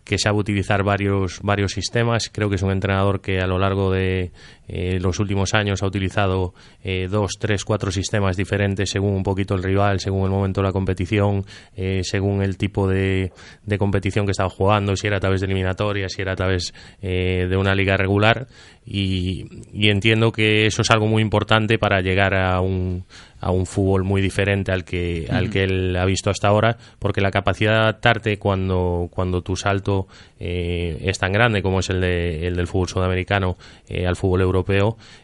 [0.04, 2.30] que sabe utilizar varios, varios sistemas.
[2.32, 4.30] Creo que es un entrenador que a lo largo de
[4.68, 6.54] eh, los últimos años ha utilizado
[6.84, 10.66] eh, dos, tres, cuatro sistemas diferentes según un poquito el rival, según el momento de
[10.66, 11.44] la competición,
[11.76, 13.32] eh, según el tipo de,
[13.64, 16.74] de, competición que estaba jugando, si era a través de eliminatorias, si era a través
[17.00, 18.46] eh, de una liga regular.
[18.84, 23.04] Y, y entiendo que eso es algo muy importante para llegar a un,
[23.40, 27.20] a un fútbol muy diferente al que, al que él ha visto hasta ahora, porque
[27.20, 30.08] la capacidad de adaptarte cuando, cuando tu salto
[30.40, 33.56] eh, es tan grande como es el, de, el del fútbol sudamericano
[34.04, 34.51] al fútbol europeo,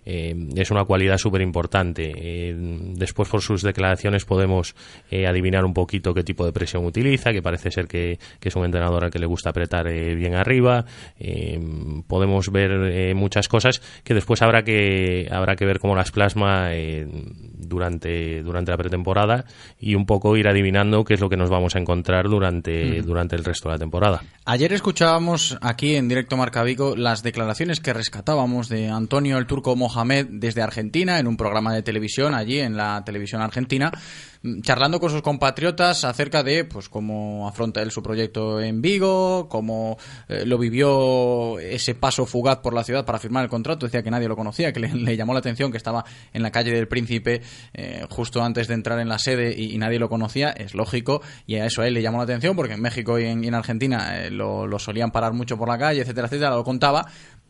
[0.04, 2.54] eh, es una cualidad súper importante.
[2.94, 4.74] después, por sus declaraciones, podemos
[5.10, 8.64] adivinar un poquito qué tipo de presión utiliza, que parece ser que, que es un
[8.64, 10.84] entrenador al que le gusta apretar bien arriba.
[12.06, 16.70] podemos ver muchas cosas que después habrá que, habrá que ver cómo las plasma
[17.68, 19.44] durante, durante la pretemporada
[19.78, 23.04] y un poco ir adivinando qué es lo que nos vamos a encontrar durante, mm.
[23.04, 24.22] durante el resto de la temporada.
[24.44, 29.76] Ayer escuchábamos aquí en directo Marca Vigo las declaraciones que rescatábamos de Antonio el Turco
[29.76, 33.92] Mohamed desde Argentina en un programa de televisión allí en la televisión argentina
[34.62, 39.98] charlando con sus compatriotas acerca de pues cómo afronta él su proyecto en Vigo, cómo
[40.28, 44.10] eh, lo vivió ese paso fugaz por la ciudad para firmar el contrato, decía que
[44.10, 46.88] nadie lo conocía, que le, le llamó la atención que estaba en la calle del
[46.88, 47.42] Príncipe
[47.74, 51.20] eh, justo antes de entrar en la sede y, y, nadie lo conocía, es lógico,
[51.46, 53.48] y a eso a él le llamó la atención porque en México y en, y
[53.48, 57.06] en Argentina eh, lo, lo solían parar mucho por la calle, etcétera, etcétera, lo contaba,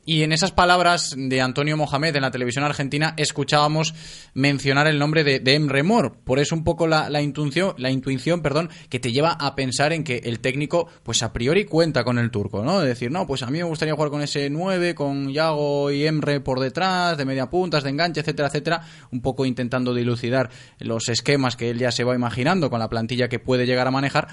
[0.08, 3.92] y en esas palabras de Antonio Mohamed en la televisión argentina escuchábamos
[4.32, 6.16] mencionar el nombre de, de Emre Mor.
[6.24, 10.04] Por eso un poco la, intuición, la intuición perdón, que te lleva a pensar en
[10.04, 12.80] que el técnico, pues a priori cuenta con el turco, ¿no?
[12.80, 16.06] De decir, no, pues a mí me gustaría jugar con ese 9, con Yago y
[16.06, 18.80] Emre por detrás, de media puntas, de enganche, etcétera, etcétera.
[19.12, 20.48] Un poco intentando dilucidar
[20.78, 23.90] los esquemas que él ya se va imaginando con la plantilla que puede llegar a
[23.90, 24.28] manejar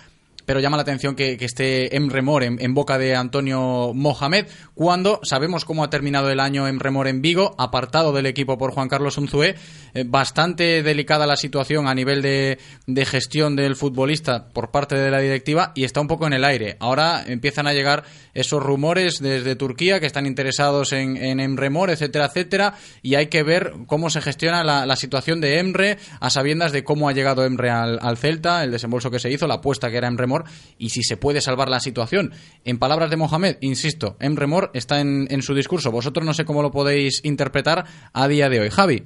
[0.46, 5.20] pero llama la atención que, esté Emre Mor en, en, boca de Antonio Mohamed, cuando
[5.24, 8.90] sabemos cómo ha terminado el año Emre Mor en Vigo, apartado del equipo por Juan
[8.90, 9.56] Carlos Unzué,
[9.94, 12.58] eh, bastante delicada la situación a nivel de,
[13.06, 16.78] gestión del futbolista por parte de la directiva y está un poco en el aire.
[16.80, 21.90] Ahora empiezan a llegar esos rumores desde Turquía que están interesados en, en Emre Mor,
[21.90, 26.72] etcétera, etcétera, y hay que ver cómo se gestiona la, situación de Emre a sabiendas
[26.72, 29.90] de cómo ha llegado Emre al, al Celta, el desembolso que se hizo, la apuesta
[29.90, 30.28] que era Emre
[30.78, 32.32] Y si se puede salvar la situación.
[32.64, 35.92] En palabras de Mohamed, insisto, Emre Mor está en, su discurso.
[35.92, 38.70] Vosotros no sé cómo lo podéis interpretar a día de hoy.
[38.70, 39.04] Javi.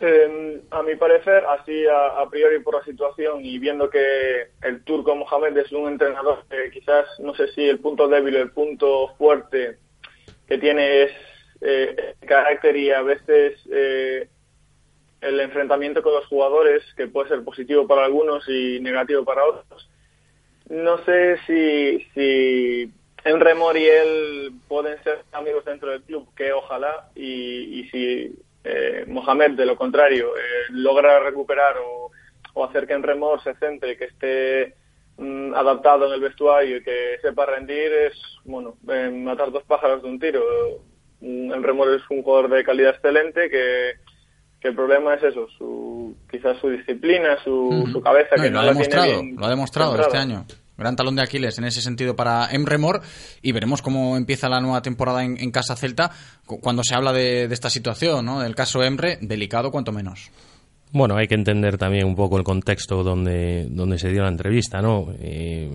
[0.00, 5.14] Eh, a mi parecer, así a, priori por la situación y viendo que el turco
[5.14, 9.76] Mohamed es un entrenador que quizás, no sé si el punto débil el punto fuerte
[10.48, 11.10] que tiene es
[11.60, 14.28] eh, carácter y a veces eh,
[15.22, 19.88] el enfrentamiento con los jugadores, que puede ser positivo para algunos y negativo para otros.
[20.68, 22.92] No sé si, si
[23.24, 29.04] Enremor y él pueden ser amigos dentro del club, que ojalá, y, y si eh,
[29.06, 32.10] Mohamed, de lo contrario, eh, logra recuperar o,
[32.64, 34.74] hacer que Enremor se centre, que esté
[35.16, 38.14] mm, adaptado en el vestuario y que sepa rendir, es,
[38.44, 40.42] bueno, eh, matar dos pájaros de un tiro.
[41.20, 43.92] Enremor es un jugador de calidad excelente que
[44.62, 47.92] que el problema es eso, su, quizás su disciplina, su, uh -huh.
[47.92, 50.44] su cabeza, no, que lo no ha demostrado, bien lo ha demostrado este año.
[50.78, 53.02] Gran talón de Aquiles en ese sentido para Emre Mor
[53.42, 56.10] y veremos cómo empieza la nueva temporada en, en Casa Celta
[56.46, 58.40] cuando se habla de, de esta situación, ¿no?
[58.40, 60.30] del caso Emre, delicado cuanto menos.
[60.92, 64.80] Bueno, hay que entender también un poco el contexto donde, donde se dio la entrevista,
[64.82, 65.06] ¿no?
[65.18, 65.70] Eh,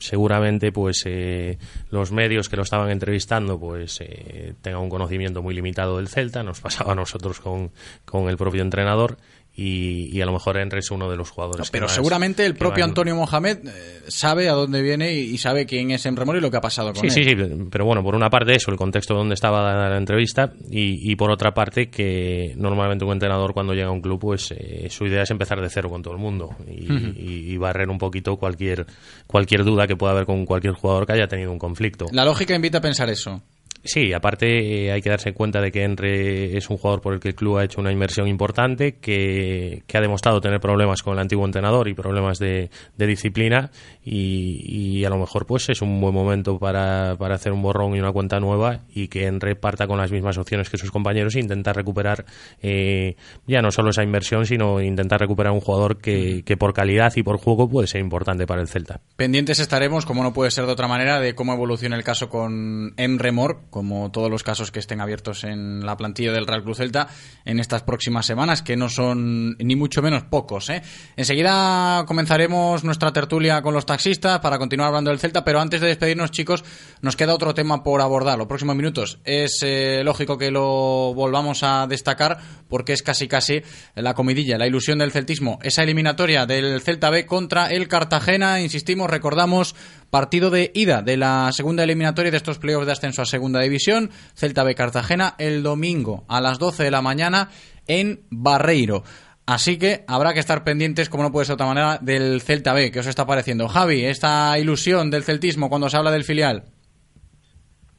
[0.00, 1.58] seguramente pues eh,
[1.90, 6.42] los medios que lo estaban entrevistando pues eh, tengan un conocimiento muy limitado del Celta,
[6.42, 7.70] nos pasaba a nosotros con,
[8.04, 9.18] con el propio entrenador
[9.60, 11.68] y, y a lo mejor Enre es uno de los jugadores.
[11.70, 15.90] Pero seguramente el propio Antonio Mohamed eh, sabe a dónde viene y, y sabe quién
[15.90, 17.12] es Emre Mor y lo que ha pasado con Sí, él.
[17.12, 21.10] sí, sí, pero bueno, por una parte eso, el contexto donde estaba la entrevista y,
[21.10, 24.86] y por otra parte que normalmente un entrenador cuando llega a un club pues eh,
[24.90, 27.98] su idea es empezar de cero con todo el mundo y, y- y barrer un
[27.98, 28.86] poquito cualquier
[29.26, 32.06] cualquier duda que pueda haber con cualquier jugador que haya tenido un conflicto.
[32.12, 33.42] La lógica invita a pensar eso.
[33.84, 37.20] Sí, aparte eh, hay que darse cuenta de que Enre es un jugador por el
[37.20, 41.14] que el club ha hecho una inversión importante, que, que ha demostrado tener problemas con
[41.14, 43.70] el antiguo entrenador y problemas de, de disciplina
[44.04, 47.94] y, y a lo mejor pues es un buen momento para, para hacer un borrón
[47.94, 51.36] y una cuenta nueva y que Enre parta con las mismas opciones que sus compañeros
[51.36, 52.24] e intentar recuperar
[52.60, 53.16] eh,
[53.46, 57.22] ya no solo esa inversión, sino intentar recuperar un jugador que, que por calidad y
[57.22, 59.00] por juego puede ser importante para el Celta.
[59.16, 62.94] Pendientes estaremos, como no puede ser de otra manera, de cómo evoluciona el caso con
[62.96, 66.76] Emre Mor, como todos los casos que estén abiertos en la plantilla del Real Club
[66.76, 67.08] Celta
[67.44, 70.70] en estas próximas semanas, que no son ni mucho menos pocos.
[70.70, 70.82] ¿eh?
[71.16, 75.88] Enseguida comenzaremos nuestra tertulia con los taxistas para continuar hablando del Celta, pero antes de
[75.88, 76.64] despedirnos, chicos,
[77.00, 78.38] nos queda otro tema por abordar.
[78.38, 82.38] Los próximos minutos es eh, lógico que lo volvamos a destacar
[82.68, 83.62] porque es casi casi
[83.94, 85.58] la comidilla, la ilusión del celtismo.
[85.62, 89.74] Esa eliminatoria del Celta B contra el Cartagena, insistimos, recordamos,
[90.10, 94.10] partido de ida de la segunda eliminatoria de estos playoffs de ascenso a segunda división,
[94.34, 97.50] Celta B Cartagena, el domingo a las 12 de la mañana
[97.86, 99.02] en Barreiro.
[99.46, 102.74] Así que habrá que estar pendientes, como no puede ser de otra manera, del Celta
[102.74, 102.90] B.
[102.90, 103.66] ¿Qué os está pareciendo?
[103.66, 106.64] Javi, esta ilusión del celtismo cuando se habla del filial.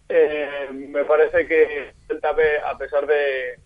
[0.09, 3.59] Eh, me parece que el TAP, a pesar de,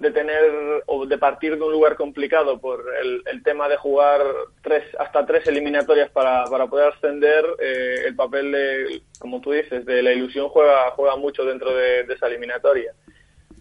[0.00, 4.22] de tener o de partir de un lugar complicado por el, el tema de jugar
[4.62, 9.84] tres hasta tres eliminatorias para, para poder ascender, eh, el papel de, como tú dices,
[9.84, 12.94] de la ilusión juega, juega mucho dentro de, esa eliminatoria.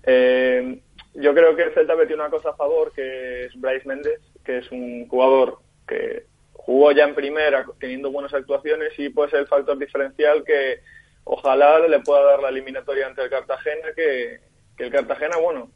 [0.04, 0.80] Eh,
[1.16, 4.60] yo creo que el Celta tiene una cosa a favor, que es Bryce Méndez, que
[4.60, 6.24] es un jugador que
[6.54, 10.80] jugó ya en primera teniendo buenas actuaciones y puede ser el factor diferencial que
[11.26, 14.40] ojalá le pueda dar la eliminatoria ante el Cartagena, que
[14.78, 15.70] el Cartagena, bueno,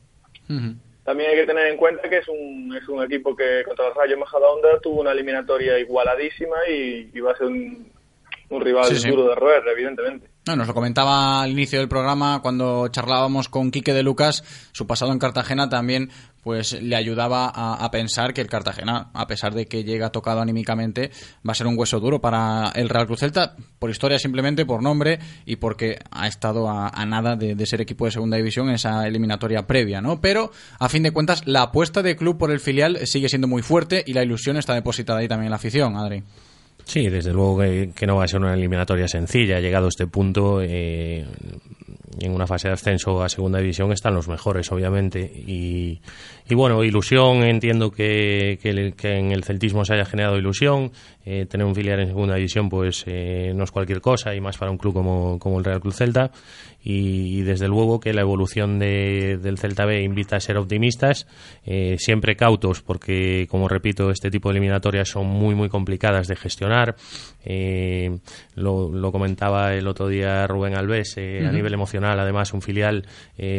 [1.03, 3.95] también hay que tener en cuenta que es un, es un equipo que contra el
[3.95, 7.91] Rayo Majadahonda tuvo una eliminatoria igualadísima y, y va a ser un,
[8.49, 9.09] un rival Sí, sí.
[9.09, 10.27] duro de roer, evidentemente.
[10.45, 14.85] No, nos lo comentaba al inicio del programa cuando charlábamos con Quique de Lucas, su
[14.85, 16.09] pasado en Cartagena también
[16.43, 21.11] pues le ayudaba a, pensar que el Cartagena, a pesar de que llega tocado anímicamente,
[21.47, 24.83] va a ser un hueso duro para el Real Cruz Celta, por historia simplemente, por
[24.83, 28.67] nombre y porque ha estado a, a nada de, de ser equipo de segunda división
[28.67, 30.19] en esa eliminatoria previa, ¿no?
[30.19, 33.61] Pero, a fin de cuentas, la apuesta de club por el filial sigue siendo muy
[33.61, 36.23] fuerte y la ilusión está depositada ahí también en la afición, Adri.
[36.86, 39.59] Sí, desde luego que, no va a ser una eliminatoria sencilla.
[39.59, 41.25] Llegado a este punto, eh,
[42.19, 45.21] en una fase de ascenso a segunda división están los mejores, obviamente.
[45.21, 46.01] Y,
[46.49, 50.91] y bueno, ilusión, entiendo que, que, en el celtismo se haya generado ilusión.
[51.25, 54.57] Eh, tener un filial en segunda división, pues eh, no es cualquier cosa, y más
[54.57, 56.31] para un club como, como el Real Cruz Celta.
[56.83, 61.25] Y, y desde luego que la evolución de- del Celta B invita a ser optimistas,
[61.65, 66.35] eh, siempre cautos, porque, como repito, este tipo de eliminatorias son muy, muy complicadas de
[66.35, 66.97] gestionar.
[67.45, 68.17] Eh,
[68.55, 73.05] lo, lo comentaba el otro día Rubén Alves, a nivel emocional, además, un filial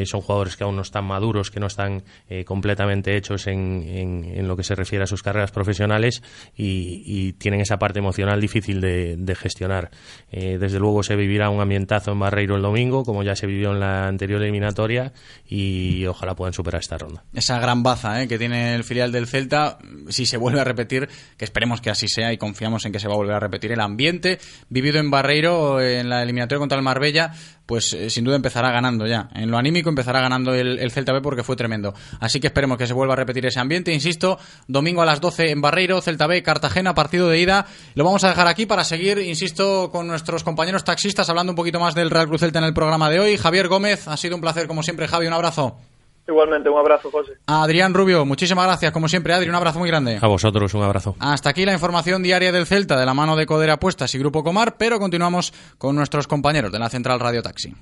[0.05, 2.45] son jugadores que aún no están maduros, que no están eh,
[2.75, 6.23] completamente hechos en, en- en lo que se refiere a sus carreras profesionales
[6.57, 9.91] y, tienen esa parte emocional difícil de, de gestionar.
[10.31, 13.73] Eh, desde luego se vivirá un ambientazo en Barreiro el domingo, como ya se vivió
[13.73, 15.13] en la anterior eliminatoria,
[15.47, 17.23] y ojalá puedan superar esta ronda.
[17.35, 18.29] esa gran baza ¿eh?
[18.29, 22.09] que tiene el filial del Celta, si se vuelve a repetir, que esperemos que así
[22.09, 25.11] sea y confiamos en que se va a volver a repetir el ambiente vivido en
[25.11, 27.33] Barreiro en la eliminatoria contra el Marbella,
[27.67, 29.29] pues eh, sin duda empezará ganando ya.
[29.35, 31.95] En lo anímico empezará ganando el, el Celta B porque fue tremendo.
[32.21, 33.93] Así que esperemos que se vuelva a repetir ese ambiente.
[33.93, 34.39] Insisto,
[34.69, 37.67] domingo a las 12 en Barreiro, Celta B, Cartagena, partido de ida.
[37.95, 41.81] Lo vamos a dejar aquí para seguir, insisto, con nuestros compañeros taxistas hablando un poquito
[41.81, 43.37] más del Real Cruz Celta en el programa de hoy.
[43.37, 45.79] Javier Gómez, ha sido un placer como siempre, Javi, un abrazo.
[46.27, 47.33] Igualmente, un abrazo, José.
[47.47, 50.19] Adrián Rubio, muchísimas gracias, como siempre, Adri, un abrazo muy grande.
[50.21, 51.17] A vosotros un abrazo.
[51.21, 54.43] Hasta aquí la información diaria del Celta de la mano de Codere Apuestas y Grupo
[54.43, 57.75] Comar, pero continuamos con nuestros compañeros de la Central Radio Taxi.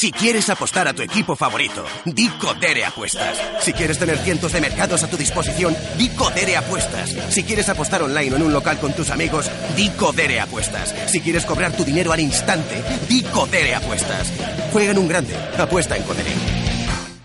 [0.00, 3.38] Si quieres apostar a tu equipo favorito, di Codere Apuestas.
[3.60, 7.10] Si quieres tener cientos de mercados a tu disposición, di Codere Apuestas.
[7.28, 10.94] Si quieres apostar online o en un local con tus amigos, di Codere Apuestas.
[11.06, 14.32] Si quieres cobrar tu dinero al instante, di Codere Apuestas.
[14.72, 16.49] Juega en un grande, apuesta en Codere.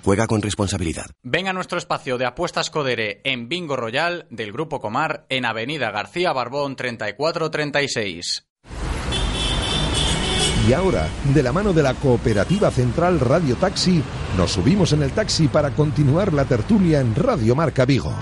[0.05, 1.07] Juega con responsabilidad.
[1.23, 5.89] Venga a nuestro espacio de apuestas Codere en Bingo Royal del Grupo Comar en Avenida
[5.89, 8.45] García Barbón 3436.
[10.69, 14.03] Y ahora, de la mano de la Cooperativa Central Radio Taxi,
[14.37, 18.13] nos subimos en el taxi para continuar la tertulia en Radio Marca Vigo.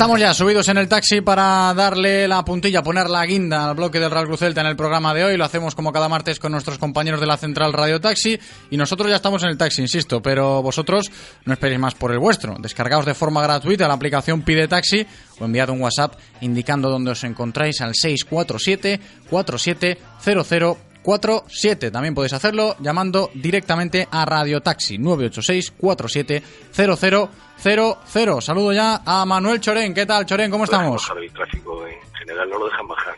[0.00, 4.00] Estamos ya subidos en el taxi para darle la puntilla, poner la guinda al bloque
[4.00, 5.36] del Real Cruz Celta en el programa de hoy.
[5.36, 8.40] Lo hacemos como cada martes con nuestros compañeros de la Central Radio Taxi.
[8.70, 11.12] Y nosotros ya estamos en el taxi, insisto, pero vosotros
[11.44, 12.56] no esperéis más por el vuestro.
[12.58, 15.06] Descargaos de forma gratuita la aplicación Pide Taxi
[15.38, 21.90] o enviad un WhatsApp indicando dónde os encontráis al 647 4700 47.
[21.90, 26.42] También podéis hacerlo llamando directamente a Radio Taxi 986 47
[26.72, 28.42] 0000.
[28.42, 29.94] Saludo ya a Manuel Chorén.
[29.94, 30.50] ¿Qué tal, Chorén?
[30.50, 31.02] ¿Cómo estamos?
[31.02, 33.14] bajar el tráfico en general, no lo dejan bajar.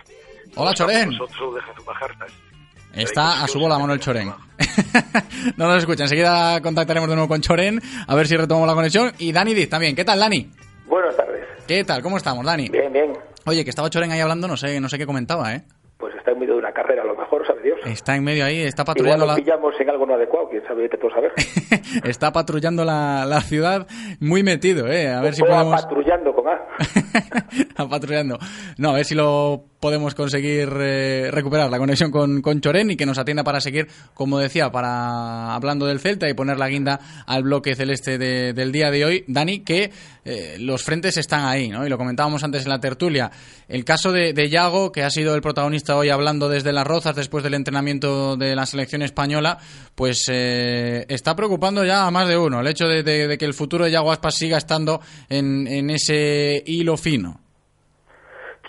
[0.57, 1.11] Hola, Chorén.
[1.11, 2.11] Nosotros lo dejan bajar.
[2.95, 4.29] Está a su bola Manuel Chorén.
[5.57, 6.05] no nos escucha.
[6.05, 9.13] Enseguida contactaremos de nuevo con Chorén a ver si retomamos la conexión.
[9.19, 9.97] Y Dani Diz también.
[9.97, 10.51] ¿Qué tal, Dani?
[10.87, 11.47] Buenas tardes.
[11.67, 12.03] ¿Qué tal?
[12.03, 12.69] ¿Cómo estamos, Dani?
[12.69, 13.13] Bien, bien.
[13.47, 15.65] Oye, que estaba Chorén ahí hablando, no sé, no sé qué comentaba, ¿eh?
[16.03, 17.79] Pues está en medio de una carrera, a lo mejor, sabe Dios.
[17.87, 20.67] Está en medio ahí, está Igual patrullando nos la, pillamos en algo no adecuado, quién
[20.67, 21.33] sabe, te puedo saber.
[22.05, 23.87] está patrullando la, la ciudad
[24.19, 25.07] muy metido, ¿eh?
[25.13, 25.81] A ver si podemos...
[25.81, 26.49] patrullando con
[27.77, 28.37] a patrullando.
[28.79, 32.97] No, a ver si lo podemos conseguir eh, recuperar la conexión con, con Chorén y
[32.97, 37.01] que nos atienda para seguir, como decía, para hablando del Celta y poner la guinda
[37.27, 39.25] al bloque celeste de- del día de hoy.
[39.27, 39.91] Dani, que
[40.25, 41.85] eh, los frentes están ahí, ¿no?
[41.85, 43.29] Y lo comentábamos antes en la tertulia.
[43.69, 47.17] El caso de, de Yago, que ha sido el protagonista hoy hablando desde Las Rozas
[47.17, 49.59] después del entrenamiento de la selección española,
[49.97, 52.61] pues eh, está preocupando ya a más de uno.
[52.61, 56.63] El hecho de, de- que el futuro de Yago Aspas siga estando en, en ese
[56.67, 57.42] hilo fino.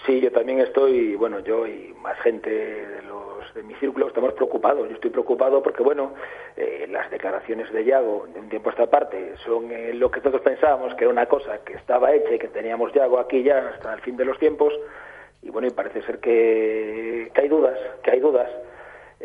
[0.05, 4.33] Sí, yo también estoy, bueno, yo y más gente de los de mi círculo estamos
[4.33, 4.89] preocupados.
[4.89, 6.13] Yo estoy preocupado porque, bueno,
[6.57, 10.19] eh, las declaraciones de Yago de un tiempo a esta parte son eh, lo que
[10.19, 13.69] todos pensábamos que era una cosa que estaba hecha y que teníamos Yago aquí ya
[13.69, 14.73] hasta el fin de los tiempos.
[15.41, 18.49] Y bueno, y parece ser que, que hay dudas, que hay dudas.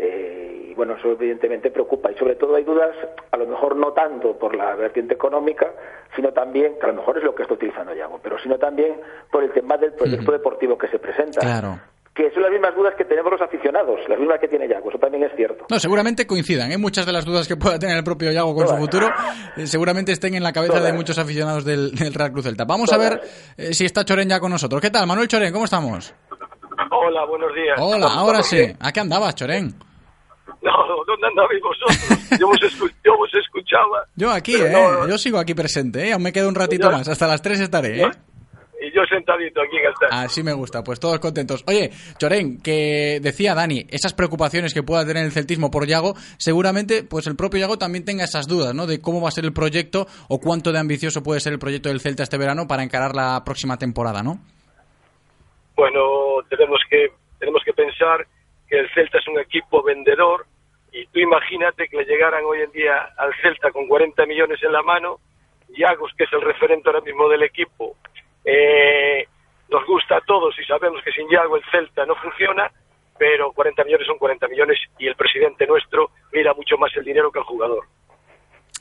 [0.00, 2.12] Eh, y bueno, eso evidentemente preocupa.
[2.12, 2.94] Y sobre todo hay dudas,
[3.32, 5.72] a lo mejor no tanto por la vertiente económica,
[6.14, 9.00] sino también, que a lo mejor es lo que está utilizando Yago, pero sino también
[9.32, 11.40] por el tema del proyecto deportivo que se presenta.
[11.40, 11.80] Claro.
[12.14, 14.98] Que son las mismas dudas que tenemos los aficionados, las mismas que tiene Yago, eso
[14.98, 15.66] también es cierto.
[15.70, 16.78] No, seguramente coincidan, ¿eh?
[16.78, 19.08] Muchas de las dudas que pueda tener el propio Yago con su futuro
[19.56, 22.64] eh, seguramente estén en la cabeza de muchos aficionados del, del Real Cruz Celta.
[22.64, 23.20] Vamos a ver
[23.56, 24.80] eh, si está Chorén ya con nosotros.
[24.80, 25.52] ¿Qué tal, Manuel Chorén?
[25.52, 26.12] ¿Cómo estamos?
[26.90, 27.78] Hola, buenos días.
[27.80, 28.64] Hola, ahora sí.
[28.80, 29.74] ¿A qué andabas, Chorén?
[30.62, 30.72] No,
[31.06, 32.38] ¿dónde andabais vosotros?
[32.40, 34.04] Yo os, escu- yo os escuchaba.
[34.16, 34.70] Yo aquí, ¿eh?
[34.72, 36.12] no, Yo sigo aquí presente, ¿eh?
[36.12, 37.08] Aún me queda un ratito más.
[37.08, 38.10] Hasta las 3 estaré, ¿eh?
[38.80, 39.92] Y yo sentadito aquí en el.
[40.10, 41.64] Así me gusta, pues todos contentos.
[41.66, 47.02] Oye, Chorén, que decía Dani, esas preocupaciones que pueda tener el celtismo por Yago, seguramente
[47.02, 48.86] pues el propio Yago también tenga esas dudas, ¿no?
[48.86, 51.88] De cómo va a ser el proyecto o cuánto de ambicioso puede ser el proyecto
[51.88, 54.38] del Celta este verano para encarar la próxima temporada, ¿no?
[55.76, 56.00] Bueno,
[56.48, 58.26] tenemos que, tenemos que pensar
[58.68, 60.46] que el Celta es un equipo vendedor
[60.92, 64.72] y tú imagínate que le llegaran hoy en día al Celta con 40 millones en
[64.72, 65.20] la mano,
[65.68, 67.96] Yagos, que es el referente ahora mismo del equipo,
[68.44, 69.26] eh,
[69.70, 72.70] nos gusta a todos y sabemos que sin Yago el Celta no funciona,
[73.18, 77.30] pero 40 millones son 40 millones y el presidente nuestro mira mucho más el dinero
[77.30, 77.84] que el jugador.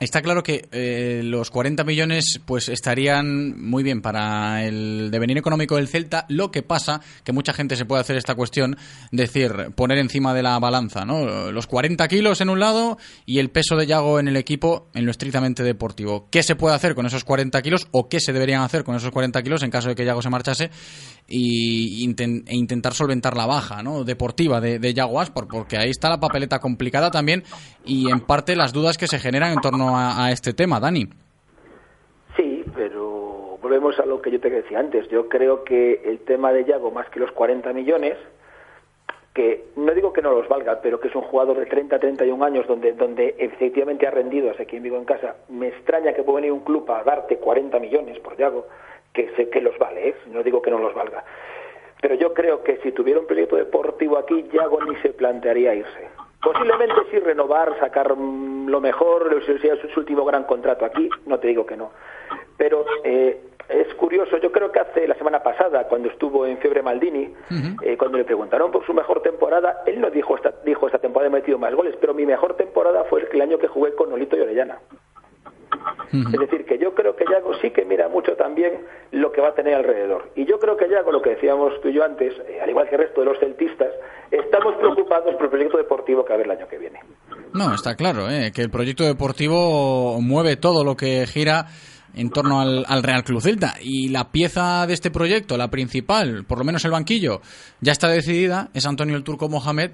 [0.00, 5.74] Está claro que eh, los 40 millones pues estarían muy bien para el devenir económico
[5.74, 6.24] del Celta.
[6.28, 8.76] Lo que pasa que mucha gente se puede hacer esta cuestión,
[9.10, 11.50] decir, poner encima de la balanza, ¿no?
[11.50, 12.96] Los 40 kilos en un lado
[13.26, 16.28] y el peso de Yago en el equipo en lo estrictamente deportivo.
[16.30, 19.10] ¿Qué se puede hacer con esos 40 kilos o qué se deberían hacer con esos
[19.10, 20.70] 40 kilos en caso de que Yago se marchase
[21.28, 24.04] y e intentar solventar la baja, ¿no?
[24.04, 27.44] Deportiva de, de Aspas, porque ahí está la papeleta complicada también
[27.84, 31.06] y en parte las dudas que se generan en torno a, a este tema, Dani.
[32.36, 35.08] Sí, pero volvemos a lo que yo te decía antes.
[35.10, 38.16] Yo creo que el tema de Yago, más que los 40 millones,
[39.34, 42.44] que no digo que no los valga, pero que es un jugador de 30, 31
[42.44, 46.24] años donde, donde efectivamente ha rendido hasta aquí en Vigo en casa, me extraña que
[46.24, 48.66] pueda venir un club a darte 40 millones por Yago,
[49.12, 50.14] que sé que los vale, ¿eh?
[50.26, 51.24] no digo que no los valga.
[52.00, 56.08] Pero yo creo que si tuviera un proyecto deportivo aquí, Yago ni se plantearía irse.
[56.42, 61.38] Posiblemente sí renovar, sacar mm, lo mejor, si sea su último gran contrato aquí, no
[61.38, 61.90] te digo que no.
[62.56, 66.82] Pero eh, es curioso, yo creo que hace la semana pasada, cuando estuvo en Fiebre
[66.82, 67.34] Maldini,
[67.82, 71.28] eh, cuando le preguntaron por su mejor temporada, él no dijo esta, dijo esta temporada
[71.28, 74.36] he metido más goles, pero mi mejor temporada fue el año que jugué con Nolito
[74.36, 74.78] y Orellana.
[76.12, 78.80] Es decir, que yo creo que Yago sí que mira mucho también
[79.12, 80.30] lo que va a tener alrededor.
[80.36, 82.88] Y yo creo que Yago, lo que decíamos tú y yo antes, eh, al igual
[82.88, 83.90] que el resto de los celtistas,
[84.30, 87.00] estamos preocupados por el proyecto deportivo que va a haber el año que viene.
[87.52, 88.52] No, está claro, ¿eh?
[88.54, 91.66] que el proyecto deportivo mueve todo lo que gira
[92.18, 93.76] en torno al, al Real Club Celta.
[93.80, 97.40] Y la pieza de este proyecto, la principal, por lo menos el banquillo,
[97.80, 99.92] ya está decidida, es Antonio el Turco Mohamed,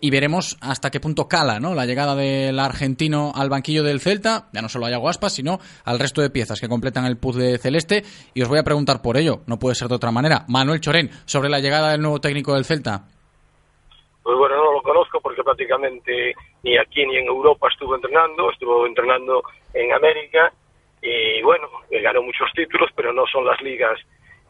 [0.00, 1.74] y veremos hasta qué punto cala ¿no?
[1.74, 5.58] la llegada del argentino al banquillo del Celta, ya no solo a Yago Aspas, sino
[5.84, 8.02] al resto de piezas que completan el puzzle celeste.
[8.34, 10.44] Y os voy a preguntar por ello, no puede ser de otra manera.
[10.48, 13.04] Manuel Chorén, sobre la llegada del nuevo técnico del Celta.
[14.22, 18.86] Pues bueno, no lo conozco porque prácticamente ni aquí ni en Europa estuvo entrenando, estuvo
[18.86, 19.42] entrenando
[19.72, 20.52] en América
[21.02, 23.98] y bueno, eh, ganó muchos títulos, pero no son las ligas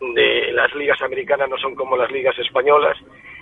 [0.00, 2.96] de las ligas americanas no son como las ligas españolas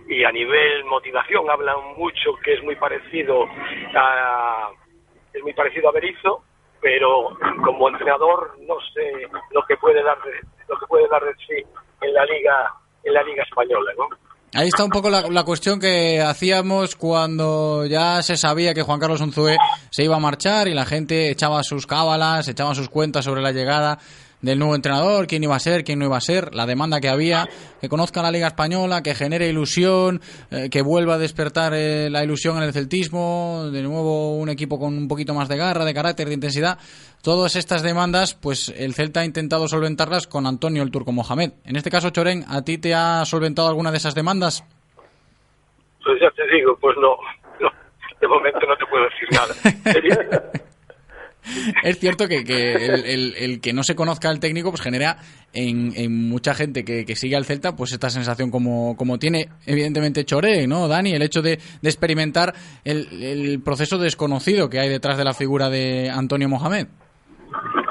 [0.08, 3.46] y a nivel motivación hablan mucho que es muy parecido
[3.94, 4.70] a
[5.32, 6.42] es muy parecido a Berizzo,
[6.80, 10.18] pero como entrenador no sé lo que puede dar
[10.68, 11.62] lo que puede dar de sí
[12.00, 14.08] en la liga en la liga española, ¿no?
[14.54, 19.20] Ahí está un poco la, cuestión que hacíamos cuando ya se sabía que Juan Carlos
[19.20, 19.58] Unzué
[19.90, 23.52] se iba a marchar y la gente echaba sus cábalas, echaba sus cuentas sobre la
[23.52, 23.98] llegada
[24.40, 27.08] del nuevo entrenador, quién iba a ser, quién no iba a ser, la demanda que
[27.08, 27.48] había,
[27.80, 30.20] que conozca la Liga Española, que genere ilusión,
[30.50, 34.78] eh, que vuelva a despertar eh, la ilusión en el celtismo, de nuevo un equipo
[34.78, 36.78] con un poquito más de garra, de carácter, de intensidad.
[37.22, 41.52] Todas estas demandas, pues el Celta ha intentado solventarlas con Antonio el Turco Mohamed.
[41.64, 44.64] En este caso, Chorén, ¿a ti te ha solventado alguna de esas demandas?
[46.04, 47.16] Pues ya te digo, pues no,
[47.60, 47.70] no
[48.20, 50.52] de momento no te puedo decir nada.
[51.82, 55.16] Es cierto que, que el, el- el que no se conozca al técnico pues genera
[55.54, 59.48] en, en mucha gente que, que sigue al Celta pues esta sensación como, como tiene
[59.64, 61.12] evidentemente Choré, ¿no, Dani?
[61.14, 62.54] El hecho de, de experimentar
[62.84, 66.88] el, el proceso desconocido que hay detrás de la figura de Antonio Mohamed.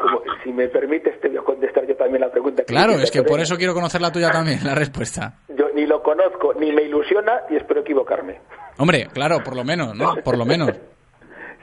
[0.02, 2.64] Como- si me permites, te voy a contestar yo también la pregunta.
[2.64, 5.40] que Claro, es que por eso quiero conocer la tuya también, la respuesta.
[5.50, 8.40] Yo ni lo conozco, ni me ilusiona y espero equivocarme.
[8.78, 10.16] Hombre, claro, por lo menos, ¿no?
[10.24, 10.72] Por lo menos.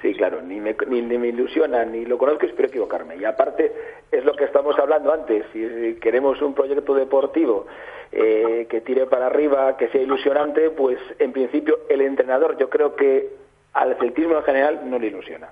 [0.03, 3.17] Sí, claro, ni me, ni, ni me ilusiona, ni lo conozco y espero equivocarme.
[3.17, 3.73] Y aparte,
[4.13, 7.67] es lo que estamos hablando antes, si queremos un proyecto deportivo
[8.13, 12.95] eh, que tire para arriba, que sea ilusionante, pues en principio el entrenador yo creo
[12.95, 13.31] que
[13.73, 15.49] al celtismo en general no le ilusiona.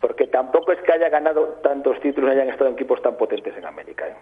[0.00, 3.56] Porque tampoco es que haya ganado tantos títulos y hayan estado en equipos tan potentes
[3.56, 4.06] en América.
[4.08, 4.14] ¿eh?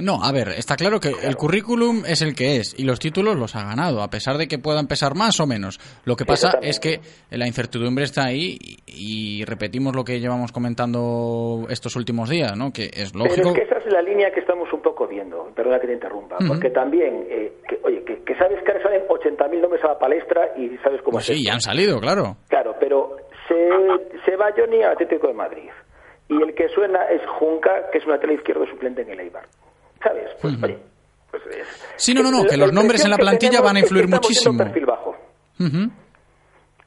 [0.00, 3.36] No, a ver, está claro que el currículum es el que es y los títulos
[3.36, 5.78] los ha ganado, a pesar de que puedan pesar más o menos.
[6.06, 8.56] Lo que pasa es que la incertidumbre está ahí
[8.86, 12.72] y, y repetimos lo que llevamos comentando estos últimos días, ¿no?
[12.72, 13.48] Que es Pero lógico.
[13.50, 16.38] es que esa es la línea que estamos un poco viendo, perdona que te interrumpa,
[16.48, 19.98] porque también, eh, que, oye, que, que sabes que ahora salen 80.000 nombres a la
[19.98, 21.48] palestra y sabes cómo Pues es sí, esto.
[21.50, 22.36] ya han salido, claro.
[22.48, 23.16] Claro, pero
[23.52, 25.70] se, se va Johnny al Atlético de Madrid
[26.28, 29.44] y el que suena es Junca, que es un lateral izquierdo suplente en el Eibar.
[30.02, 30.30] ¿Sabes?
[30.40, 30.78] Pues, oye,
[31.30, 33.80] pues es- Sí, no, no, no, que los nombres en la que plantilla van a
[33.80, 34.58] es que influir estamos yendo muchísimo.
[34.64, 35.16] perfil bajo.
[35.60, 36.01] Ujú.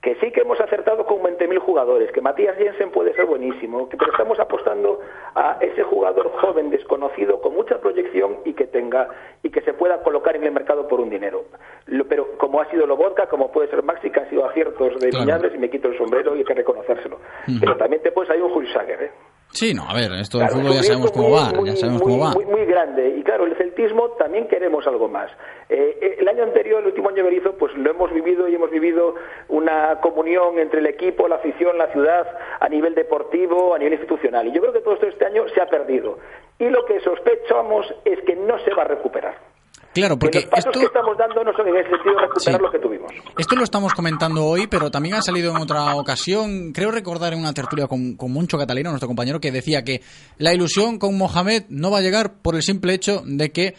[0.06, 3.98] Que sí que hemos acertado con 20.000 jugadores, que Matías Jensen puede ser buenísimo, que,
[3.98, 5.00] pero estamos apostando
[5.34, 9.10] a ese jugador joven, desconocido, con mucha proyección y que tenga
[9.42, 11.46] y que se pueda colocar en el mercado por un dinero.
[11.88, 15.10] Lo- pero como ha sido Lobotka, como puede ser Maxi, que han sido aciertos de
[15.10, 15.26] Claro.
[15.26, 17.18] Viñales, y me quito el sombrero y hay que reconocérselo.
[17.60, 19.12] Pero también te puedes salir un Julio Sager, ¿eh?
[19.52, 22.02] Sí, no, a ver, esto del Claro, fútbol ya sabemos cómo va, muy, ya sabemos
[22.02, 22.34] muy, cómo va.
[22.34, 23.16] Muy, grande.
[23.18, 25.32] Y claro, el celtismo también queremos algo más.
[25.70, 28.56] Eh, eh, el año anterior, el último año de Berizzo, pues lo hemos vivido y
[28.56, 29.16] hemos vivido
[29.48, 32.28] una comunión entre el equipo, la afición, la ciudad,
[32.60, 34.46] a nivel deportivo, a nivel institucional.
[34.48, 36.20] Y yo creo que todo esto este año se ha perdido.
[36.60, 39.55] Y lo que sospechamos es que no se va a recuperar.
[39.96, 40.80] Claro, Que porque los pasos esto...
[40.80, 42.64] que estamos dando no son en ese sentido recuperar Sí.
[42.64, 43.12] lo que tuvimos.
[43.38, 46.72] Esto lo estamos comentando hoy, pero también ha salido en otra ocasión.
[46.74, 50.02] Creo recordar en una tertulia con, con Moncho Catalino, nuestro compañero, que decía que
[50.38, 53.74] la ilusión con Mohamed no va a llegar por el simple hecho de que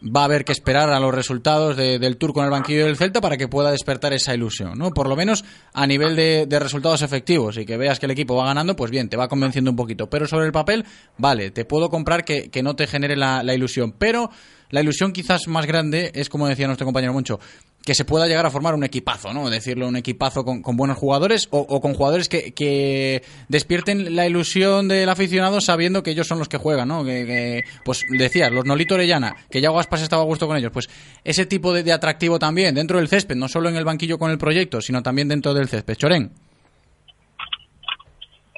[0.00, 2.96] va a haber que esperar a los resultados de- del turco en el banquillo del
[2.96, 4.90] Celta para que pueda despertar esa ilusión, ¿no?
[4.92, 5.44] Por lo menos
[5.74, 8.92] a nivel de, de resultados efectivos y que veas que el equipo va ganando, pues
[8.92, 10.08] bien, te va convenciendo un poquito.
[10.08, 10.84] Pero sobre el papel,
[11.16, 13.90] vale, te puedo comprar que, que no te genere la, la ilusión.
[13.98, 14.30] Pero
[14.70, 17.38] la ilusión quizás más grande es, como decía nuestro compañero Moncho,
[17.84, 19.48] que se pueda llegar a formar un equipazo, ¿no?
[19.48, 24.26] Decirlo, un equipazo con, con buenos jugadores o, o con jugadores que, que despierten la
[24.26, 27.02] ilusión del aficionado sabiendo que ellos son los que juegan, ¿no?
[27.04, 30.70] Que, que, pues decías, los Nolito Orellana, que ya Guaspas estaba a gusto con ellos,
[30.72, 30.88] pues
[31.24, 34.30] ese tipo de, de atractivo también dentro del césped, no solo en el banquillo con
[34.30, 35.94] el proyecto, sino también dentro del césped.
[35.94, 36.30] Chorén.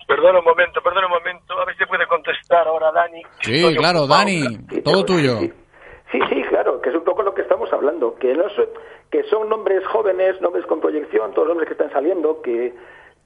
[0.09, 1.55] Perdona un momento, perdona un momento.
[1.57, 3.23] A ver si puede contestar ahora Dani.
[3.43, 4.25] Sí, Estoy claro, ocupado.
[4.25, 5.39] Dani, todo tuyo.
[6.11, 8.73] Sí, sí, claro, que es un poco lo que estamos hablando, que no so-
[9.11, 12.73] que son nombres jóvenes, nombres con proyección, todos los nombres que están saliendo, que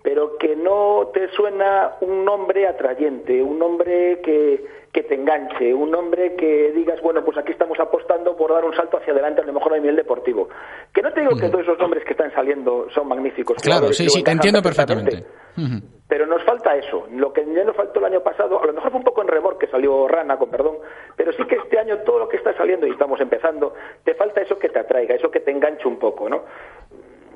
[0.02, 5.90] pero que no te suena un nombre atrayente, un nombre que, que te enganche, un
[5.90, 9.44] nombre que digas, bueno, pues aquí estamos apostando por dar un salto hacia adelante, a
[9.46, 10.50] lo mejor a nivel deportivo.
[10.92, 13.56] Que no te digo que todos esos nombres que están saliendo son magníficos.
[13.62, 15.22] Claro, sí, sí, te entiendo perfectamente.
[15.54, 15.93] perfectamente.
[16.06, 17.06] Pero nos falta eso.
[17.12, 19.28] Lo que ya nos faltó el año pasado, a lo mejor fue un poco en
[19.28, 20.76] remor que salió Rana, con perdón,
[21.16, 23.74] pero sí que este año todo lo que está saliendo y estamos empezando,
[24.04, 26.42] te falta eso que te atraiga, eso que te enganche un poco, ¿no?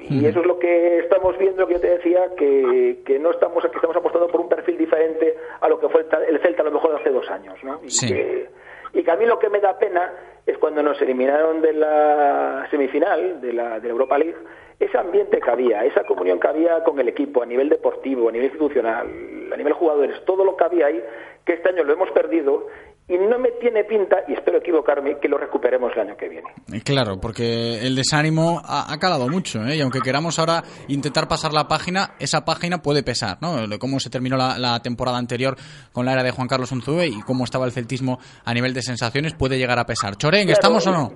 [0.01, 3.63] Y eso es lo que estamos viendo, que yo te decía, que, que no estamos
[3.65, 6.67] que estamos apostando por un perfil diferente a lo que fue el, el Celta a
[6.67, 7.81] lo mejor hace dos años, ¿no?
[7.83, 8.07] Y, Sí.
[8.07, 8.49] que,
[8.99, 10.13] y que a mí lo que me da pena
[10.45, 14.35] es cuando nos eliminaron de la semifinal de la, de la Europa League,
[14.81, 18.33] ese ambiente que había, esa comunión que había con el equipo a nivel deportivo, a
[18.33, 19.07] nivel institucional,
[19.53, 21.01] a nivel jugadores, todo lo que había ahí,
[21.45, 22.67] que este año lo hemos perdido
[23.09, 26.49] y no me tiene pinta, y espero equivocarme, que lo recuperemos el año que viene.
[26.73, 29.77] Eh, Claro, porque el desánimo ha, ha calado mucho, ¿eh?
[29.77, 33.67] y aunque queramos ahora intentar pasar la página, esa página puede pesar, ¿no?
[33.67, 35.57] De cómo se terminó la, la temporada anterior
[35.93, 38.83] con la era de Juan Carlos Unzúe y cómo estaba el celtismo a nivel de
[38.83, 40.17] sensaciones puede llegar a pesar.
[40.17, 40.53] Choren, Claro.
[40.53, 41.09] ¿estamos o no?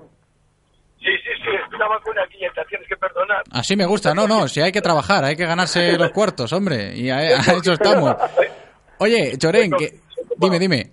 [0.99, 3.43] Sí, sí, sí, estaba con una clienta, tienes que perdonar.
[3.51, 6.97] Así me gusta, no, no, si hay que trabajar, hay que ganarse los cuartos, hombre,
[6.97, 8.15] y a, a eso estamos.
[8.99, 9.99] Oye, Choren, que...
[10.39, 10.91] dime, dime.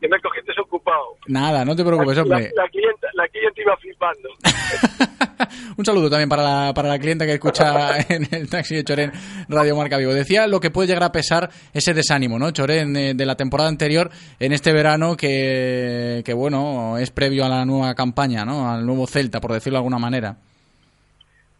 [0.00, 1.16] Que me cogiste ocupado.
[1.26, 2.50] Nada, no te preocupes, la, hombre.
[2.54, 4.28] la clienta, la clienta iba flipando.
[5.76, 9.12] Un saludo también para la, para la clienta que escucha en el taxi de Choren
[9.48, 10.12] Radio Marca Vivo.
[10.12, 12.50] Decía lo que puede llegar a pesar ese desánimo, ¿no?
[12.50, 17.48] Choren eh, de la temporada anterior en este verano que, que, bueno, es previo a
[17.48, 18.70] la nueva campaña, ¿no?
[18.70, 20.36] Al nuevo Celta, por decirlo de alguna manera.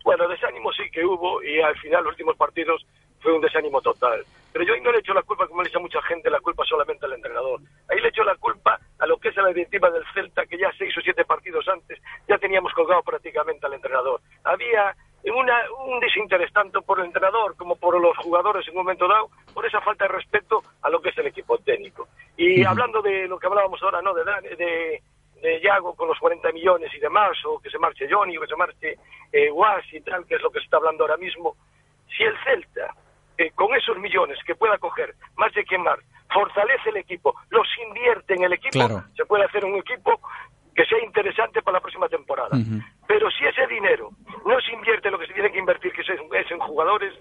[0.05, 2.85] Bueno, desánimo sí que hubo y al final los últimos partidos
[3.21, 4.21] fue un desánimo total.
[4.53, 6.65] Pero yo ahí no le echo la culpa, como le echa mucha gente, la culpa
[6.65, 7.61] solamente al entrenador.
[7.89, 10.71] Ahí le echo la culpa a lo que es la directiva del Celta, que ya
[10.77, 14.21] seis o siete partidos antes ya teníamos colgado prácticamente al entrenador.
[14.45, 14.95] Había
[15.25, 19.29] una, un desinterés tanto por el entrenador como por los jugadores en un momento dado,
[19.53, 22.09] por esa falta de respeto a lo que es el equipo técnico.
[22.37, 24.15] Y hablando de lo que hablábamos ahora, ¿no?
[24.15, 24.25] De,
[24.57, 25.03] de,
[25.43, 28.47] de Yago con los 40 millones y demás, o que se marche Johnny, o que
[28.47, 28.97] se marche
[29.33, 29.51] eh,
[29.93, 31.57] y tal, que es lo que se está hablando ahora mismo.
[32.17, 32.95] Si el Celta,
[33.39, 35.99] eh, con esos millones que pueda coger, más de quien más,
[36.33, 39.03] fortalece el equipo, los invierte en el equipo, Claro.
[39.17, 40.21] se puede hacer un equipo
[40.75, 42.51] que sea interesante para la próxima temporada.
[43.09, 44.11] Pero si ese dinero
[44.47, 46.59] no se invierte en lo que se tiene que invertir, que es en, es en
[46.61, 47.13] jugadores,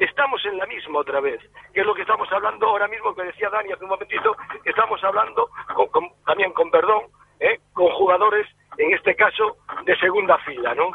[0.00, 1.40] estamos en la misma otra vez,
[1.72, 5.02] que es lo que estamos hablando ahora mismo, que decía Dani hace un momentito, estamos
[5.04, 7.04] hablando con- con- también con perdón,
[7.38, 7.60] ¿eh?
[7.74, 8.46] con jugadores,
[8.78, 10.90] en este caso, de segunda fila, ¿no?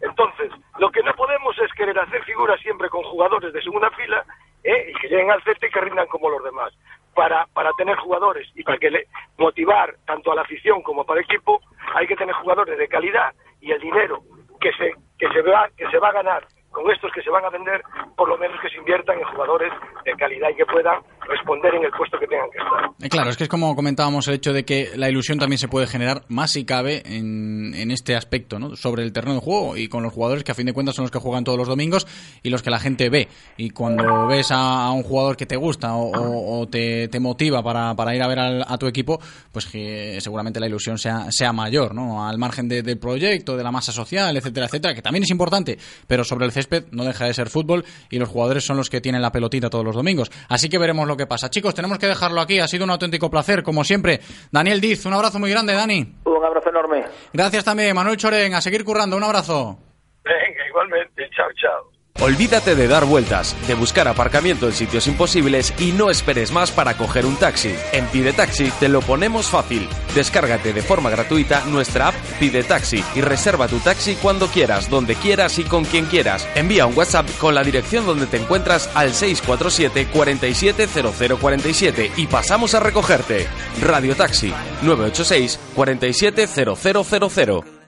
[0.00, 4.24] Entonces, lo que no podemos es querer hacer figuras siempre con jugadores de segunda fila
[4.64, 4.90] ¿eh?
[4.90, 6.72] y que lleguen al CETA y que rindan como los demás.
[7.14, 11.20] Para, para tener jugadores y para que le, motivar tanto a la afición como para
[11.20, 11.60] el equipo,
[11.94, 14.22] hay que tener jugadores de calidad y el dinero
[14.58, 17.44] que se, que se, va, que se va a ganar con estos que se van
[17.44, 17.80] a vender,
[18.16, 19.70] por lo menos que se inviertan en jugadores
[20.04, 22.90] de calidad y que puedan responder en el puesto que tengan que estar.
[23.00, 25.68] Eh, Claro, es que es como comentábamos el hecho de que la ilusión también se
[25.68, 28.74] puede generar más si cabe en, en este aspecto, ¿no?
[28.76, 31.04] Sobre el terreno de juego y con los jugadores que a fin de cuentas son
[31.04, 32.06] los que juegan todos los domingos
[32.42, 33.28] y los que la gente ve.
[33.56, 38.22] Y cuando ves a, un jugador que te gusta o, te motiva para, para ir
[38.22, 39.20] a ver al- a tu equipo,
[39.52, 42.26] pues que seguramente la ilusión sea, sea mayor, ¿no?
[42.26, 45.78] Al margen de- del proyecto, de la masa social, etcétera, etcétera, que también es importante,
[46.06, 49.00] pero sobre el césped no deja de ser fútbol y los jugadores son los que
[49.00, 50.30] tienen la pelotita todos los domingos.
[50.48, 51.50] Así que veremos lo que pasa.
[51.50, 52.60] Chicos, tenemos que dejarlo aquí.
[52.60, 54.20] Ha sido un auténtico placer, como siempre.
[54.50, 56.14] Daniel Diz, un abrazo muy grande, Dani.
[56.24, 57.04] Un abrazo enorme.
[57.32, 58.54] Gracias también, Manuel Choren.
[58.54, 59.16] A seguir currando.
[59.16, 59.78] Un abrazo.
[60.24, 61.28] Venga, igualmente.
[61.36, 62.01] Chao, chao.
[62.22, 66.96] Olvídate de dar vueltas, de buscar aparcamiento en sitios imposibles y no esperes más para
[66.96, 67.74] coger un taxi.
[67.90, 69.88] En Pide Taxi te lo ponemos fácil.
[70.14, 75.16] Descárgate de forma gratuita nuestra app Pide Taxi y reserva tu taxi cuando quieras, donde
[75.16, 76.46] quieras y con quien quieras.
[76.54, 82.80] Envía un WhatsApp con la dirección donde te encuentras al 647 470047 y pasamos a
[82.80, 83.48] recogerte.
[83.80, 87.81] Radio Taxi 986 470000.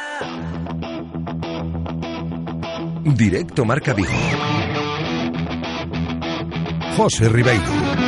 [3.04, 4.49] Directo Marca Vigo.
[6.96, 8.00] José Ribeiro.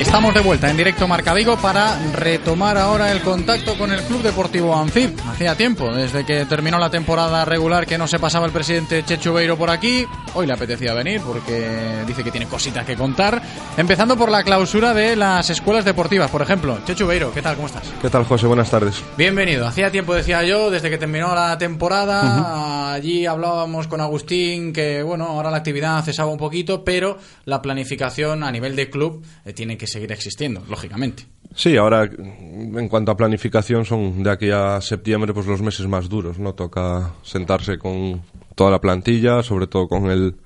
[0.00, 4.22] Estamos de vuelta en directo Marca Vigo para retomar ahora el contacto con el Club
[4.22, 5.18] Deportivo Anfib.
[5.26, 9.32] Hacía tiempo, desde que terminó la temporada regular, que no se pasaba el presidente Chechu
[9.32, 10.06] Beiro por aquí.
[10.34, 13.40] Hoy le apetecía venir porque dice que tiene cositas que contar.
[13.78, 16.78] Empezando por la clausura de las escuelas deportivas, por ejemplo.
[16.84, 17.56] Chechu Beiro, ¿qué tal?
[17.56, 17.84] ¿Cómo estás?
[18.02, 18.46] ¿Qué tal, José?
[18.46, 19.02] Buenas tardes.
[19.16, 19.66] Bienvenido.
[19.66, 22.92] Hacía tiempo, decía yo, desde que terminó la temporada.
[22.92, 27.16] Allí hablábamos con Agustín que, bueno, ahora la actividad cesaba un poquito, pero
[27.46, 31.24] la planificación a nivel de club eh, tiene que seguir existiendo, lógicamente.
[31.54, 36.08] Sí, ahora en cuanto a planificación son de aquí a septiembre pues los meses más
[36.08, 36.54] duros, ¿no?
[36.54, 38.22] Toca sentarse con
[38.54, 40.36] toda la plantilla, sobre todo con el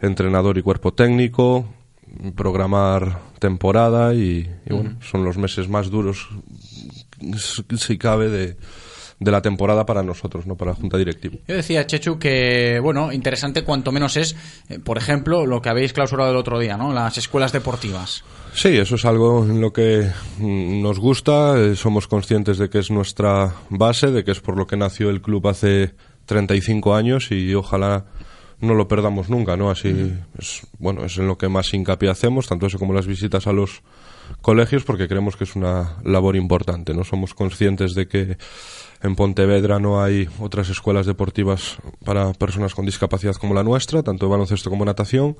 [0.00, 1.66] entrenador y cuerpo técnico,
[2.36, 6.28] programar temporada y, y bueno, son los meses más duros
[7.76, 8.56] si cabe de,
[9.18, 11.36] de la temporada para nosotros, no para la junta directiva.
[11.46, 14.36] Yo decía, Chechu, que, bueno, interesante cuanto menos es,
[14.68, 16.92] eh, por ejemplo, lo que habéis clausurado el otro día, ¿no?
[16.92, 18.24] Las escuelas deportivas.
[18.54, 22.78] Sí, eso es algo en lo que mm, nos gusta, eh, somos conscientes de que
[22.78, 25.94] es nuestra base, de que es por lo que nació el club hace
[26.26, 28.06] 35 años y ojalá
[28.60, 29.70] no lo perdamos nunca, ¿no?
[29.70, 33.46] Así, es, bueno, es en lo que más hincapié hacemos, tanto eso como las visitas
[33.46, 33.82] a los
[34.40, 37.04] colegios, porque creemos que es una labor importante, ¿no?
[37.04, 38.36] Somos conscientes de que
[39.02, 44.26] en Pontevedra no hay otras escuelas deportivas para personas con discapacidad como la nuestra, tanto
[44.26, 45.36] de baloncesto como natación.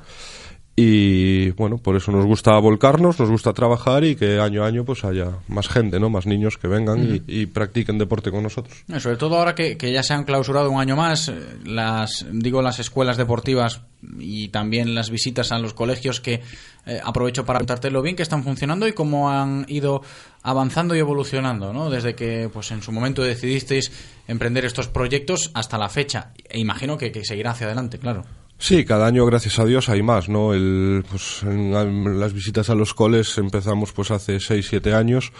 [0.76, 4.84] Y bueno, por eso nos gusta volcarnos, nos gusta trabajar y que año a año
[4.84, 6.10] pues haya más gente, ¿no?
[6.10, 8.84] Más niños que vengan y, y practiquen deporte con nosotros.
[8.98, 11.34] Sobre todo ahora que, que ya se han clausurado un año más, eh,
[11.64, 13.82] las digo las escuelas deportivas
[14.18, 16.42] y también las visitas a los colegios que
[16.86, 20.02] eh, aprovecho para preguntarte lo bien que están funcionando y cómo han ido
[20.42, 21.88] avanzando y evolucionando, ¿no?
[21.88, 23.92] Desde que pues en su momento decidisteis
[24.26, 26.32] emprender estos proyectos hasta la fecha.
[26.48, 28.24] E imagino que, que seguirá hacia adelante, claro.
[28.58, 30.54] Sí, cada año, gracias a Dios, hay más, ¿no?
[30.54, 35.32] El, pues, en, en las visitas a los coles empezamos pues hace 6, 7 años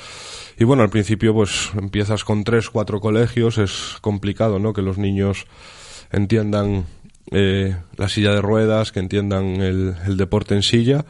[0.59, 4.73] y bueno, al principio pues empiezas con 3, 4 colegios, es complicado, ¿no?
[4.73, 5.47] Que los niños
[6.13, 6.87] entiendan
[7.31, 11.05] eh, la silla de ruedas, que entiendan el, el deporte en silla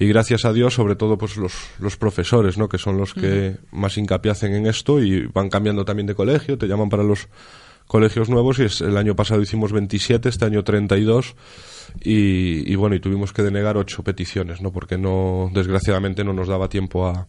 [0.00, 2.70] y gracias a Dios, sobre todo pues los, los profesores, ¿no?
[2.70, 6.56] Que son los que más hincapié hacen en esto y van cambiando también de colegio,
[6.56, 7.28] te llaman para los
[7.90, 11.34] colegios nuevos y es, el año pasado hicimos 27, este año 32
[12.04, 14.70] y, y bueno, y tuvimos que denegar ocho peticiones, ¿no?
[14.70, 17.26] Porque no, desgraciadamente no nos daba tiempo a,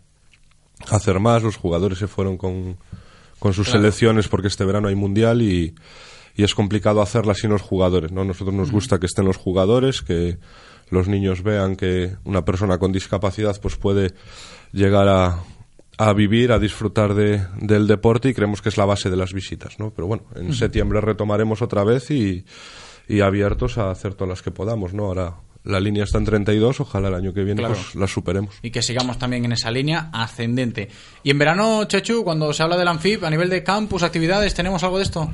[0.87, 2.77] a hacer más, los jugadores se fueron con,
[3.39, 3.79] con sus Claro.
[3.81, 5.73] selecciones porque este verano hay mundial y,
[6.35, 8.23] y es complicado hacerlas sin los jugadores, ¿no?
[8.23, 10.37] Nosotros nos gusta que estén los jugadores, que
[10.91, 14.13] los niños vean que una persona con discapacidad pues puede
[14.73, 15.39] llegar a,
[16.09, 19.33] a vivir, a disfrutar de, del deporte y creemos que es la base de las
[19.33, 19.91] visitas, ¿no?
[19.91, 22.43] Pero bueno, en septiembre retomaremos otra vez y,
[23.07, 25.05] y abiertos a hacer todas las que podamos, ¿no?
[25.05, 27.75] Ahora la línea está en 32, ojalá el año que viene Claro.
[27.75, 28.55] pues las superemos.
[28.63, 30.89] y que sigamos también en esa línea ascendente.
[31.21, 34.83] Y en verano, Chechu, cuando se habla del Anfib, a nivel de campus, actividades, ¿tenemos
[34.83, 35.29] algo de esto?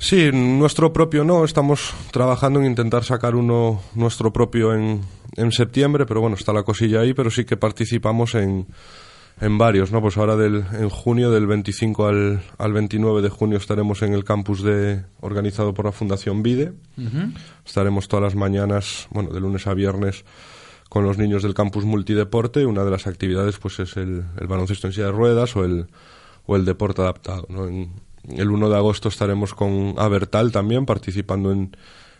[0.00, 5.00] Sí, nuestro propio no, estamos trabajando en intentar sacar uno nuestro propio en,
[5.36, 8.66] en septiembre, pero bueno, está la cosilla ahí, pero sí que participamos en,
[9.40, 10.00] en varios, ¿no?
[10.00, 14.24] Pues ahora del, en junio, del 25 al, al 29 de junio estaremos en el
[14.24, 16.72] campus de, organizado por la Fundación Vide.
[17.64, 20.24] Estaremos todas las mañanas, bueno, de lunes a viernes,
[20.88, 22.66] con los niños del campus multideporte.
[22.66, 25.86] Una de las actividades pues es el, el baloncesto en silla de ruedas o el,
[26.46, 27.46] o el deporte adaptado.
[27.48, 27.66] ¿no?
[27.68, 27.90] En-
[28.36, 31.74] el 1 de agosto estaremos con Abertal también participando en,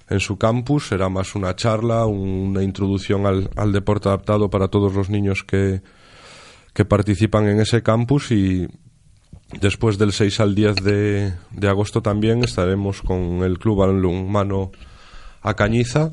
[0.08, 0.86] en su campus.
[0.88, 5.82] Será más una charla, una introducción al, al deporte adaptado para todos los niños que,
[6.78, 8.68] que participan en ese campus y
[9.60, 14.70] después del 6 al 10 de, de agosto también estaremos con el Club Balonmano
[15.42, 16.12] a Cañiza,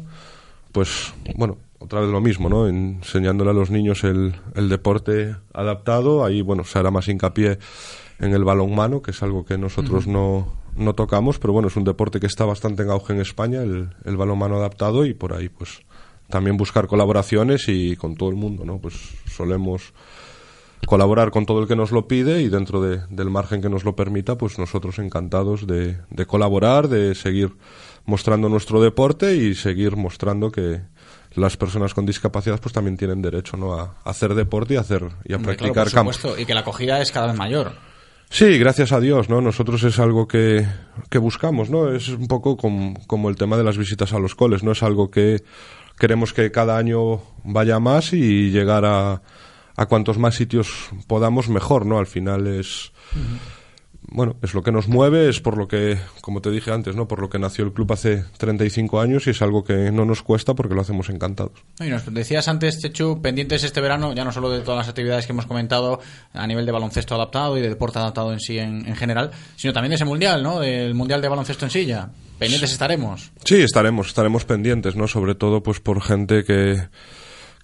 [0.71, 2.67] pues bueno, otra vez lo mismo, ¿no?
[2.67, 6.25] Enseñándole a los niños el, el deporte adaptado.
[6.25, 7.59] Ahí, bueno, se hará más hincapié
[8.17, 11.83] en el balonmano, que es algo que nosotros no, no tocamos, pero bueno, es un
[11.83, 15.47] deporte que está bastante en auge en España, el, el balonmano adaptado, y por ahí,
[15.47, 15.83] pues,
[16.27, 18.79] también buscar colaboraciones y con todo el mundo, ¿no?
[18.79, 18.95] Pues
[19.27, 19.93] solemos
[20.87, 23.83] colaborar con todo el que nos lo pide y dentro de- del margen que nos
[23.83, 27.53] lo permita, pues nosotros encantados de, de colaborar, de seguir
[28.05, 30.81] mostrando nuestro deporte y seguir mostrando que
[31.33, 33.73] las personas con discapacidad pues también tienen derecho ¿no?
[33.73, 36.15] a, hacer deporte y a hacer y a claro, practicar por campos.
[36.17, 37.73] supuesto, y que la acogida es cada vez mayor.
[38.29, 39.39] Sí, gracias a Dios, ¿no?
[39.41, 40.65] Nosotros es algo que,
[41.09, 41.91] que buscamos, ¿no?
[41.91, 44.71] Es un poco com- como el tema de las visitas a los coles, ¿no?
[44.71, 45.43] Es algo que
[45.99, 49.21] queremos que cada año vaya más y llegar a,
[49.75, 51.97] a cuantos más sitios podamos mejor, ¿no?
[51.97, 52.91] Al final es,
[54.07, 57.07] bueno, es lo que nos mueve, es por lo que, como te dije antes, ¿no?
[57.07, 60.21] Por lo que nació el club hace 35 años y es algo que no nos
[60.21, 61.63] cuesta porque lo hacemos encantados.
[61.79, 65.25] Y nos decías antes, Chechu, pendientes este verano, ya no solo de todas las actividades
[65.25, 65.99] que hemos comentado
[66.33, 69.73] a nivel de baloncesto adaptado y de deporte adaptado en sí en, en general, sino
[69.73, 70.59] también de ese mundial, ¿no?
[70.59, 72.09] Del mundial de baloncesto en silla.
[72.37, 73.31] Pendientes estaremos.
[73.45, 75.07] Sí, estaremos, estaremos pendientes, ¿no?
[75.07, 76.89] Sobre todo, pues, por gente que,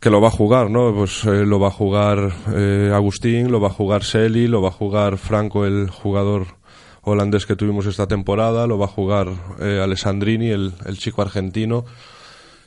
[0.01, 0.93] que lo va a jugar, ¿no?
[0.95, 4.69] Pues eh, lo va a jugar eh, Agustín, lo va a jugar Seli, lo va
[4.69, 6.57] a jugar Franco, el jugador
[7.03, 9.27] holandés que tuvimos esta temporada, lo va a jugar
[9.59, 11.85] eh, Alessandrini, el, el chico argentino,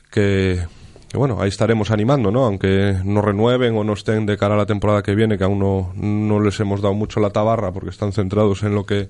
[0.09, 0.65] que,
[1.15, 2.43] que, bueno, ahí estaremos animando, ¿no?
[2.43, 5.59] Aunque no renueven o no estén de cara a la temporada que viene, que aún
[5.59, 9.09] no, no les hemos dado mucho la tabarra porque están centrados en lo que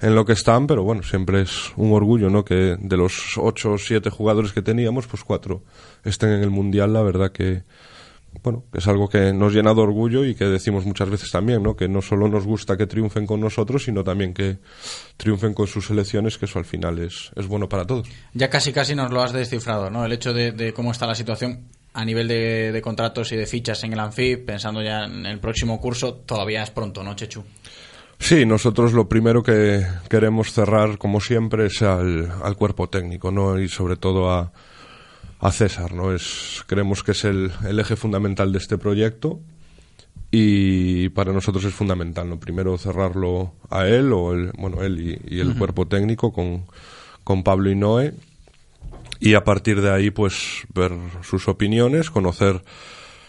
[0.00, 2.44] en lo que están, pero bueno, siempre es un orgullo, ¿no?
[2.44, 5.64] Que de los ocho o siete jugadores que teníamos, pues cuatro
[6.04, 7.64] estén en el mundial, la verdad que
[8.42, 11.76] bueno, es algo que nos llena de orgullo y que decimos muchas veces también, ¿no?
[11.76, 14.58] Que no solo nos gusta que triunfen con nosotros, sino también que
[15.16, 18.08] triunfen con sus selecciones, que eso al final es, es bueno para todos.
[18.34, 20.04] Ya casi casi nos lo has descifrado, ¿no?
[20.04, 23.46] El hecho de, de cómo está la situación a nivel de, de contratos y de
[23.46, 27.44] fichas en el Anfib, pensando ya en el próximo curso, todavía es pronto, ¿no, Chechu?
[28.18, 33.58] Sí, nosotros lo primero que queremos cerrar, como siempre, es al, al cuerpo técnico, ¿no?
[33.58, 34.52] Y sobre todo a,
[35.42, 36.14] a César, ¿no?
[36.14, 39.40] Es, creemos que es el, el eje fundamental de este proyecto
[40.30, 42.38] y para nosotros es fundamental, ¿no?
[42.38, 46.64] Primero cerrarlo a él, o el, bueno, él y, y el cuerpo técnico con,
[47.24, 48.14] con Pablo y Noé
[49.18, 50.92] y a partir de ahí, pues, ver
[51.22, 52.62] sus opiniones, conocer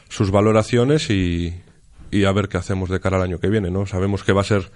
[0.08, 1.56] sus valoraciones y,
[2.12, 3.88] y a ver qué hacemos de cara al año que viene, ¿no?
[3.88, 4.72] Sabemos que va a ser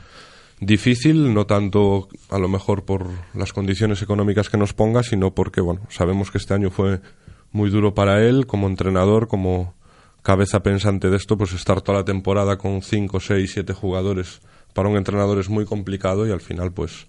[0.60, 5.62] difícil, no tanto a lo mejor por las condiciones económicas que nos ponga, sino porque,
[5.62, 7.00] bueno, sabemos que este año fue
[7.52, 9.74] muy duro para él como entrenador, como
[10.22, 14.42] cabeza pensante de esto, pues estar toda la temporada con cinco, seis, siete jugadores
[14.74, 17.08] para un entrenador es muy complicado y al final, pues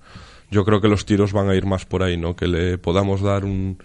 [0.51, 2.35] yo creo que los tiros van a ir más por ahí, ¿no?
[2.35, 3.77] Que le podamos dar un,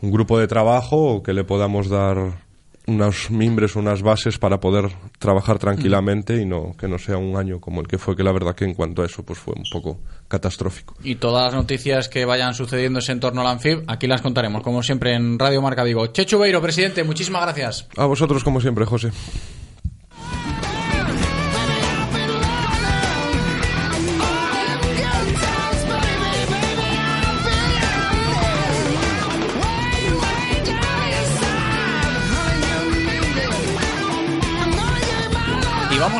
[0.00, 2.44] un grupo de trabajo o que le podamos dar
[2.90, 7.60] unos mimbres, unas bases para poder trabajar tranquilamente y no que no sea un año
[7.60, 9.64] como el que fue, que la verdad que en cuanto a eso pues fue un
[9.70, 10.94] poco catastrófico.
[11.02, 14.82] Y todas las noticias que vayan sucediéndose en torno al Anfib, aquí las contaremos, como
[14.82, 16.06] siempre, en Radio Marca Vigo.
[16.08, 17.88] Chechu Beiro, presidente, muchísimas gracias.
[17.96, 19.10] A vosotros como siempre, José.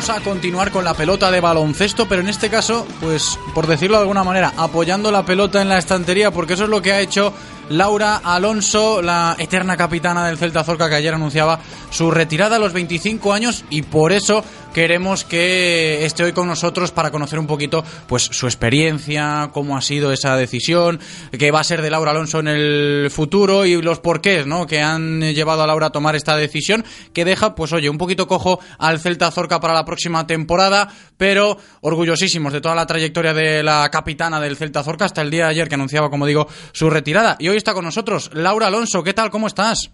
[0.09, 4.01] A continuar con la pelota de baloncesto, pero en este caso, pues por decirlo de
[4.01, 7.33] alguna manera, apoyando la pelota en la estantería, porque eso es lo que ha hecho
[7.69, 11.59] Laura Alonso, la eterna capitana del Celta Zorca, que ayer anunciaba
[11.91, 14.43] su retirada a los 25 años y por eso
[14.73, 19.81] queremos que esté hoy con nosotros para conocer un poquito pues su experiencia, cómo ha
[19.81, 20.99] sido esa decisión,
[21.37, 24.65] qué va a ser de Laura Alonso en el futuro y los porqués, ¿no?
[24.65, 28.27] que han llevado a Laura a tomar esta decisión que deja pues oye, un poquito
[28.27, 33.61] cojo al Celta Zorca para la próxima temporada, pero orgullosísimos de toda la trayectoria de
[33.61, 36.89] la capitana del Celta Zorca hasta el día de ayer que anunciaba, como digo, su
[36.89, 37.35] retirada.
[37.39, 39.29] Y hoy está con nosotros Laura Alonso, ¿qué tal?
[39.29, 39.91] ¿Cómo estás?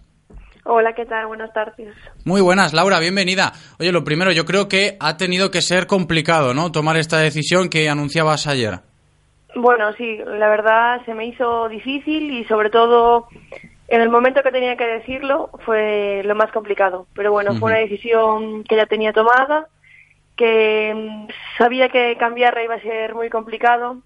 [0.70, 1.26] Hola, ¿qué tal?
[1.28, 1.94] Buenas tardes.
[2.26, 3.52] Muy buenas, Laura, bienvenida.
[3.80, 6.70] Oye, lo primero, yo creo que ha tenido que ser complicado, ¿no?
[6.70, 8.80] Tomar esta decisión que anunciabas ayer.
[9.56, 13.28] Bueno, sí, la verdad se me hizo difícil y sobre todo
[13.88, 17.06] en el momento que tenía que decirlo fue lo más complicado.
[17.14, 19.68] Pero bueno, fue una decisión que ya tenía tomada,
[20.36, 24.02] que mm, sabía que cambiarla iba a ser muy complicado,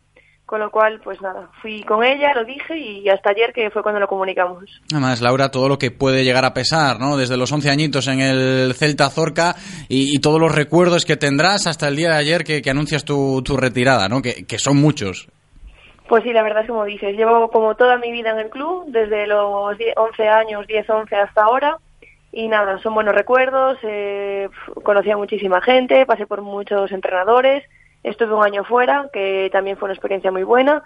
[0.52, 3.82] con lo cual, pues nada, fui con ella, lo dije y hasta ayer que fue
[3.82, 4.64] cuando lo comunicamos.
[4.92, 7.16] Además, Laura, todo lo que puede llegar a pesar, ¿no?
[7.16, 9.54] Desde los 11 añitos en el Celta Zorca
[9.88, 13.02] y, y todos los recuerdos que tendrás hasta el día de ayer que, que anuncias
[13.02, 14.20] tu, tu retirada, ¿no?
[14.20, 15.26] Que, que son muchos.
[16.06, 18.84] Pues sí, la verdad es como dices, llevo como toda mi vida en el club,
[18.88, 21.78] desde los 10 11 años, 10, 11 hasta ahora,
[22.30, 24.50] y nada, son buenos recuerdos, eh,
[24.82, 27.64] conocí a muchísima gente, pasé por muchos entrenadores,
[28.02, 30.82] estuve un año fuera, que también fue una experiencia muy buena,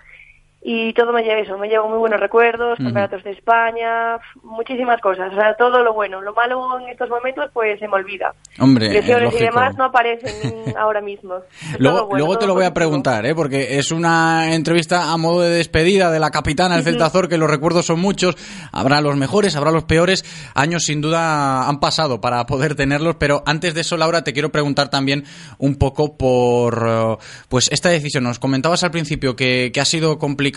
[0.69, 5.33] y todo me lleva eso, me llevo muy buenos recuerdos, campeonatos de España, muchísimas cosas,
[5.33, 6.21] o sea, todo lo bueno.
[6.21, 8.35] Lo malo en estos momentos pues se me olvida.
[8.59, 11.37] Hombre, es Lesiones y demás no aparecen ahora mismo.
[11.79, 13.35] Luego, bueno, luego te lo voy a preguntar, ¿eh?
[13.37, 17.39] porque es una entrevista a modo de despedida de la capitana del Celta Azor, que
[17.39, 18.35] los recuerdos son muchos.
[18.73, 20.25] Habrá los mejores, habrá los peores.
[20.57, 24.51] Años sin duda han pasado para poder tenerlos, pero antes de eso, Laura, te quiero
[24.51, 25.23] preguntar también
[25.59, 28.25] un poco por eh, pues esta decisión.
[28.25, 30.56] Nos comentabas al principio que, que ha sido complicado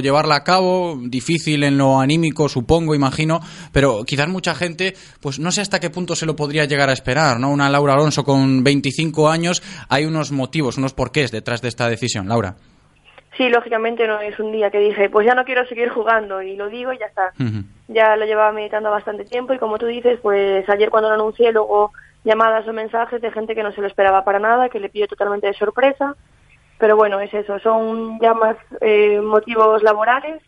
[0.00, 3.40] llevarla a cabo, difícil en lo anímico, supongo, imagino,
[3.72, 6.92] pero quizás mucha gente, pues no sé hasta qué punto se lo podría llegar a
[6.92, 7.50] esperar, ¿no?
[7.50, 12.28] Una Laura Alonso con 25 años, hay unos motivos, unos porqués detrás de esta decisión,
[12.28, 12.56] Laura.
[13.36, 16.56] Sí, lógicamente no es un día que dije, pues ya no quiero seguir jugando y
[16.56, 17.32] lo digo y ya está.
[17.86, 21.52] Ya lo llevaba meditando bastante tiempo y como tú dices, pues ayer cuando lo anuncié,
[21.52, 21.92] luego
[22.24, 25.06] llamadas o mensajes de gente que no se lo esperaba para nada, que le pidió
[25.06, 26.16] totalmente de sorpresa.
[26.78, 30.42] Pero bueno, es eso, son ya más eh, motivos laborales,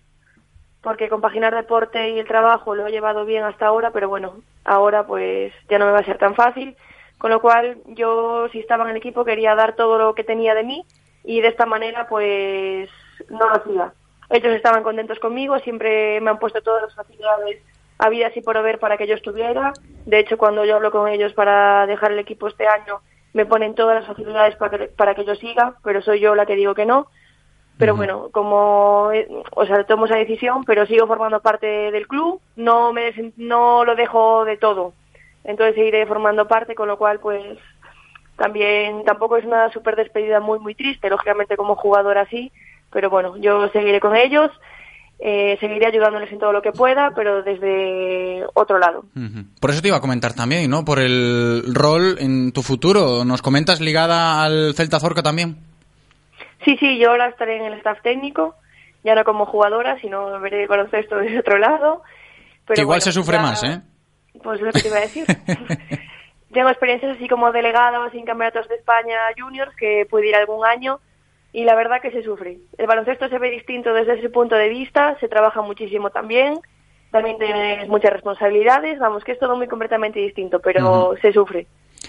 [0.82, 5.06] porque compaginar deporte y el trabajo lo he llevado bien hasta ahora, pero bueno, ahora
[5.06, 6.76] pues ya no me va a ser tan fácil.
[7.18, 10.54] Con lo cual yo, si estaba en el equipo, quería dar todo lo que tenía
[10.54, 10.86] de mí
[11.22, 12.88] y de esta manera pues
[13.28, 13.92] no lo hacía.
[14.30, 17.62] Ellos estaban contentos conmigo, siempre me han puesto todas las facilidades
[17.98, 19.72] habidas y por haber para que yo estuviera.
[20.06, 23.00] De hecho, cuando yo hablo con ellos para dejar el equipo este año,
[23.32, 26.46] me ponen todas las facilidades para que, para que yo siga, pero soy yo la
[26.46, 27.06] que digo que no.
[27.78, 32.38] Pero bueno, como, eh, o sea, tomo esa decisión, pero sigo formando parte del club,
[32.54, 34.92] no me no lo dejo de todo.
[35.44, 37.42] Entonces seguiré formando parte, con lo cual, pues,
[38.36, 42.52] también tampoco es una super despedida muy, muy triste, lógicamente como jugador así,
[42.92, 44.50] pero bueno, yo seguiré con ellos,
[45.22, 49.04] eh, seguiré ayudándoles en todo lo que pueda, pero desde otro lado.
[49.60, 50.84] Por eso te iba a comentar también, ¿no?
[50.84, 53.24] Por el rol en tu futuro.
[53.24, 55.58] ¿Nos comentas ligada al Celta Zorca también?
[56.64, 58.54] Sí, sí, yo ahora estaré en el staff técnico,
[59.04, 62.02] ya no como jugadora, sino veré el baloncesto desde otro lado.
[62.66, 63.80] Pero que igual bueno, se sufre ya- más, ¿eh?
[64.42, 65.24] Pues lo que te iba a decir.
[66.52, 70.34] Tengo experiencias así como delegada o así en campeonatos de España juniors que pude ir
[70.34, 70.98] algún año
[71.52, 72.58] y la verdad que se sufre.
[72.78, 76.60] El baloncesto se ve distinto desde ese punto de vista, se trabaja muchísimo también,
[77.10, 81.66] también tienes muchas responsabilidades, vamos, que es todo muy completamente distinto, pero se sufre.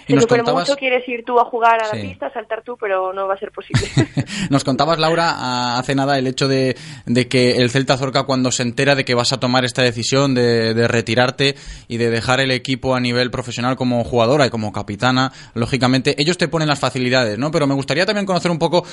[0.08, 2.08] Y nos contabas- mucho, quieres ir tú a jugar a la Sí.
[2.08, 3.82] pista, saltar tú, pero no va a ser posible.
[4.50, 8.64] Nos contabas, Laura, hace nada el hecho de, de que el Celta Zorca, cuando se
[8.64, 11.56] entera de que vas a tomar esta decisión de, de retirarte
[11.88, 16.38] y de dejar el equipo a nivel profesional como jugadora y como capitana, lógicamente, ellos
[16.38, 17.52] te ponen las facilidades, ¿no?
[17.52, 18.84] Pero me gustaría también conocer un poco,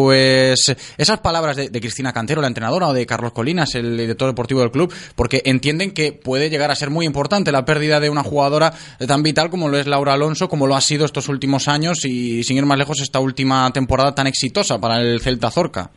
[0.00, 4.28] pues, esas palabras de, de Cristina Cantero, la entrenadora, o de Carlos Colinas, el director
[4.28, 8.10] deportivo del club, porque entienden que puede llegar a ser muy importante la pérdida de
[8.10, 8.72] una jugadora
[9.06, 12.42] tan vital como lo es Laura Alonso, como lo ha sido estos últimos años y,
[12.42, 15.90] sin ir más lejos, esta última temporada tan exitosa para el Celta Zorca.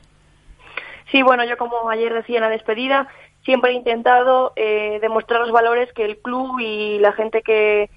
[1.12, 3.08] Sí, bueno, yo como ayer decía en la despedida,
[3.44, 7.90] siempre he intentado eh, demostrar los valores que el club y la gente que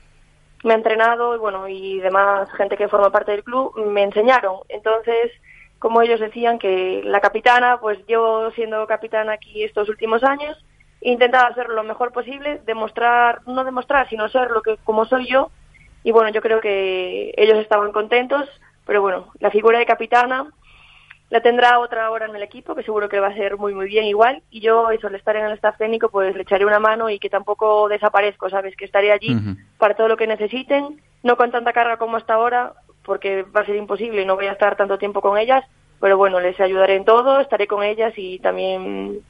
[0.65, 4.57] me ha entrenado y bueno y demás gente que forma parte del club me enseñaron.
[4.69, 5.33] Entonces,
[5.79, 10.57] como ellos decían que la capitana, pues yo siendo capitana aquí estos últimos años,
[11.01, 15.27] he intentado hacer lo mejor posible, demostrar, no demostrar, sino ser lo que como soy
[15.27, 15.51] yo.
[16.05, 18.49] Y bueno, yo creo que ellos estaban contentos,
[18.87, 20.53] pero bueno, la figura de capitana
[21.31, 23.87] la tendrá otra hora en el equipo, que seguro que va a ser muy, muy
[23.87, 24.43] bien igual.
[24.51, 27.19] Y yo, eso, al estar en el staff técnico, pues le echaré una mano y
[27.19, 28.77] que tampoco desaparezco, ¿sabes?
[28.77, 29.35] Que estaré allí
[29.79, 33.67] para todo lo que necesiten, no con tanta carga como hasta ahora, porque va a
[33.67, 35.65] ser imposible y no voy a estar tanto tiempo con ellas,
[36.01, 39.21] pero bueno, les ayudaré en todo, estaré con ellas y también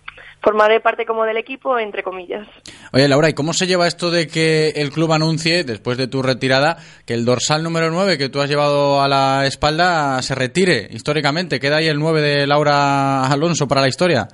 [0.42, 2.46] formaré parte como del equipo, entre comillas.
[2.92, 6.22] Oye, Laura, ¿y cómo se lleva esto de que el club anuncie, después de tu
[6.22, 6.76] retirada,
[7.06, 11.60] que el dorsal número 9 que tú has llevado a la espalda se retire históricamente?
[11.60, 14.28] ¿Queda ahí el 9 de Laura Alonso para la historia?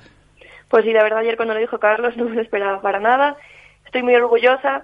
[0.67, 3.37] Pues sí, la verdad ayer cuando lo dijo Carlos no me lo esperaba para nada.
[3.85, 4.83] Estoy muy orgullosa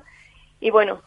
[0.59, 1.01] y bueno,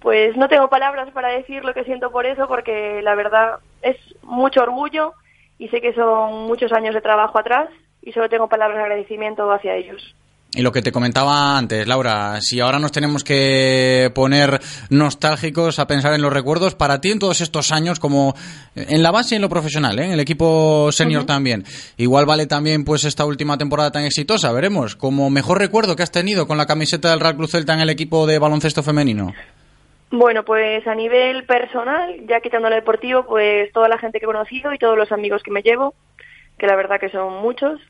[0.00, 3.96] pues no tengo palabras para decir lo que siento por eso porque la verdad es
[4.22, 5.14] mucho orgullo
[5.58, 7.68] y sé que son muchos años de trabajo atrás
[8.04, 10.14] y solo tengo palabras de agradecimiento hacia ellos.
[10.56, 15.88] Y lo que te comentaba antes, Laura, si ahora nos tenemos que poner nostálgicos a
[15.88, 18.34] pensar en los recuerdos, para ti en todos estos años, como
[18.76, 20.04] en la base y en lo profesional, ¿eh?
[20.04, 21.64] en el equipo senior también,
[21.96, 26.12] igual vale también pues esta última temporada tan exitosa, veremos, como mejor recuerdo que has
[26.12, 29.32] tenido con la camiseta del Real Cruz Celta en el equipo de baloncesto femenino.
[30.12, 34.28] Bueno, pues a nivel personal, ya quitando lo deportivo, pues toda la gente que he
[34.28, 35.94] conocido y todos los amigos que me llevo,
[36.58, 37.80] que la verdad que son muchos.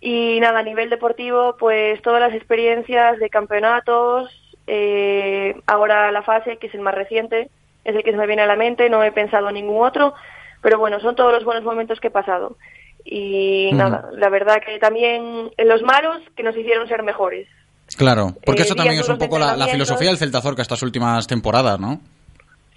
[0.00, 4.30] Y nada, a nivel deportivo, pues todas las experiencias de campeonatos,
[4.66, 7.50] eh, ahora la fase, que es el más reciente,
[7.84, 10.14] es el que se me viene a la mente, no he pensado en ningún otro,
[10.62, 12.56] pero bueno, son todos los buenos momentos que he pasado.
[13.04, 17.48] Y nada, la verdad que también los malos que nos hicieron ser mejores.
[17.96, 20.82] Claro, porque Eh, eso también es un poco la, la filosofía del Celta Zorca estas
[20.82, 22.00] últimas temporadas, ¿no?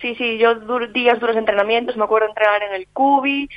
[0.02, 3.48] Sí, sí, yo dur- días duros entrenamientos, me acuerdo entrenar en el Cubi,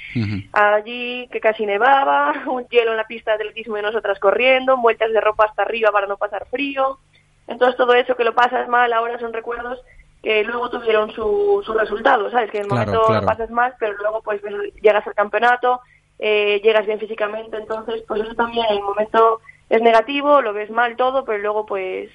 [0.53, 5.11] allí que casi nevaba, un hielo en la pista de atletismo y nosotras corriendo, vueltas
[5.13, 6.99] de ropa hasta arriba para no pasar frío.
[7.47, 9.81] Entonces todo eso que lo pasas mal ahora son recuerdos
[10.23, 12.51] que luego tuvieron su, su resultado, ¿sabes?
[12.51, 13.21] Que en el Claro, momento claro.
[13.21, 14.41] lo pasas mal, pero luego pues
[14.81, 15.81] llegas al campeonato,
[16.19, 20.71] eh, llegas bien físicamente, entonces pues eso también en el momento es negativo, lo ves
[20.71, 22.09] mal todo, pero luego pues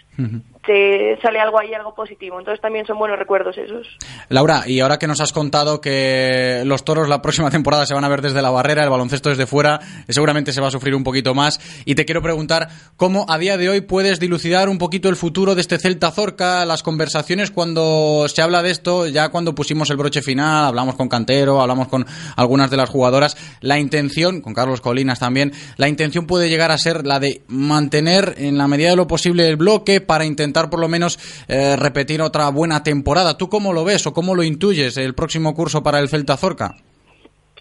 [0.65, 2.38] te sale algo ahí, algo positivo.
[2.40, 3.88] Entonces también son buenos recuerdos esos.
[4.27, 8.03] Laura, y ahora que nos has contado que los toros la próxima temporada se van
[8.03, 10.95] a ver desde la barrera, el baloncesto desde fuera, eh, seguramente se va a sufrir
[10.95, 11.60] un poquito más.
[11.86, 15.56] Y te quiero preguntar cómo a día de hoy puedes dilucidar un poquito el futuro
[15.56, 19.98] de este Celta Zorca, las conversaciones cuando se habla de esto, ya cuando pusimos el
[19.98, 22.06] broche final, hablamos con Cantero, hablamos con
[22.36, 26.77] algunas de las jugadoras, la intención, con Carlos Colinas también, la intención puede llegar a
[26.77, 30.80] ser la de mantener en la medida de lo posible el bloque para intentar por
[30.80, 33.38] lo menos eh, repetir otra buena temporada.
[33.38, 36.76] ¿Tú cómo lo ves o cómo lo intuyes el próximo curso para el Celta Zorca?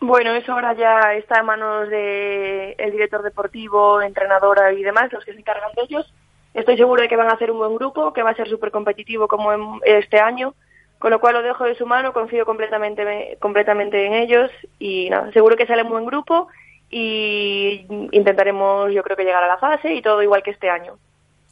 [0.00, 5.24] Bueno, eso ahora ya está en manos de el director deportivo, entrenadora y demás, los
[5.24, 6.12] que se encargan de ellos.
[6.54, 8.70] Estoy seguro de que van a hacer un buen grupo, que va a ser súper
[8.70, 10.54] competitivo como este año,
[10.98, 15.32] con lo cual lo dejo de su mano, confío completamente, completamente en ellos y nada,
[15.32, 16.48] seguro que sale un buen grupo
[16.90, 20.94] y intentaremos yo creo que llegar a la fase y todo igual que este año.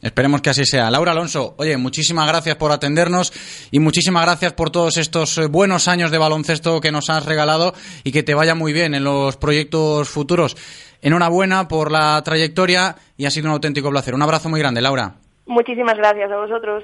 [0.07, 0.89] Esperemos que así sea.
[0.89, 3.33] Laura Alonso, oye, muchísimas gracias por atendernos
[3.71, 7.73] y muchísimas gracias por todos estos eh, buenos años de baloncesto que nos has regalado
[8.05, 10.55] y que te vaya muy bien en los proyectos futuros.
[11.01, 14.15] Enhorabuena por la trayectoria y ha sido un auténtico placer.
[14.15, 15.15] Un abrazo muy grande, Laura.
[15.45, 16.83] Muchísimas gracias a vosotros.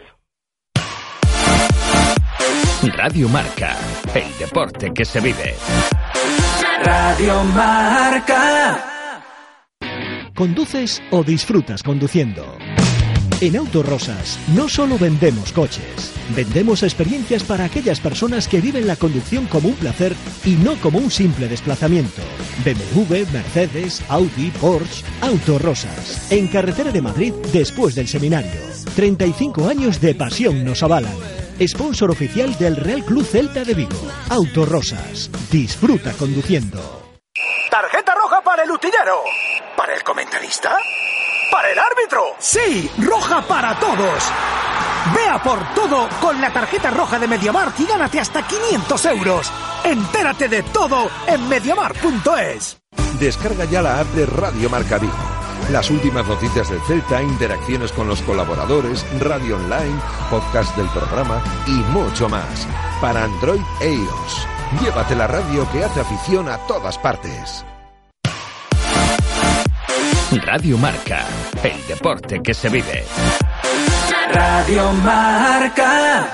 [2.97, 3.77] Radio Marca,
[4.13, 5.55] el deporte que se vive.
[6.83, 8.83] Radio Marca.
[10.35, 12.57] ¿Conduces o disfrutas conduciendo?
[13.43, 19.47] En Autorosas no solo vendemos coches, vendemos experiencias para aquellas personas que viven la conducción
[19.47, 20.15] como un placer
[20.45, 22.21] y no como un simple desplazamiento.
[22.63, 26.31] BMW, Mercedes, Audi, Porsche, Autorosas.
[26.31, 28.61] En carretera de Madrid después del seminario.
[28.95, 31.13] 35 años de pasión nos avalan.
[31.67, 34.09] Sponsor oficial del Real Club Celta de Vigo.
[34.29, 35.29] Autorosas.
[35.51, 36.79] Disfruta conduciendo.
[37.69, 39.21] Tarjeta roja para el utillero.
[39.75, 40.77] ¿Para el comentarista?
[41.53, 42.23] ¿Para el árbitro?
[42.39, 44.23] Sí, roja para todos.
[45.13, 49.53] Vea por todo con la tarjeta roja de Mediamar y gánate hasta 500 euros.
[49.83, 52.79] Entérate de todo en mediamar.es.
[53.19, 55.13] Descarga ya la app de Radio Marca Vigo.
[55.69, 60.01] Las últimas noticias del Celta, interacciones con los colaboradores, radio online,
[60.31, 62.67] podcast del programa y mucho más.
[62.99, 64.47] Para Android e iOS.
[64.81, 67.63] Llévate la radio que hace afición a todas partes.
[70.41, 71.25] Radio Marca,
[71.63, 73.03] el deporte que se vive.
[74.33, 76.27] Radio Marca.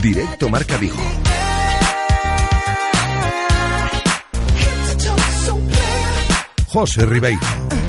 [0.00, 0.96] Directo Marca Vigo.
[6.68, 7.87] José Ribeiro.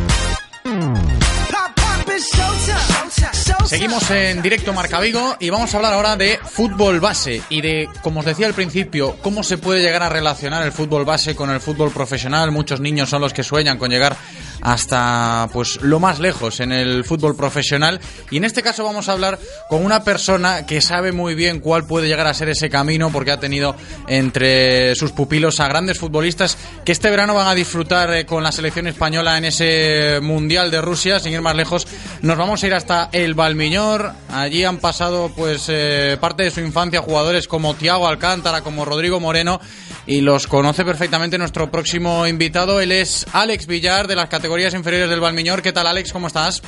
[3.70, 7.88] Seguimos en directo Marca Vigo y vamos a hablar ahora de fútbol base y de,
[8.02, 11.52] como os decía al principio, cómo se puede llegar a relacionar el fútbol base con
[11.52, 12.52] el fútbol profesional.
[12.52, 14.18] Muchos niños son los que sueñan con llegar
[14.62, 18.00] hasta pues lo más lejos en el fútbol profesional.
[18.32, 21.86] Y en este caso vamos a hablar con una persona que sabe muy bien cuál
[21.86, 23.76] puede llegar a ser ese camino porque ha tenido
[24.08, 28.52] entre sus pupilos a grandes futbolistas que este verano van a disfrutar eh, con la
[28.52, 31.88] selección española en ese Mundial de Rusia, sin ir más lejos,
[32.22, 36.60] nos vamos a ir hasta el Valmiñor, allí han pasado pues eh, parte de su
[36.62, 39.60] infancia jugadores como Tiago Alcántara, como Rodrigo Moreno
[40.06, 45.10] y los conoce perfectamente nuestro próximo invitado, él es Alex Villar de las categorías inferiores
[45.10, 45.62] del Valmiñor.
[45.62, 46.12] ¿Qué tal Alex?
[46.12, 46.62] ¿Cómo estás?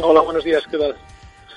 [0.00, 0.96] Hola, buenos días, ¿qué tal?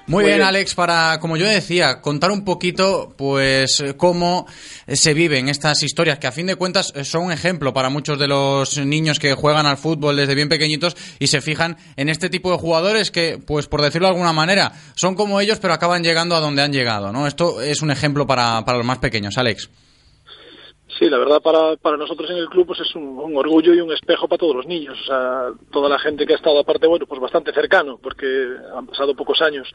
[0.09, 4.47] Muy, bien, Alex, para, como yo decía, contar un poquito, pues, cómo
[4.87, 8.27] se viven estas historias, que a fin de cuentas son un ejemplo para muchos de
[8.27, 12.51] los niños que juegan al fútbol desde bien pequeñitos y se fijan en este tipo
[12.51, 16.35] de jugadores que, pues, por decirlo de alguna manera, son como ellos, pero acaban llegando
[16.35, 17.27] a donde han llegado, ¿no?
[17.27, 19.69] Esto es un ejemplo para, para los más pequeños, Alex.
[20.97, 23.81] Sí, la verdad para, para nosotros en el club pues es un, un orgullo y
[23.81, 26.87] un espejo para todos los niños, o sea, toda la gente que ha estado aparte,
[26.87, 28.25] bueno, pues bastante cercano, porque
[28.75, 29.71] han pasado pocos años.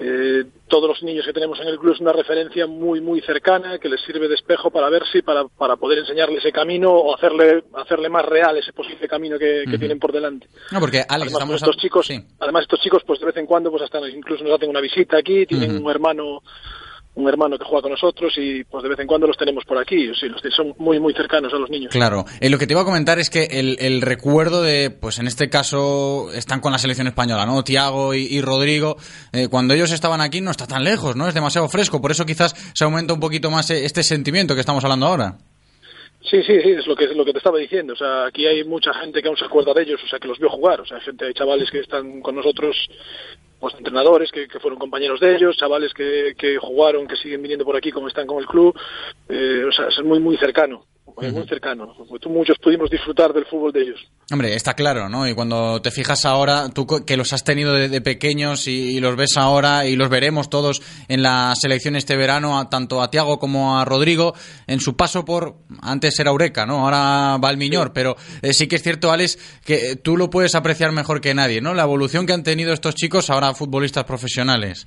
[0.00, 3.78] eh, todos los niños que tenemos en el club es una referencia muy muy cercana
[3.78, 7.16] que les sirve de espejo para ver si para, para poder enseñarle ese camino o
[7.16, 10.46] hacerle hacerle más real ese posible camino que, tienen por delante.
[10.70, 13.82] No, porque Alex, además, estos chicos, además estos chicos pues de vez en cuando pues
[13.82, 16.42] hasta incluso nos hacen una visita aquí, tienen un hermano
[17.18, 19.76] un hermano que juega con nosotros y pues de vez en cuando los tenemos por
[19.78, 21.92] aquí, sí, los, son muy muy cercanos a los niños.
[21.92, 25.18] Claro, Eh, lo que te iba a comentar es que el, el recuerdo de, pues
[25.18, 27.64] en este caso, están con la selección española, ¿no?
[27.64, 28.96] Tiago y, y Rodrigo,
[29.32, 31.26] eh, cuando ellos estaban aquí no está tan lejos, ¿no?
[31.28, 34.60] Es demasiado fresco, por eso quizás se aumenta un poquito más eh, este sentimiento que
[34.60, 35.38] estamos hablando ahora.
[36.30, 37.94] Sí, sí, sí, es lo que es lo que te estaba diciendo.
[37.94, 40.28] O sea, aquí hay mucha gente que aún se acuerda de ellos, o sea, que
[40.28, 40.80] los vio jugar.
[40.80, 42.76] O sea, hay gente, hay chavales que están con nosotros,
[43.60, 47.64] pues entrenadores que, que fueron compañeros de ellos, chavales que, que jugaron, que siguen viniendo
[47.64, 48.78] por aquí como están con el club.
[49.28, 50.84] Eh, o sea, es muy, muy cercano,
[51.16, 51.94] muy, cercano.
[52.28, 54.00] Muchos pudimos disfrutar del fútbol de ellos.
[54.30, 55.26] Hombre, está claro, ¿no?
[55.26, 59.00] Y cuando te fijas ahora, tú que los has tenido de, de pequeños y, y
[59.00, 63.10] los ves ahora y los veremos todos en la selección este verano, a- tanto a
[63.10, 64.34] Tiago como a Rodrigo,
[64.66, 66.84] en su paso por, antes era Eureka, ¿no?
[66.84, 70.54] Ahora va el Miñor, pero eh, sí que es cierto, Alex, que tú lo puedes
[70.54, 71.74] apreciar mejor que nadie, ¿no?
[71.74, 74.84] La evolución que han tenido estos chicos ahora futbolistas profesionales.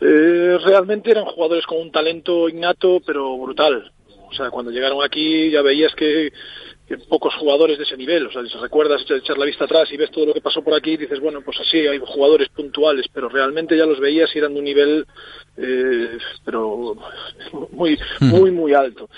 [0.00, 3.90] Eh, realmente eran jugadores con un talento innato, pero brutal.
[4.28, 6.32] O sea, cuando llegaron aquí ya veías que,
[6.88, 8.26] que pocos jugadores de ese nivel.
[8.26, 10.74] O sea, si recuerdas echar- la vista atrás y ves todo lo que pasó por
[10.74, 14.38] aquí, y dices, bueno, pues así hay jugadores puntuales, pero realmente ya los veías y
[14.38, 15.06] eran de un nivel,
[15.56, 16.96] eh, pero
[17.72, 19.08] muy, muy, muy alto.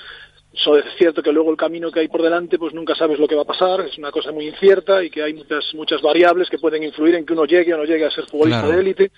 [0.52, 3.28] So, es cierto que luego el camino que hay por delante, pues nunca sabes lo
[3.28, 6.48] que va a pasar, es una cosa muy incierta y que hay muchas, muchas variables
[6.51, 8.74] que pueden influir en que uno llegue o no llegue a ser futbolista Claro.
[8.76, 9.12] de élite.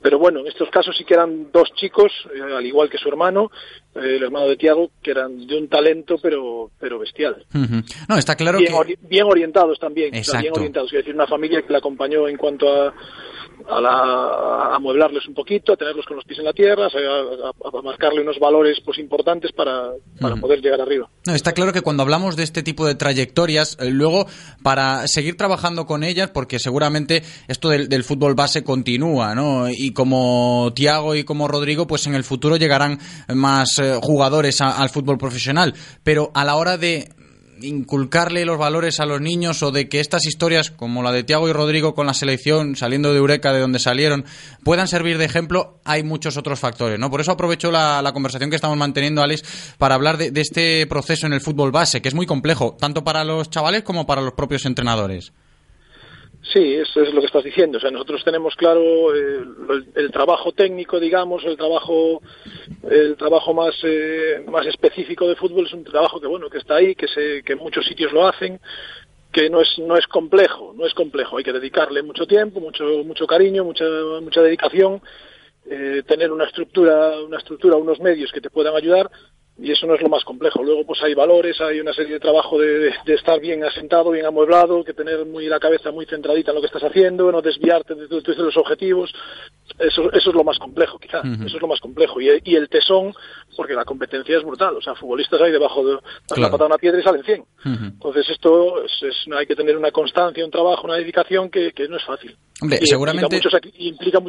[0.00, 3.08] Pero bueno, en estos casos sí que eran dos chicos, eh, al igual que su
[3.08, 3.50] hermano,
[3.94, 7.44] el hermano de Tiago, que eran de un talento pero pero bestial.
[8.08, 8.76] No, está claro bien, que...
[8.78, 10.92] ori- bien orientados también, o sea, bien orientados.
[10.92, 12.94] Es decir, una familia que la acompañó en cuanto a,
[13.68, 16.88] a, la- a amueblarles un poquito, a tenerlos con los pies en la tierra, a,
[16.88, 19.90] a- a marcarle unos valores pues importantes para,
[20.20, 21.08] para poder llegar arriba.
[21.26, 24.26] No, está claro que cuando hablamos de este tipo de trayectorias, eh, luego
[24.62, 29.68] para seguir trabajando con ellas, porque seguramente esto del, del fútbol base continúa, ¿no?
[29.70, 32.98] Y como Tiago y como Rodrigo, pues en el futuro llegarán
[33.28, 35.74] más eh, jugadores al fútbol profesional.
[36.02, 37.08] Pero a la hora de
[37.62, 41.48] inculcarle los valores a los niños o de que estas historias como la de Tiago
[41.48, 44.24] y Rodrigo con la selección saliendo de Eureka de donde salieron
[44.62, 48.56] puedan servir de ejemplo hay muchos otros factores no por eso aprovecho la, conversación que
[48.56, 52.26] estamos manteniendo Alex para hablar de este proceso en el fútbol base que es muy
[52.26, 55.32] complejo tanto para los chavales como para los propios entrenadores
[56.42, 57.78] Sí, eso es lo que estás diciendo.
[57.78, 59.44] O sea, nosotros tenemos claro eh,
[59.94, 62.20] el, trabajo técnico, digamos, el trabajo,
[62.90, 66.76] el trabajo más eh, más específico de fútbol es un trabajo que bueno, que está
[66.76, 68.58] ahí, que se, que muchos sitios lo hacen,
[69.30, 71.38] que no es no es complejo, no es complejo.
[71.38, 73.84] Hay que dedicarle mucho tiempo, mucho mucho cariño, mucha
[74.20, 75.00] mucha dedicación,
[75.70, 79.08] eh, tener una estructura, una estructura, unos medios que te puedan ayudar
[79.58, 80.62] y eso no es lo más complejo.
[80.62, 84.10] Luego pues hay valores, hay una serie de trabajo de, de- de estar bien asentado,
[84.10, 87.42] bien amueblado, que tener muy la cabeza muy centradita en lo que estás haciendo, no
[87.42, 89.12] desviarte de, los objetivos.
[89.78, 91.20] Eso, eso es lo más complejo, quizá.
[91.46, 92.20] Eso es lo más complejo.
[92.20, 93.14] Y, y el tesón,
[93.56, 94.76] porque la competencia es brutal.
[94.76, 96.40] O sea, futbolistas hay debajo de Claro.
[96.42, 97.44] una patada una piedra y salen 100.
[97.64, 101.88] Entonces esto es, es- hay que tener una constancia, un trabajo, una dedicación que, que
[101.88, 102.36] no es fácil.
[102.62, 104.20] Hombre, Y seguramente- Implica muchos, sacri- implica.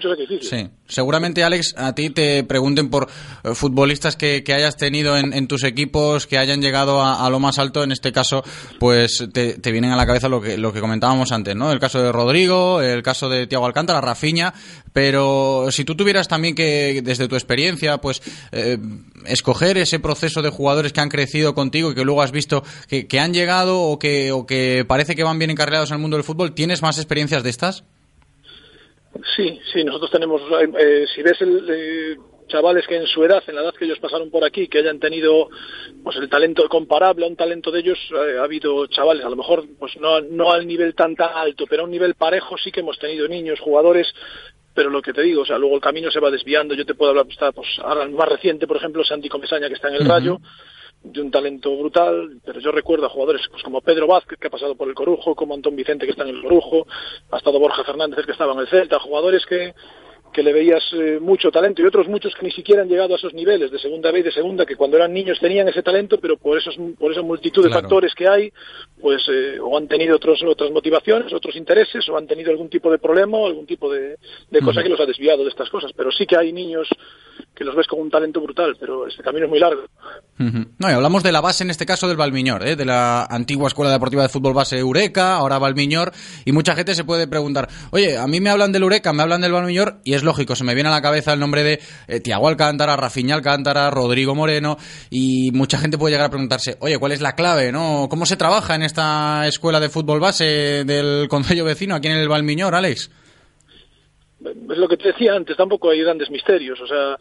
[0.44, 3.08] Sí, seguramente Alex, a ti te pregunten por
[3.44, 7.30] eh, futbolistas que, que hayas tenido en, en tus equipos, que hayan llegado a, a
[7.30, 8.44] lo más alto, en este caso,
[8.80, 11.72] pues te, te vienen a la cabeza lo que, lo que comentábamos antes, ¿no?
[11.72, 14.54] El caso de Rodrigo, el caso de Tiago Alcántara, Rafiña,
[14.94, 18.78] pero si tú tuvieras también que, desde tu experiencia, pues eh,
[19.26, 23.08] escoger ese proceso de jugadores que han crecido contigo y que luego has visto que,
[23.08, 26.18] que han llegado o que, o que parece que van bien encarrilados en el mundo
[26.18, 27.84] del fútbol, ¿tienes más experiencias de estas?
[29.36, 30.42] Sí, sí, nosotros tenemos,
[30.80, 32.18] eh, si ves el, eh,
[32.48, 35.00] chavales que en su edad, en la edad que ellos pasaron por aquí, que hayan
[35.00, 35.50] tenido
[36.04, 39.36] pues el talento comparable a un talento de ellos, eh, ha habido chavales, a lo
[39.36, 42.72] mejor pues no, no al nivel tan tan alto, pero a un nivel parejo sí
[42.72, 44.08] que hemos tenido niños, jugadores,
[44.74, 46.96] pero lo que te digo, o sea, luego el camino se va desviando, yo te
[46.96, 49.96] puedo hablar, está, pues ahora el más reciente, por ejemplo, Santi Comesaña, que está en
[49.96, 50.06] el.
[50.08, 50.40] Rayo,
[51.04, 54.52] de un talento brutal, pero yo recuerdo a jugadores pues, como Pedro Vázquez, que ha
[54.52, 56.88] pasado por el Corujo, como Antón Vicente, que está en el Corujo,
[57.32, 59.74] ha estado Borja Fernández, el que estaba en el Celta, jugadores que,
[60.32, 63.18] que le veías eh, mucho talento y otros muchos que ni siquiera han llegado a
[63.18, 66.18] esos niveles de segunda B y de segunda, que cuando eran niños tenían ese talento,
[66.20, 67.82] pero por, esos, por esa multitud de Claro.
[67.82, 68.52] factores que hay,
[69.02, 72.90] pues eh, o han tenido otros, otras motivaciones, otros intereses, o han tenido algún tipo
[72.90, 74.16] de problema o algún tipo de,
[74.50, 75.92] de cosa que los ha desviado de estas cosas.
[75.94, 76.88] Pero sí que hay niños
[77.56, 79.84] que los ves con un talento brutal, pero este camino es muy largo.
[80.38, 82.76] No, y hablamos de la base en este caso del Valmiñor, ¿eh?
[82.76, 86.12] de la antigua Escuela Deportiva de Fútbol Base Eureka, ahora Valmiñor,
[86.46, 89.42] y mucha gente se puede preguntar, oye, a mí me hablan del Eureka, me hablan
[89.42, 92.20] del Valmiñor, y es lógico, se me viene a la cabeza el nombre de eh,
[92.20, 94.78] Tiago Alcántara, Rafiña Alcántara, Rodrigo Moreno,
[95.12, 98.08] y mucha gente puede llegar a preguntarse, oye, ¿cuál es la clave, no?
[98.10, 102.28] ¿Cómo se trabaja en esta Escuela de Fútbol Base del Concello Vecino aquí en el
[102.28, 103.12] Valmiñor, Alex?
[104.44, 107.18] Es lo que te decía antes, tampoco hay grandes misterios, o sea,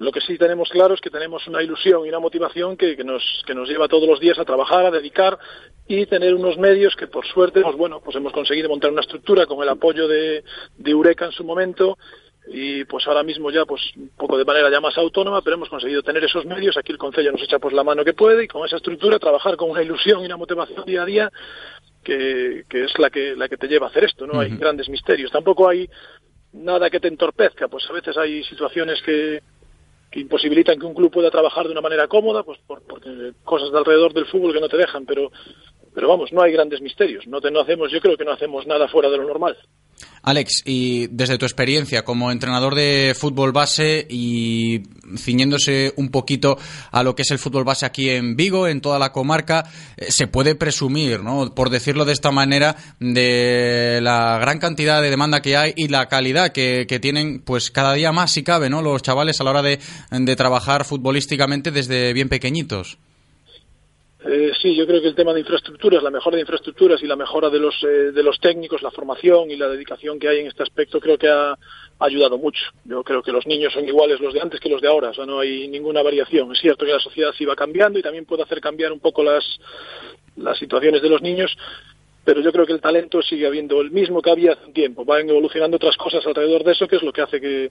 [0.00, 3.04] lo que sí tenemos claro es que tenemos una ilusión y una motivación que, que
[3.04, 5.38] nos, que nos lleva todos los días a trabajar, a dedicar
[5.86, 9.44] y tener unos medios que por suerte, pues bueno, pues hemos conseguido montar una estructura
[9.44, 10.42] con el apoyo de,
[10.78, 11.98] de Eureka en su momento
[12.48, 15.68] y pues ahora mismo ya pues un poco de manera ya más autónoma, pero hemos
[15.68, 18.48] conseguido tener esos medios, aquí el Concello nos echa pues la mano que puede y
[18.48, 21.32] con esa estructura trabajar con una ilusión y una motivación día a día
[22.02, 24.88] que, que es la que, la que te lleva a hacer esto, no hay grandes
[24.88, 25.90] misterios, tampoco hay
[26.54, 29.42] nada que te entorpezca, pues a veces hay situaciones que,
[30.10, 32.82] que imposibilitan que un club pueda trabajar de una manera cómoda, pues por,
[33.44, 35.30] cosas de alrededor del fútbol que no te dejan, pero
[35.94, 38.66] pero vamos, no hay grandes misterios, no, te, no hacemos, yo creo que no hacemos
[38.66, 39.56] nada fuera de lo normal.
[40.22, 44.82] Alex, y desde tu experiencia como entrenador de fútbol base y
[45.16, 46.58] ciñéndose un poquito
[46.90, 49.64] a lo que es el fútbol base aquí en Vigo, en toda la comarca,
[49.96, 51.54] eh, se puede presumir, ¿no?
[51.54, 56.08] por decirlo de esta manera, de la gran cantidad de demanda que hay y la
[56.08, 58.82] calidad que, que tienen, pues cada día más si cabe, ¿no?
[58.82, 62.98] los chavales a la hora de, de trabajar futbolísticamente desde bien pequeñitos.
[64.22, 67.16] Eh, sí, yo creo que el tema de infraestructuras, la mejora de infraestructuras y la
[67.16, 70.48] mejora de los, eh, de los técnicos, la formación y la dedicación que hay en
[70.48, 71.56] este aspecto creo que ha,
[72.02, 72.62] ayudado mucho.
[72.84, 75.14] Yo creo que los niños son iguales los de antes que los de ahora, o
[75.14, 76.50] sea, no hay ninguna variación.
[76.52, 79.22] Es cierto que la sociedad sí va cambiando y también puede hacer cambiar un poco
[79.22, 79.44] las,
[80.36, 81.54] las situaciones de los niños,
[82.24, 85.04] pero yo creo que el talento sigue habiendo el mismo que había hace un tiempo.
[85.04, 87.70] Van evolucionando otras cosas alrededor de eso, que es lo que hace que,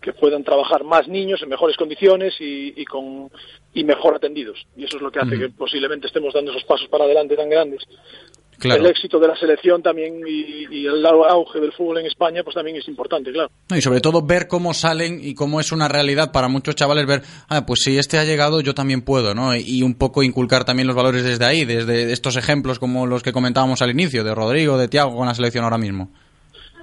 [0.00, 3.30] que puedan trabajar más niños en mejores condiciones y, y con
[3.74, 4.58] y mejor atendidos.
[4.76, 7.50] Y eso es lo que hace que posiblemente estemos dando esos pasos para adelante tan
[7.50, 7.82] grandes.
[8.58, 8.80] Claro.
[8.80, 12.54] El éxito de la selección también y, y el auge del fútbol en España pues
[12.54, 13.50] también es importante, claro.
[13.68, 17.06] No, y sobre todo ver cómo salen y cómo es una realidad para muchos chavales
[17.06, 19.54] ver, ah, pues si este ha llegado yo también puedo, ¿no?
[19.54, 23.32] Y un poco inculcar también los valores desde ahí, desde estos ejemplos como los que
[23.32, 26.10] comentábamos al inicio, de Rodrigo, de Tiago con la selección ahora mismo.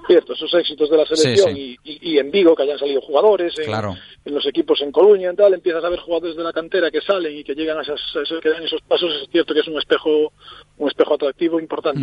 [0.06, 3.00] Cierto, esos éxitos de la selección Sí, Y, y, y en Vigo que hayan salido
[3.00, 3.94] jugadores, en, Claro.
[4.24, 7.00] en los equipos en Coruña y tal, empiezas a ver jugadores de la cantera que
[7.00, 9.60] salen y que llegan a esas, a esos, que dan esos pasos, es cierto que
[9.60, 10.32] es un espejo,
[10.78, 12.00] un espejo atractivo importante.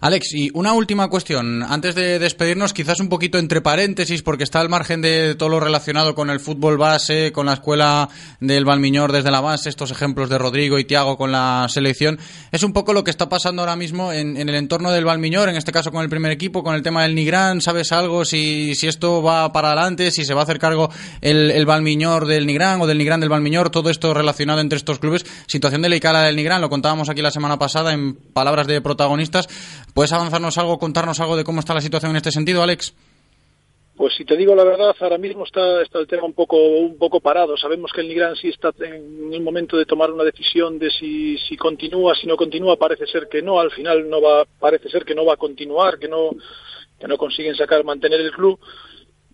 [0.00, 1.62] Alex, y una última cuestión.
[1.62, 5.60] Antes de despedirnos, quizás un poquito entre paréntesis, porque está al margen de todo lo
[5.60, 8.08] relacionado con el fútbol base, con la escuela
[8.40, 12.18] del Valmiñor desde la base, estos ejemplos de Rodrigo y Tiago con la selección.
[12.52, 15.56] Es un poco lo que está pasando ahora mismo en, el entorno del Valmiñor, en
[15.56, 17.60] este caso con el primer equipo, con el tema del Nigrán.
[17.60, 18.24] ¿Sabes algo?
[18.24, 20.90] Si, si esto va para adelante, si se va a hacer cargo
[21.20, 24.98] el, el Valmiñor del Nigrán o del Nigrán del Valmiñor, todo esto relacionado entre estos
[24.98, 25.24] clubes.
[25.46, 29.48] Situación delicada del Nigrán, lo contábamos aquí la semana pasada en palabras de protagonistas.
[29.94, 32.94] ¿Puedes avanzarnos algo, contarnos algo de cómo está la situación en este sentido, Alex?
[33.98, 36.96] Pues si te digo la verdad, ahora mismo está, está el tema un poco, un
[36.96, 37.56] poco parado.
[37.56, 41.36] Sabemos que el Nigrán sí está en el momento de tomar una decisión de si,
[41.36, 45.04] si continúa, si no continúa, parece ser que no, al final no va, parece ser
[45.04, 46.30] que no va a continuar, que no,
[47.00, 48.60] que no consiguen sacar, mantener el club.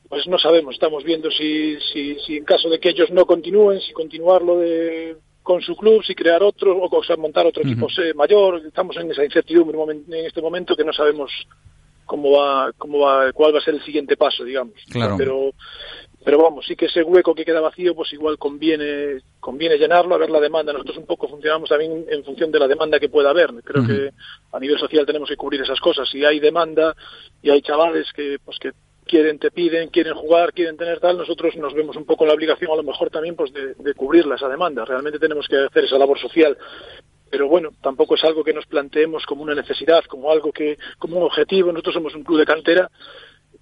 [0.09, 3.83] Pues no sabemos, estamos viendo si, si, si en caso de que ellos no continúen,
[3.83, 7.87] si continuarlo de, con su club, si crear otro, o, o sea, montar otro equipo
[7.99, 8.63] eh, mayor.
[8.67, 11.31] Estamos en esa incertidumbre en este momento que no sabemos
[12.07, 14.75] cómo va, cómo va, cuál va a ser el siguiente paso, digamos.
[14.91, 15.17] Claro.
[15.19, 15.53] Pero,
[16.25, 20.19] pero vamos, sí que ese hueco que queda vacío, pues igual conviene, conviene llenarlo, a
[20.19, 20.73] ver la demanda.
[20.73, 23.53] Nosotros un poco funcionamos también en función de la demanda que pueda haber.
[23.63, 24.11] Creo que
[24.51, 26.09] a nivel social tenemos que cubrir esas cosas.
[26.09, 26.97] Si hay demanda
[27.43, 28.73] y hay chavales que, pues que
[29.15, 32.35] quieren, te piden, quieren jugar, quieren tener tal, nosotros nos vemos un poco en la
[32.35, 34.85] obligación a lo mejor también pues de, de cubrirla esa demanda.
[34.85, 36.57] Realmente tenemos que hacer esa labor social
[37.31, 41.17] pero bueno, tampoco es algo que nos planteemos como una necesidad, como algo que, como
[41.17, 41.73] un objetivo.
[41.73, 42.89] Nosotros somos un club de cantera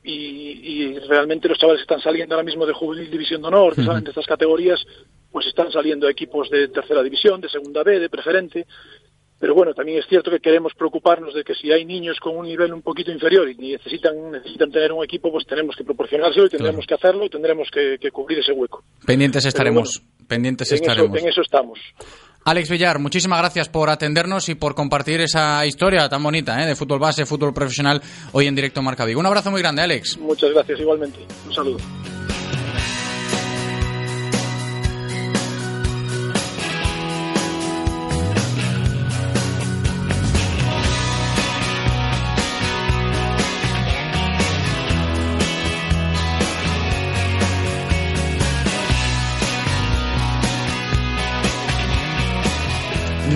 [0.02, 3.74] y, y realmente los chavales que están saliendo ahora mismo de Juvenil División de Honor,
[3.74, 4.84] que salen de estas categorías,
[5.30, 8.66] pues están saliendo equipos de tercera división, de segunda B, de preferente.
[9.42, 12.46] Pero bueno, también es cierto que queremos preocuparnos de que si hay niños con un
[12.46, 16.48] nivel un poquito inferior y necesitan, necesitan tener un equipo, pues tenemos que proporcionárselo y
[16.48, 18.84] tendremos que hacerlo y tendremos que, que cubrir ese hueco.
[19.04, 20.00] Pendientes estaremos.
[20.28, 21.18] Pendientes En eso, estaremos.
[21.18, 21.80] en eso estamos.
[22.44, 26.66] Alex Villar, muchísimas gracias por atendernos y por compartir esa historia tan bonita ¿eh?
[26.68, 28.00] de fútbol base, fútbol profesional
[28.30, 29.18] hoy en directo Marca Vigo.
[29.18, 30.18] Un abrazo muy grande, Alex.
[30.18, 31.18] Muchas gracias igualmente.
[31.48, 31.78] Un saludo.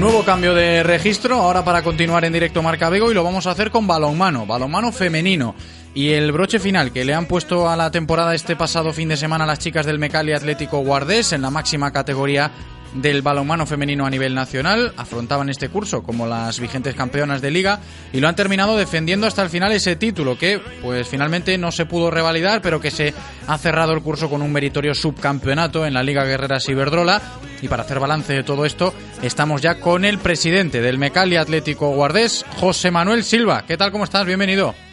[0.07, 3.51] Nuevo cambio de registro, ahora para continuar en directo Marca Vigo y lo vamos a
[3.51, 5.57] hacer con balonmano, balonmano femenino.
[5.95, 9.16] Y el broche final que le han puesto a la temporada este pasado fin de
[9.16, 12.53] semana las chicas del Mecali Atlético Guardés en la máxima categoría
[12.97, 14.93] del balonmano femenino a nivel nacional.
[14.97, 17.81] Afrontaban este curso como las vigentes campeonas de liga
[18.12, 21.86] y lo han terminado defendiendo hasta el final ese título que pues finalmente no se
[21.86, 23.14] pudo revalidar pero que se
[23.47, 27.20] ha cerrado el curso con un meritorio subcampeonato en la Liga Guerreras Iberdrola.
[27.62, 28.93] Y para hacer balance de todo esto
[29.23, 33.64] estamos ya con el presidente del Mecali Atlético Guardés, José Manuel Silva.
[33.66, 33.93] ¿Qué tal?
[33.93, 34.27] ¿Cómo estás?
[34.27, 34.86] Bienvenido.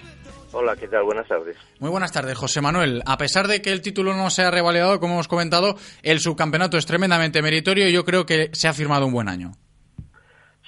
[0.55, 1.03] Hola, ¿qué tal?
[1.03, 1.57] Buenas tardes.
[1.79, 3.01] Muy buenas tardes, José Manuel.
[3.07, 6.77] A pesar de que el título no se ha revalidado, como hemos comentado, el subcampeonato
[6.77, 9.53] es tremendamente meritorio y yo creo que se ha firmado un buen año.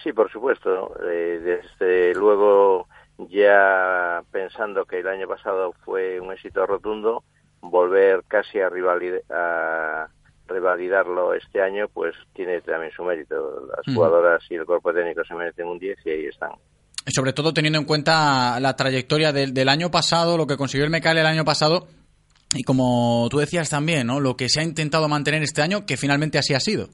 [0.04, 0.96] Sí, por supuesto.
[1.08, 2.88] Eh, desde luego,
[3.30, 7.24] ya pensando que el año pasado fue un éxito rotundo,
[7.62, 8.70] volver casi a,
[9.30, 10.08] a
[10.48, 13.68] revalidarlo este año, pues tiene también su mérito.
[13.68, 16.54] Las jugadoras y el cuerpo técnico se merecen un 10 y ahí están.
[17.08, 21.20] Sobre todo teniendo en cuenta la trayectoria del, año pasado, lo que consiguió el Mecali
[21.20, 21.88] el año pasado
[22.56, 24.20] y como tú decías también, ¿no?
[24.20, 26.88] lo que se ha intentado mantener este año, que finalmente así ha sido.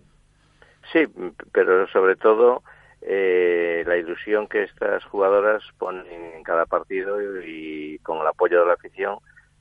[0.92, 1.06] Sí,
[1.54, 2.64] pero sobre todo
[3.02, 6.06] eh, la ilusión que estas jugadoras ponen
[6.36, 9.18] en cada partido y, con el apoyo de la afición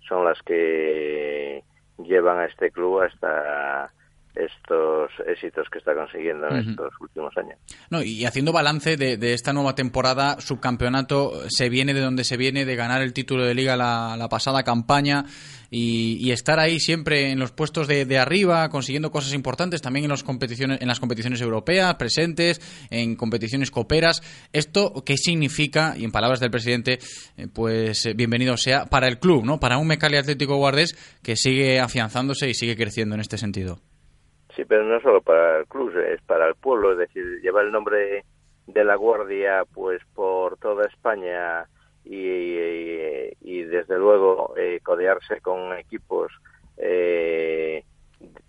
[0.08, 1.62] son las que
[1.98, 3.92] llevan a este club hasta
[4.34, 7.58] estos éxitos que está consiguiendo en estos últimos años.
[7.90, 12.36] No, y haciendo balance de, de esta nueva temporada, subcampeonato, se viene de donde se
[12.36, 15.24] viene, de ganar el título de liga la, la pasada campaña
[15.70, 20.04] y, y estar ahí siempre en los puestos de, de arriba, consiguiendo cosas importantes, también
[20.04, 24.22] en, los competiciones, en las competiciones europeas, presentes, en competiciones coperas.
[24.52, 25.94] ¿Esto qué significa?
[25.96, 26.98] Y en palabras del presidente,
[27.36, 29.60] eh, pues eh, bienvenido sea para el club, ¿no?
[29.60, 33.80] Para un Mecali Atlético Guardés que sigue afianzándose y sigue creciendo en este sentido.
[34.60, 37.72] Sí, pero no solo para el club, es para el pueblo, es decir, lleva el
[37.72, 38.26] nombre
[38.66, 41.64] de la Guardia pues por toda España
[42.04, 46.30] y, y- y, desde luego eh, codearse con equipos.
[46.76, 47.82] eh,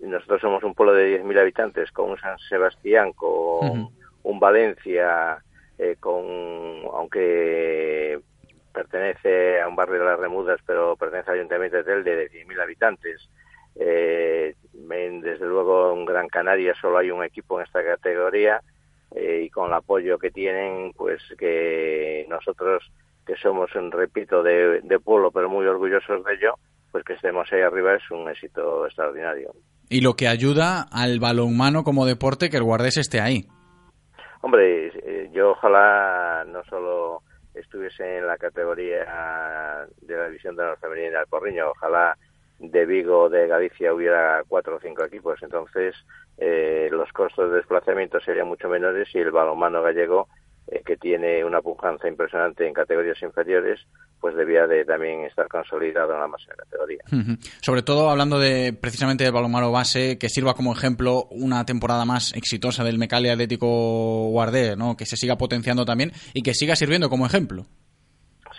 [0.02, 3.90] nosotros somos un pueblo de 10.000 habitantes, con un San Sebastián, con
[4.24, 5.42] un Valencia,
[5.78, 6.26] eh, con
[6.94, 8.20] aunque
[8.74, 12.60] pertenece a un barrio de las Remudas, pero pertenece al Ayuntamiento de Telde de 10.000
[12.60, 13.30] habitantes.
[13.80, 14.56] Eh,
[14.90, 18.62] en- desde luego en Gran Canaria solo hay un equipo en esta categoría
[19.16, 22.92] eh, y con el apoyo que tienen, pues que nosotros
[23.26, 26.56] que somos, un repito, de, de pueblo, pero muy orgullosos de ello,
[26.92, 29.54] pues que estemos ahí arriba es un éxito extraordinario.
[29.90, 33.46] Y lo que ayuda al balonmano como deporte que el Guardés esté ahí.
[34.42, 37.22] Hombre, eh, yo ojalá no solo
[37.54, 42.18] estuviese en la categoría de la división de la femenina del Porriño, ojalá
[42.62, 45.96] de Vigo o de Galicia hubiera cuatro o cinco equipos, entonces
[46.38, 50.28] eh, los costos de desplazamiento serían mucho menores y el balonmano gallego,
[50.68, 53.80] eh, que tiene una pujanza impresionante en categorías inferiores,
[54.20, 57.00] pues debía de también estar consolidado en la máxima categoría.
[57.62, 62.32] Sobre todo hablando de precisamente del balonmano base, que sirva como ejemplo una temporada más
[62.36, 64.96] exitosa del Mecali Atlético Guardé, ¿no?
[64.96, 67.64] que se siga potenciando también y que siga sirviendo como ejemplo.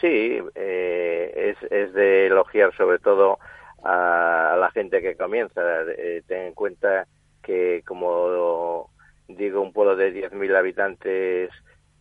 [0.00, 3.38] Sí, eh, es, es de elogiar sobre todo
[3.82, 5.60] a, a la gente que comienza.
[5.96, 7.06] Eh, ten en cuenta
[7.42, 8.90] que, como
[9.28, 11.50] digo, un pueblo de 10.000 habitantes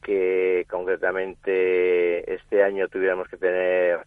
[0.03, 3.99] que concretamente este año tuviéramos que tener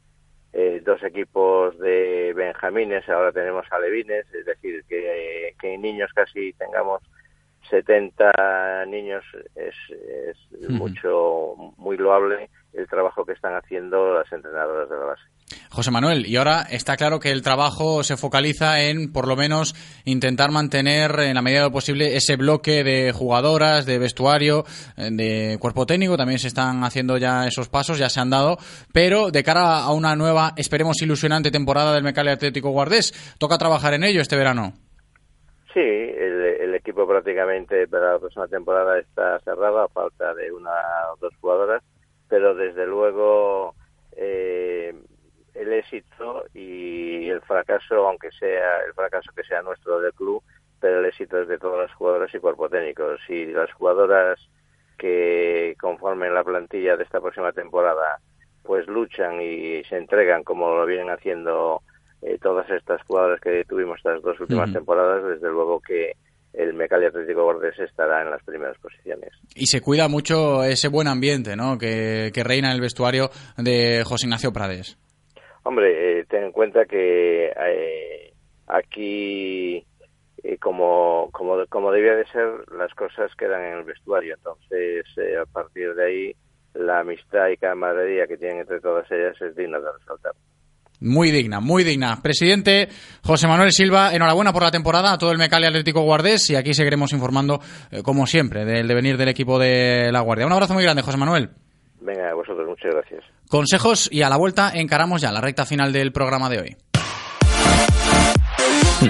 [0.53, 6.53] eh, dos equipos de benjamines, ahora tenemos alevines, es decir, que, que en niños casi
[6.55, 7.03] tengamos
[7.71, 9.25] 70 niños
[9.55, 9.75] es,
[10.29, 15.23] es mucho, muy loable el trabajo que están haciendo las entrenadoras de la base.
[15.71, 19.75] José Manuel, y ahora está claro que el trabajo se focaliza en, por lo menos,
[20.05, 24.65] intentar mantener en la medida de lo posible ese bloque de jugadoras, de vestuario,
[24.97, 26.17] eh, de cuerpo técnico.
[26.17, 28.57] También se están haciendo ya esos pasos, ya se han dado.
[28.93, 33.95] Pero de cara a una nueva, esperemos, ilusionante temporada del Mecali Atlético Guardés, toca trabajar
[33.95, 34.73] en ello este verano.
[35.75, 40.71] Sí, el, el equipo prácticamente para la próxima temporada está cerrado a falta de una
[41.13, 41.83] o dos jugadoras,
[42.29, 43.75] pero desde luego
[44.17, 44.95] eh,
[45.55, 50.43] el éxito y el fracaso, aunque sea el fracaso que sea nuestro del club,
[50.81, 53.05] pero el éxito es de todas las jugadoras y cuerpo técnico.
[53.27, 54.39] Si las jugadoras
[54.99, 58.19] que conformen la plantilla de esta próxima temporada
[58.63, 61.83] pues luchan y se entregan como lo vienen haciendo
[62.23, 66.13] eh, todas estas jugadoras que tuvimos estas dos últimas temporadas, desde luego que
[66.55, 69.31] el Mecali Atlético Guardés estará en las primeras posiciones.
[69.55, 71.77] Y se cuida mucho ese buen ambiente ¿no?
[71.77, 74.97] que, que reina en el vestuario de José Ignacio Prades.
[75.65, 78.33] Hombre, eh, ten en cuenta que eh,
[78.67, 79.85] aquí
[80.45, 84.35] y como, como, como debía de ser, las cosas quedan en el vestuario.
[84.35, 86.37] Entonces, eh, a partir de ahí,
[86.75, 90.33] la amistad y camaradería que tienen entre todas ellas es digna de resaltar.
[91.01, 92.21] Muy digna, muy digna.
[92.23, 92.89] Presidente
[93.23, 96.75] José Manuel Silva, enhorabuena por la temporada a todo el Mecali Atlético Guardés y aquí
[96.75, 97.61] seguiremos informando,
[97.91, 100.47] eh, como siempre, del devenir del equipo de la Guardia.
[100.47, 101.51] Un abrazo muy grande, José Manuel.
[102.01, 103.34] Venga, a vosotros, muchas gracias.
[103.49, 106.77] Consejos y a la vuelta encaramos ya la recta final del programa de hoy.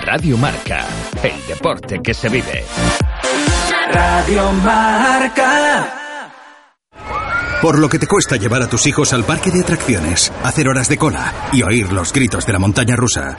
[0.05, 0.87] Radio Marca,
[1.23, 2.65] el deporte que se vive.
[3.93, 6.01] Radio Marca.
[7.63, 10.89] Por lo que te cuesta llevar a tus hijos al parque de atracciones, hacer horas
[10.89, 13.39] de cola y oír los gritos de la montaña rusa.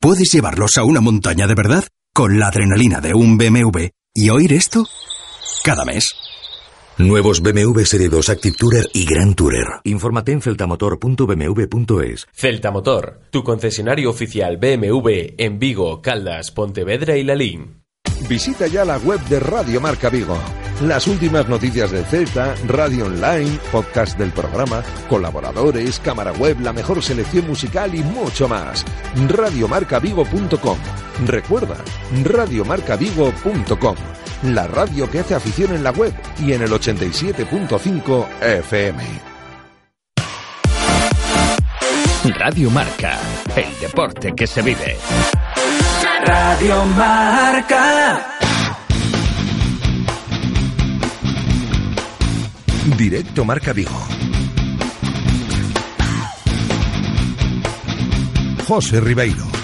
[0.00, 1.84] ¿Puedes llevarlos a una montaña de verdad?
[2.12, 4.86] Con la adrenalina de un BMW y oír esto
[5.62, 6.23] cada mes.
[6.98, 9.66] Nuevos BMW Serie 2 Active Tourer y Grand Tourer.
[9.82, 12.28] Infórmate en celtamotor.bmw.es.
[12.32, 17.82] Celta Motor, tu concesionario oficial BMW en Vigo, Caldas, Pontevedra y Lalín.
[18.28, 20.38] Visita ya la web de Radio Marca Vigo.
[20.82, 27.02] Las últimas noticias del Celta, radio online, podcast del programa, colaboradores, cámara web, la mejor
[27.02, 28.84] selección musical y mucho más.
[29.28, 30.78] Radiomarcavigo.com.
[31.26, 31.76] Recuerda,
[32.22, 33.96] radiomarcavigo.com.
[34.44, 39.02] La radio que hace afición en la web y en el 87.5 FM.
[42.38, 43.18] Radio Marca,
[43.56, 44.98] el deporte que se vive.
[46.26, 48.36] Radio Marca.
[52.98, 53.98] Directo Marca Vigo.
[58.66, 59.63] José Ribeiro.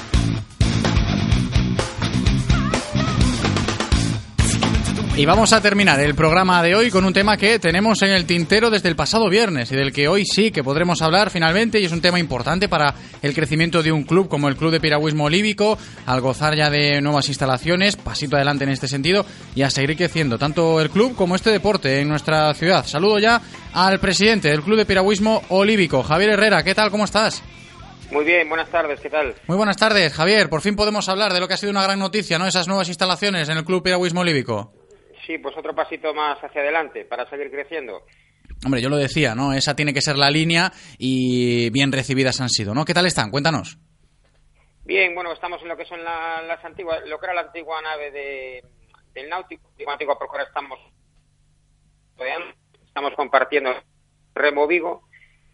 [5.20, 8.24] Y vamos a terminar el programa de hoy con un tema que tenemos en el
[8.24, 11.84] tintero desde el pasado viernes y del que hoy sí que podremos hablar finalmente y
[11.84, 15.24] es un tema importante para el crecimiento de un club como el Club de Piragüismo
[15.24, 15.76] Olívico,
[16.06, 20.38] al gozar ya de nuevas instalaciones, pasito adelante en este sentido y a seguir creciendo
[20.38, 22.86] tanto el club como este deporte en nuestra ciudad.
[22.86, 23.42] Saludo ya
[23.74, 26.62] al presidente del Club de Piragüismo Olívico, Javier Herrera.
[26.62, 26.90] ¿Qué tal?
[26.90, 27.42] ¿Cómo estás?
[28.10, 29.34] Muy bien, buenas tardes, ¿qué tal?
[29.48, 30.48] Muy buenas tardes, Javier.
[30.48, 32.46] Por fin podemos hablar de lo que ha sido una gran noticia, ¿no?
[32.46, 34.79] Esas nuevas instalaciones en el Club Piragüismo Olívico.
[35.26, 38.02] Sí, pues otro pasito más hacia adelante para seguir creciendo.
[38.64, 39.52] Hombre, yo lo decía, ¿no?
[39.52, 42.84] Esa tiene que ser la línea y bien recibidas han sido, ¿no?
[42.84, 43.30] ¿Qué tal están?
[43.30, 43.78] Cuéntanos.
[44.84, 47.80] Bien, bueno, estamos en lo que son la- las antiguas, lo que era la antigua
[47.80, 48.64] nave de,
[49.14, 50.78] del náutico, digo antigua porque ahora estamos
[52.86, 53.70] estamos compartiendo
[54.34, 55.08] Remo Vigo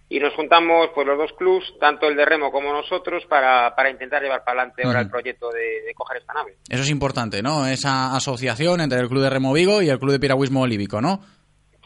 [0.08, 3.90] y nos juntamos pues los dos clubs, tanto el de Remo como nosotros, para, para
[3.90, 6.56] intentar llevar para adelante ahora el proyecto de, de coger esta nave.
[6.68, 7.66] Eso es importante, ¿no?
[7.66, 11.20] Esa asociación entre el Club de Remo Vigo y el Club de Piragüismo Olívico, ¿no?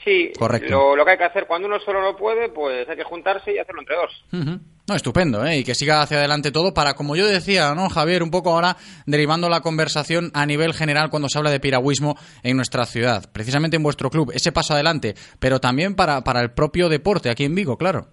[0.05, 0.71] Sí, Correcto.
[0.71, 3.53] Lo, lo que hay que hacer cuando uno solo no puede, pues hay que juntarse
[3.53, 4.25] y hacerlo entre dos.
[4.33, 4.61] Ujú.
[4.91, 5.59] No, estupendo, ¿eh?
[5.59, 8.25] Y que siga hacia adelante todo para, como yo decía, ¿no, Javier?
[8.25, 8.77] Un poco ahora
[9.07, 13.31] derivando la conversación a nivel general cuando se habla de piragüismo en nuestra ciudad.
[13.33, 17.45] Precisamente en vuestro club, ese paso adelante, pero también para, para el propio deporte aquí
[17.45, 18.09] en Vigo, claro.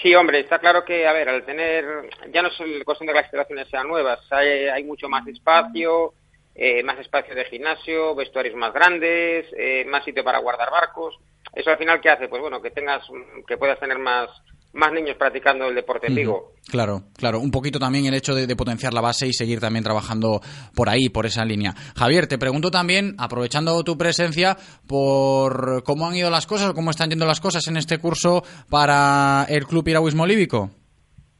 [0.00, 1.84] Sí, hombre, está claro que, a ver, al tener,
[2.32, 6.14] ya no es cuestión de que las instalaciones sean nuevas, hay, hay mucho más espacio,
[6.54, 11.18] eh, más espacio de gimnasio, vestuarios más grandes, eh, más sitio para guardar barcos.
[11.52, 12.28] Eso al final, ¿qué hace?
[12.28, 13.02] Pues bueno, que tengas,
[13.46, 14.30] que puedas tener más,
[14.76, 16.52] más niños practicando el deporte en Vigo.
[16.70, 17.40] Claro, claro.
[17.40, 20.40] Un poquito también el hecho de, de potenciar la base y seguir también trabajando
[20.74, 21.74] por ahí, por esa línea.
[21.96, 27.10] Javier, te pregunto también, aprovechando tu presencia, por cómo han ido las cosas, cómo están
[27.10, 30.70] yendo las cosas en este curso para el Club Piragüismo Olívico.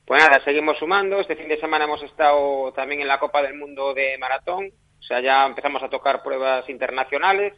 [0.06, 1.18] Pues nada, seguimos sumando.
[1.18, 4.70] Este fin de semana hemos estado también en la Copa del Mundo de Maratón.
[5.00, 7.54] O sea, ya empezamos a tocar pruebas internacionales.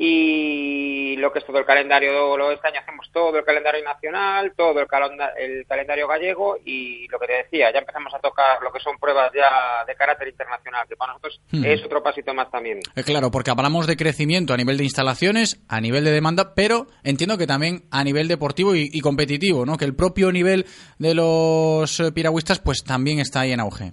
[0.00, 4.52] Y lo que es todo el calendario, lo este año hacemos todo el calendario nacional,
[4.56, 8.62] todo el, calenda- el calendario gallego y lo que te decía, ya empezamos a tocar
[8.62, 11.64] lo que son pruebas ya de carácter internacional, que para nosotros Hmm.
[11.64, 12.78] es otro pasito más también.
[12.94, 16.86] Eh, Claro, porque hablamos de crecimiento a nivel de instalaciones, a nivel de demanda, pero
[17.02, 19.76] entiendo que también a nivel deportivo y, y competitivo, ¿no?
[19.76, 20.66] Que el propio nivel
[20.98, 23.92] de los eh, piragüistas, pues también está ahí en auge.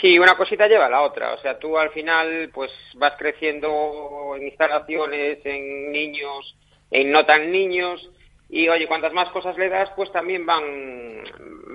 [0.00, 1.34] Sí, una cosita lleva a la otra.
[1.34, 6.56] O sea, tú al final pues vas creciendo en instalaciones, en niños,
[6.90, 8.10] en no tan niños.
[8.48, 11.24] Y oye, cuantas más cosas le das, pues también van,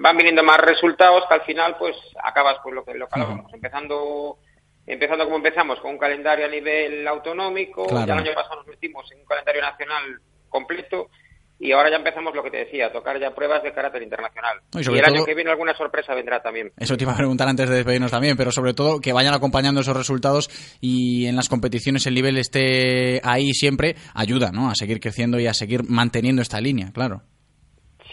[0.01, 3.53] van viniendo más resultados que al final pues acabas pues lo que, lo que hablábamos.
[3.53, 4.37] Empezando,
[4.85, 7.85] empezando como empezamos, con un calendario a nivel autonómico.
[7.85, 8.07] Claro.
[8.07, 11.09] Ya el año pasado nos metimos en un calendario nacional completo.
[11.59, 14.59] Y ahora ya empezamos lo que te decía, tocar ya pruebas de carácter internacional.
[14.75, 16.71] Y Y, sobre el año que viene alguna sorpresa vendrá también.
[16.77, 19.81] Eso te iba a preguntar antes de despedirnos también, pero sobre todo que vayan acompañando
[19.81, 20.49] esos resultados
[20.81, 24.69] y en las competiciones el nivel esté ahí siempre, ayuda, ¿no?
[24.69, 27.23] A seguir creciendo y a seguir manteniendo esta línea, claro.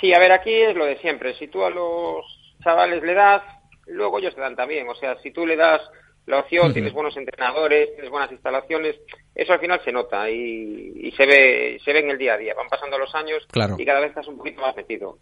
[0.01, 1.35] Sí, a ver, aquí es lo de siempre.
[1.39, 2.25] Si tú a los
[2.63, 3.43] chavales le das,
[3.87, 4.89] luego ellos te dan también.
[4.89, 5.81] O sea, si tú le das
[6.27, 8.97] la opción, tienes buenos entrenadores, tienes buenas instalaciones,
[9.35, 12.39] eso al final se nota y, y se ve se ve en el día a
[12.39, 12.55] día.
[12.57, 13.77] Van pasando los años Claro.
[13.79, 15.19] y cada vez estás un poquito más metido.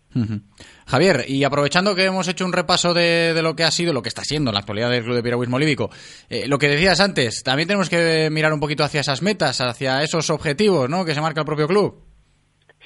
[0.87, 4.03] Javier, y aprovechando que hemos hecho un repaso de, de lo que ha sido, lo
[4.03, 5.91] que está siendo la actualidad del Club de Piragüismo Olímpico,
[6.31, 10.03] eh, lo que decías antes, también tenemos que mirar un poquito hacia esas metas, hacia
[10.03, 11.05] esos objetivos ¿no?
[11.05, 12.01] que se marca el propio club.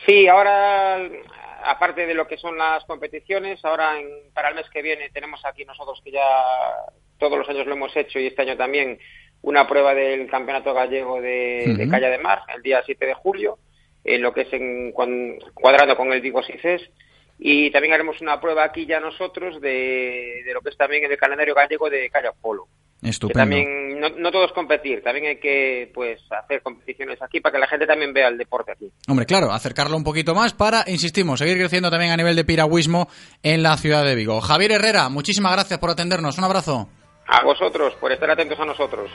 [0.07, 0.99] Sí, ahora,
[1.65, 5.45] aparte de lo que son las competiciones, ahora en- para el mes que viene tenemos
[5.45, 6.21] aquí nosotros que ya
[7.19, 8.99] todos los años lo hemos hecho y este año también
[9.43, 11.91] una prueba del Campeonato Gallego de, de Ujú.
[11.91, 13.59] Calla de Mar, el día 7 de julio,
[14.05, 16.83] en lo que es en, cuadrando con el Vigo Sices.
[17.39, 21.19] Y también haremos una prueba aquí ya nosotros de, de lo que es también el
[21.19, 22.67] calendario gallego de Calla Polo.
[23.03, 23.39] Que Estupendo.
[23.41, 27.59] también no, no todo es competir, también hay que pues hacer competiciones aquí para que
[27.59, 28.91] la gente también vea el deporte aquí.
[29.07, 33.09] Hombre, claro, acercarlo un poquito más para, insistimos, seguir creciendo también a nivel de piragüismo
[33.43, 34.41] en la ciudad de Vigo.
[34.41, 36.39] Javier Herrera, muchísimas gracias por atendernos.
[36.39, 36.89] Un abrazo.
[37.29, 39.11] A vosotros, por estar atentos a nosotros.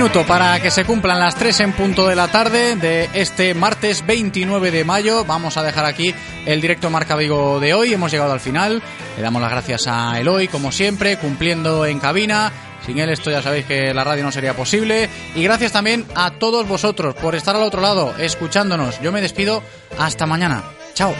[0.00, 4.06] Minuto para que se cumplan las 3 en punto de la tarde de este martes
[4.06, 5.26] 29 de mayo.
[5.26, 6.14] Vamos a dejar aquí
[6.46, 7.92] el directo Marca Vigo de hoy.
[7.92, 8.82] Hemos llegado al final.
[9.16, 12.50] Le damos las gracias a Eloy, como siempre, cumpliendo en cabina.
[12.86, 15.10] Sin él esto ya sabéis que la radio no sería posible.
[15.34, 19.02] Y gracias también a todos vosotros por estar al otro lado, escuchándonos.
[19.02, 19.62] Yo me despido.
[19.98, 20.64] Hasta mañana.
[20.94, 21.14] Chao.